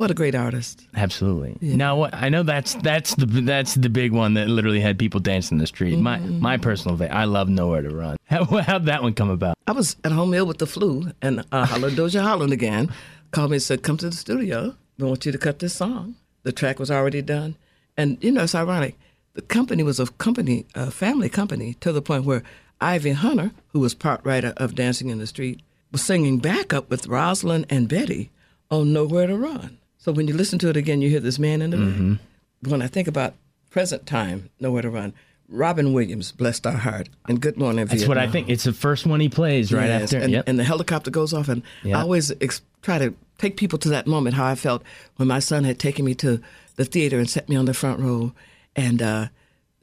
What 0.00 0.10
a 0.10 0.14
great 0.14 0.34
artist. 0.34 0.86
Absolutely. 0.96 1.58
Now, 1.60 2.04
I 2.04 2.30
know 2.30 2.42
that's 2.42 2.72
that's 2.76 3.14
the 3.16 3.26
that's 3.26 3.74
the 3.74 3.90
big 3.90 4.12
one 4.12 4.32
that 4.32 4.48
literally 4.48 4.80
had 4.80 4.98
people 4.98 5.20
dancing 5.20 5.56
in 5.56 5.60
the 5.60 5.66
street. 5.66 5.98
My 5.98 6.16
my 6.20 6.56
personal 6.56 6.96
favorite. 6.96 7.14
I 7.14 7.24
love 7.24 7.50
Nowhere 7.50 7.82
to 7.82 7.90
Run. 7.90 8.16
How 8.24 8.46
how'd 8.46 8.86
that 8.86 9.02
one 9.02 9.12
come 9.12 9.28
about? 9.28 9.58
I 9.66 9.72
was 9.72 9.96
at 10.02 10.12
home 10.12 10.32
ill 10.32 10.46
with 10.46 10.56
the 10.56 10.66
flu, 10.66 11.12
and 11.20 11.44
uh, 11.52 11.66
Holland 11.66 11.98
Dozier 11.98 12.22
Holland 12.22 12.50
again 12.50 12.90
called 13.30 13.50
me 13.50 13.56
and 13.56 13.62
said, 13.62 13.82
"Come 13.82 13.98
to 13.98 14.08
the 14.08 14.16
studio. 14.16 14.74
We 14.96 15.06
want 15.06 15.26
you 15.26 15.32
to 15.32 15.38
cut 15.38 15.58
this 15.58 15.74
song." 15.74 16.14
The 16.44 16.52
track 16.52 16.78
was 16.78 16.90
already 16.90 17.20
done, 17.20 17.56
and 17.94 18.16
you 18.24 18.32
know 18.32 18.44
it's 18.44 18.54
ironic. 18.54 18.98
The 19.34 19.42
company 19.42 19.82
was 19.82 20.00
a 20.00 20.06
company, 20.06 20.64
a 20.74 20.90
family 20.90 21.28
company, 21.28 21.74
to 21.80 21.92
the 21.92 22.00
point 22.00 22.24
where 22.24 22.42
Ivy 22.80 23.10
Hunter, 23.10 23.50
who 23.74 23.80
was 23.80 23.92
part 23.92 24.24
writer 24.24 24.54
of 24.56 24.74
Dancing 24.74 25.10
in 25.10 25.18
the 25.18 25.26
Street, 25.26 25.60
was 25.92 26.00
singing 26.00 26.38
backup 26.38 26.88
with 26.88 27.06
Rosalind 27.06 27.66
and 27.68 27.86
Betty 27.86 28.30
on 28.70 28.94
Nowhere 28.94 29.26
to 29.26 29.36
Run. 29.36 29.76
So 30.02 30.12
when 30.12 30.26
you 30.26 30.34
listen 30.34 30.58
to 30.60 30.68
it 30.70 30.76
again, 30.78 31.02
you 31.02 31.10
hear 31.10 31.20
this 31.20 31.38
man 31.38 31.60
in 31.60 31.70
the 31.70 31.76
back. 31.76 32.18
When 32.70 32.80
I 32.82 32.86
think 32.86 33.06
about 33.06 33.34
present 33.70 34.06
time, 34.06 34.48
Nowhere 34.58 34.80
to 34.82 34.88
Run, 34.90 35.12
Robin 35.46 35.92
Williams, 35.92 36.32
blessed 36.32 36.66
our 36.66 36.72
heart, 36.78 37.10
and 37.28 37.38
Good 37.40 37.58
Morning 37.58 37.84
That's 37.84 38.06
what 38.06 38.16
I 38.16 38.26
think. 38.26 38.48
It's 38.48 38.64
the 38.64 38.72
first 38.72 39.04
one 39.04 39.20
he 39.20 39.28
plays 39.28 39.72
right 39.72 39.86
Yes, 39.88 40.04
after. 40.04 40.18
And, 40.18 40.32
yep. 40.32 40.44
and 40.48 40.58
the 40.58 40.64
helicopter 40.64 41.10
goes 41.10 41.34
off, 41.34 41.48
and 41.50 41.62
Yeah. 41.82 41.98
I 41.98 42.00
always 42.02 42.32
ex- 42.40 42.62
try 42.80 42.98
to 42.98 43.12
take 43.36 43.58
people 43.58 43.78
to 43.80 43.90
that 43.90 44.06
moment 44.06 44.36
how 44.36 44.46
I 44.46 44.54
felt 44.54 44.82
when 45.16 45.28
my 45.28 45.38
son 45.38 45.64
had 45.64 45.78
taken 45.78 46.04
me 46.06 46.14
to 46.16 46.40
the 46.76 46.84
theater 46.86 47.18
and 47.18 47.28
set 47.28 47.48
me 47.50 47.56
on 47.56 47.66
the 47.66 47.74
front 47.74 48.00
row, 48.00 48.32
and 48.74 49.02
uh, 49.02 49.26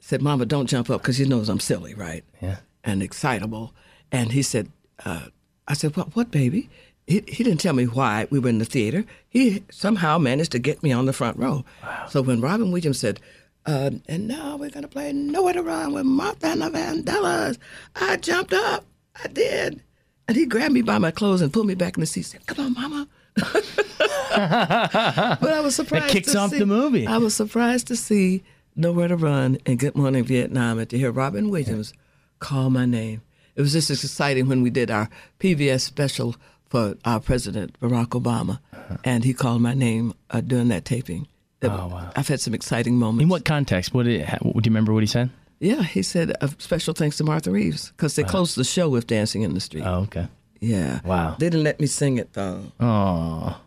said, 0.00 0.20
"Mama, 0.20 0.46
don't 0.46 0.66
jump 0.68 0.90
up 0.90 1.00
because 1.02 1.18
he 1.18 1.26
knows 1.26 1.48
I'm 1.48 1.60
silly, 1.60 1.94
right? 1.94 2.24
Yeah. 2.42 2.56
And 2.82 3.02
excitable." 3.04 3.72
And 4.10 4.32
he 4.32 4.42
said, 4.42 4.68
uh, 5.04 5.26
"I 5.68 5.74
said, 5.74 5.96
what, 5.96 6.16
what, 6.16 6.30
baby?" 6.32 6.68
He, 7.08 7.24
he 7.26 7.42
didn't 7.42 7.60
tell 7.60 7.72
me 7.72 7.86
why 7.86 8.28
we 8.30 8.38
were 8.38 8.50
in 8.50 8.58
the 8.58 8.66
theater. 8.66 9.02
He 9.30 9.64
somehow 9.70 10.18
managed 10.18 10.52
to 10.52 10.58
get 10.58 10.82
me 10.82 10.92
on 10.92 11.06
the 11.06 11.14
front 11.14 11.38
row. 11.38 11.64
Wow. 11.82 12.06
So 12.10 12.20
when 12.20 12.42
Robin 12.42 12.70
Williams 12.70 12.98
said, 12.98 13.18
uh, 13.64 13.92
and 14.06 14.28
now 14.28 14.56
we're 14.56 14.68
going 14.68 14.82
to 14.82 14.88
play 14.88 15.10
Nowhere 15.14 15.54
to 15.54 15.62
Run 15.62 15.94
with 15.94 16.04
Martha 16.04 16.48
and 16.48 16.60
the 16.60 16.68
Vandellas. 16.70 17.56
I 17.96 18.18
jumped 18.18 18.52
up. 18.52 18.84
I 19.24 19.28
did. 19.28 19.80
And 20.28 20.36
he 20.36 20.44
grabbed 20.44 20.74
me 20.74 20.82
by 20.82 20.98
my 20.98 21.10
clothes 21.10 21.40
and 21.40 21.50
pulled 21.50 21.66
me 21.66 21.74
back 21.74 21.96
in 21.96 22.02
the 22.02 22.06
seat 22.06 22.34
and 22.34 22.36
said, 22.44 22.46
Come 22.46 22.66
on, 22.66 22.74
mama. 22.74 23.08
but 23.36 24.32
I 24.34 25.60
was 25.62 25.76
surprised. 25.76 26.06
It 26.06 26.12
kicks 26.12 26.32
to 26.32 26.38
off 26.38 26.50
see- 26.50 26.58
the 26.58 26.66
movie. 26.66 27.06
I 27.06 27.16
was 27.16 27.34
surprised 27.34 27.86
to 27.86 27.96
see 27.96 28.42
Nowhere 28.76 29.08
to 29.08 29.16
Run 29.16 29.56
and 29.64 29.78
Good 29.78 29.96
Morning 29.96 30.24
Vietnam 30.24 30.78
and 30.78 30.90
to 30.90 30.98
hear 30.98 31.10
Robin 31.10 31.48
Williams 31.50 31.94
call 32.38 32.68
my 32.68 32.84
name. 32.84 33.22
It 33.56 33.62
was 33.62 33.72
just 33.72 33.90
as 33.90 34.04
exciting 34.04 34.46
when 34.48 34.62
we 34.62 34.70
did 34.70 34.90
our 34.90 35.08
PBS 35.40 35.80
special 35.80 36.36
for 36.68 36.94
our 37.04 37.20
president, 37.20 37.78
Barack 37.80 38.08
Obama, 38.08 38.60
and 39.04 39.24
he 39.24 39.32
called 39.34 39.62
my 39.62 39.74
name 39.74 40.14
uh, 40.30 40.40
during 40.40 40.68
that 40.68 40.84
taping. 40.84 41.26
Uh-huh. 41.62 41.76
Oh, 41.80 41.86
wow. 41.88 42.10
I've 42.14 42.28
had 42.28 42.40
some 42.40 42.54
exciting 42.54 42.96
moments. 42.96 43.22
In 43.22 43.28
what 43.28 43.44
context? 43.44 43.92
What 43.92 44.04
did, 44.04 44.26
do 44.26 44.36
you 44.44 44.52
remember 44.64 44.92
what 44.92 45.02
he 45.02 45.06
said? 45.06 45.30
Yeah, 45.60 45.82
he 45.82 46.02
said 46.02 46.36
a 46.40 46.48
special 46.58 46.94
thanks 46.94 47.16
to 47.16 47.24
Martha 47.24 47.50
Reeves 47.50 47.90
because 47.90 48.14
they 48.14 48.22
closed 48.22 48.56
the 48.56 48.62
show 48.64 48.88
with 48.88 49.08
Dancing 49.08 49.42
in 49.42 49.54
the 49.54 49.60
Street. 49.60 49.82
Oh, 49.84 50.02
okay. 50.02 50.28
yeah. 50.60 51.00
Wow. 51.04 51.34
They 51.38 51.46
didn't 51.50 51.64
let 51.64 51.80
me 51.80 51.86
sing 51.86 52.18
it 52.18 52.32
though. 52.32 52.62
Oh, 52.78 53.60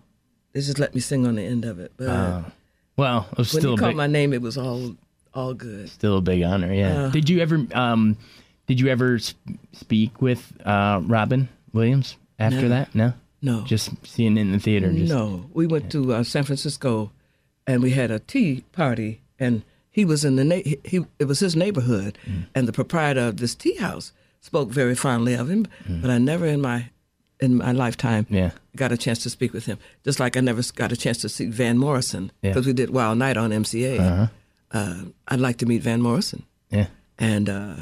They 0.54 0.62
just 0.62 0.80
let 0.80 0.96
me 0.96 1.02
sing 1.02 1.28
on 1.28 1.36
the 1.36 1.44
end 1.44 1.66
of 1.66 1.80
it. 1.80 1.92
But 1.98 2.46
well, 2.96 3.28
it 3.34 3.38
was 3.38 3.54
when 3.54 3.62
still 3.62 3.72
he 3.72 3.78
called 3.78 3.90
big, 3.92 3.98
my 3.98 4.08
name, 4.08 4.32
it 4.32 4.42
was 4.42 4.58
all 4.58 4.96
all 5.34 5.54
good. 5.54 5.90
still 5.90 6.18
a 6.18 6.22
big 6.22 6.44
honor. 6.44 6.74
Yeah. 6.74 7.06
Uh. 7.06 7.10
did 7.10 7.30
you 7.30 7.40
ever 7.40 7.66
um, 7.74 8.16
did 8.68 8.80
you 8.80 8.88
ever 8.88 9.20
speak 9.74 10.22
with 10.22 10.54
uh, 10.66 11.02
Robin 11.04 11.50
Williams 11.74 12.16
after 12.42 12.62
No. 12.64 12.70
that? 12.70 12.96
No. 12.96 13.14
No, 13.44 13.64
Just 13.66 13.90
seeing 14.06 14.38
it 14.38 14.42
in 14.42 14.52
the 14.52 14.60
theater. 14.60 14.92
Just, 14.94 15.12
no. 15.12 15.50
We 15.52 15.66
went 15.66 15.92
to 15.94 16.14
uh, 16.14 16.24
San 16.24 16.44
Francisco, 16.44 17.12
and 17.66 17.82
we 17.82 17.90
had 17.90 18.12
a 18.12 18.20
tea 18.20 18.64
party, 18.72 19.22
and 19.40 19.64
he 19.90 20.06
was 20.06 20.24
in 20.24 20.36
the 20.36 20.44
na- 20.44 20.62
he, 20.64 20.78
he 20.86 21.06
it 21.18 21.26
was 21.26 21.40
his 21.40 21.56
neighborhood, 21.56 22.20
Mm. 22.30 22.46
and 22.54 22.68
the 22.68 22.72
proprietor 22.74 23.22
of 23.22 23.38
this 23.38 23.56
tea 23.56 23.78
house 23.78 24.12
spoke 24.42 24.70
very 24.70 24.94
fondly 24.94 25.34
of 25.34 25.50
him. 25.50 25.66
Mm. 25.90 26.02
But 26.04 26.12
I 26.12 26.20
never 26.20 26.46
in 26.46 26.62
my 26.62 26.90
in 27.40 27.58
my 27.58 27.72
lifetime 27.72 28.28
Yeah. 28.30 28.52
got 28.76 28.92
a 28.92 28.98
chance 28.98 29.24
to 29.24 29.30
speak 29.32 29.54
with 29.54 29.66
him. 29.66 29.80
Just 30.06 30.20
like 30.20 30.38
I 30.38 30.42
never 30.42 30.62
got 30.76 30.92
a 30.92 30.96
chance 30.96 31.18
to 31.22 31.30
see 31.30 31.48
Van 31.48 31.80
Morrison 31.80 32.32
Yeah. 32.44 32.52
because 32.52 32.68
we 32.68 32.74
did 32.74 32.92
Wild 32.92 33.18
Night 33.18 33.38
on 33.38 33.50
MCA. 33.52 34.00
Uh-huh. 34.00 34.28
Uh, 34.72 35.06
I'd 35.30 35.40
like 35.40 35.58
to 35.58 35.66
meet 35.66 35.82
Van 35.82 36.00
Morrison, 36.02 36.44
Yeah. 36.70 36.88
and 37.18 37.50
uh, 37.50 37.76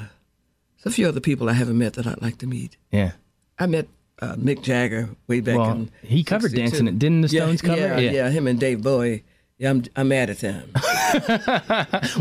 there's 0.78 0.86
a 0.86 0.91
few 0.91 1.06
other 1.10 1.19
people 1.19 1.50
I 1.50 1.54
haven't 1.54 1.78
met 1.78 1.93
that 1.95 2.08
I'd 2.08 2.22
like 2.22 2.38
to 2.38 2.48
meet. 2.48 2.78
Yeah. 2.91 3.12
I 3.60 3.65
met 3.67 3.88
uh, 4.22 4.36
Mick 4.36 4.62
Jagger 4.62 5.10
way 5.28 5.40
back 5.42 5.58
Well, 5.58 5.72
in. 5.72 5.92
he 6.04 6.24
covered 6.24 6.52
62. 6.52 6.62
Dancing 6.70 6.88
It. 6.88 7.00
Didn't 7.00 7.22
the 7.22 7.28
Yeah, 7.30 7.44
Stones 7.46 7.62
cover 7.62 7.80
yeah, 7.82 7.98
it? 7.98 8.14
Yeah. 8.14 8.30
him 8.30 8.48
and 8.48 8.60
Dave 8.60 8.82
Bowie. 8.82 9.24
Yeah, 9.58 9.72
I'm, 9.72 9.84
I'm 9.96 10.08
mad 10.08 10.30
at 10.30 10.40
them. 10.40 10.72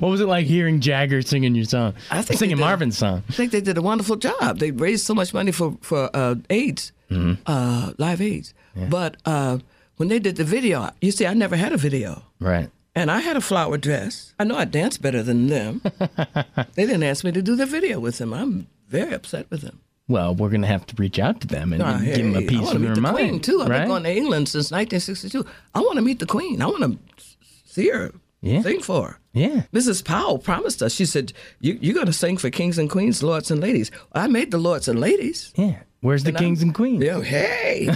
What 0.01 0.09
was 0.11 0.21
it 0.21 0.27
like 0.27 0.47
hearing 0.47 0.81
Jagger 0.81 1.23
singing 1.23 1.55
your 1.55 1.65
song? 1.67 1.95
I 2.11 2.23
think 2.23 2.39
singing 2.39 2.57
they 2.57 2.63
did. 2.63 2.67
Marvin's 2.67 2.99
song. 2.99 3.23
I 3.29 3.33
think 3.33 3.53
they 3.53 3.61
did 3.61 3.77
a 3.79 3.83
wonderful 3.83 4.17
job. 4.17 4.59
They 4.59 4.71
raised 4.71 5.05
so 5.07 5.15
much 5.15 5.33
money 5.35 5.53
for 5.53 5.77
for 5.83 6.11
uh, 6.15 6.37
AIDS, 6.51 6.93
Mm-hmm. 7.11 7.43
uh, 7.47 7.93
live 7.99 8.21
AIDS. 8.21 8.55
But 8.91 9.17
uh, 9.25 9.59
when 9.97 10.09
they 10.09 10.19
did 10.19 10.37
the 10.37 10.45
video, 10.45 10.91
you 11.01 11.11
see, 11.13 11.27
I 11.27 11.35
never 11.35 11.57
had 11.57 11.73
a 11.73 11.77
video. 11.77 12.23
Right. 12.41 12.71
And 12.95 13.11
I 13.11 13.21
had 13.21 13.37
a 13.37 13.41
flower 13.41 13.77
dress. 13.79 14.35
I 14.39 14.45
know 14.45 14.57
I 14.57 14.65
dance 14.65 14.99
better 14.99 15.23
than 15.23 15.47
them. 15.49 15.81
they 16.75 16.87
didn't 16.87 17.03
ask 17.05 17.25
me 17.25 17.33
to 17.33 17.43
do 17.43 17.55
the 17.57 17.67
video 17.67 18.01
with 18.01 18.19
them. 18.19 18.33
I'm 18.33 18.67
very 18.89 19.15
upset 19.15 19.51
with 19.51 19.61
them. 19.63 19.81
Well, 20.09 20.35
we're 20.35 20.49
gonna 20.49 20.67
have 20.67 20.87
to 20.87 20.95
reach 20.97 21.19
out 21.19 21.41
to 21.43 21.47
them 21.47 21.73
and 21.73 21.83
Ah, 21.83 21.99
give 21.99 22.17
them 22.17 22.35
a 22.35 22.41
hey, 22.41 22.47
I 22.47 22.49
piece 22.49 22.61
want 22.61 22.69
of 22.69 22.73
to 22.73 22.79
meet 22.79 22.87
their 22.87 22.95
the 22.97 23.01
mind. 23.03 23.17
Queen 23.17 23.41
too. 23.41 23.63
I've 23.63 23.69
right? 23.69 23.79
been 23.81 23.89
going 23.89 24.03
to 24.05 24.17
England 24.17 24.49
since 24.49 24.71
1962. 24.71 25.45
I 25.75 25.81
want 25.81 25.97
to 25.97 26.03
meet 26.03 26.19
the 26.19 26.27
Queen. 26.27 26.63
I 26.63 26.67
want 26.67 26.83
to 26.83 27.25
see 27.67 27.89
her, 27.91 28.13
Yeah. 28.41 28.63
sing 28.63 28.81
for 28.81 29.03
her. 29.09 29.19
yeah. 29.35 29.63
Mrs. 29.73 30.03
Powell 30.05 30.39
promised 30.39 30.83
us. 30.83 30.95
She 30.95 31.05
said, 31.05 31.33
you, 31.61 31.79
"You're 31.81 31.95
going 31.95 32.07
to 32.07 32.13
sing 32.13 32.39
for 32.39 32.49
kings 32.51 32.79
and 32.79 32.89
queens, 32.89 33.23
lords 33.23 33.51
and 33.51 33.61
ladies." 33.61 33.91
I 34.13 34.27
made 34.29 34.51
the 34.51 34.59
lords 34.59 34.89
and 34.89 34.99
ladies. 34.99 35.53
Yeah. 35.57 35.81
Where's 36.01 36.23
the 36.25 36.33
kings 36.33 36.63
and 36.63 36.73
queens? 36.73 37.03
Yeah, 37.05 37.21
hey. 37.21 37.89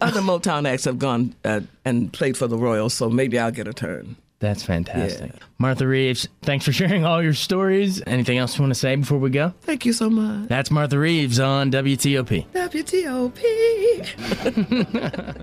Other 0.00 0.20
Motown 0.20 0.68
acts 0.68 0.84
have 0.84 0.98
gone 1.00 1.34
uh, 1.44 1.60
and 1.84 2.12
played 2.12 2.36
for 2.36 2.46
the 2.46 2.56
Royals, 2.56 2.94
so 2.94 3.10
maybe 3.10 3.38
I'll 3.38 3.50
get 3.50 3.66
a 3.66 3.72
turn. 3.72 4.14
That's 4.40 4.62
fantastic. 4.62 5.32
Martha 5.58 5.86
Reeves, 5.86 6.26
thanks 6.42 6.64
for 6.64 6.72
sharing 6.72 7.04
all 7.04 7.22
your 7.22 7.34
stories. 7.34 8.02
Anything 8.06 8.38
else 8.38 8.56
you 8.56 8.62
want 8.62 8.72
to 8.72 8.80
say 8.80 8.96
before 8.96 9.18
we 9.18 9.28
go? 9.30 9.52
Thank 9.60 9.84
you 9.84 9.92
so 9.92 10.08
much. 10.08 10.48
That's 10.48 10.70
Martha 10.70 10.98
Reeves 10.98 11.38
on 11.38 11.70
WTOP. 11.70 12.46
WTOP. 12.48 13.36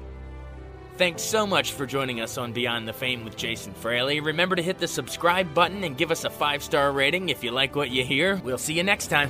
Thanks 0.98 1.22
so 1.22 1.46
much 1.46 1.74
for 1.74 1.86
joining 1.86 2.22
us 2.22 2.40
on 2.40 2.54
Beyond 2.54 2.88
the 2.88 2.94
Fame 2.94 3.24
with 3.24 3.38
Jason 3.38 3.72
Fraley. 3.76 4.20
Remember 4.20 4.56
to 4.56 4.64
hit 4.64 4.80
the 4.80 4.88
subscribe 4.88 5.54
button 5.54 5.84
and 5.84 5.96
give 5.96 6.10
us 6.10 6.24
a 6.24 6.30
five 6.32 6.64
star 6.64 6.92
rating 6.92 7.30
if 7.30 7.44
you 7.44 7.52
like 7.52 7.76
what 7.76 7.92
you 7.92 8.04
hear. 8.04 8.38
We'll 8.44 8.58
see 8.58 8.74
you 8.74 8.84
next 8.84 9.08
time. 9.08 9.30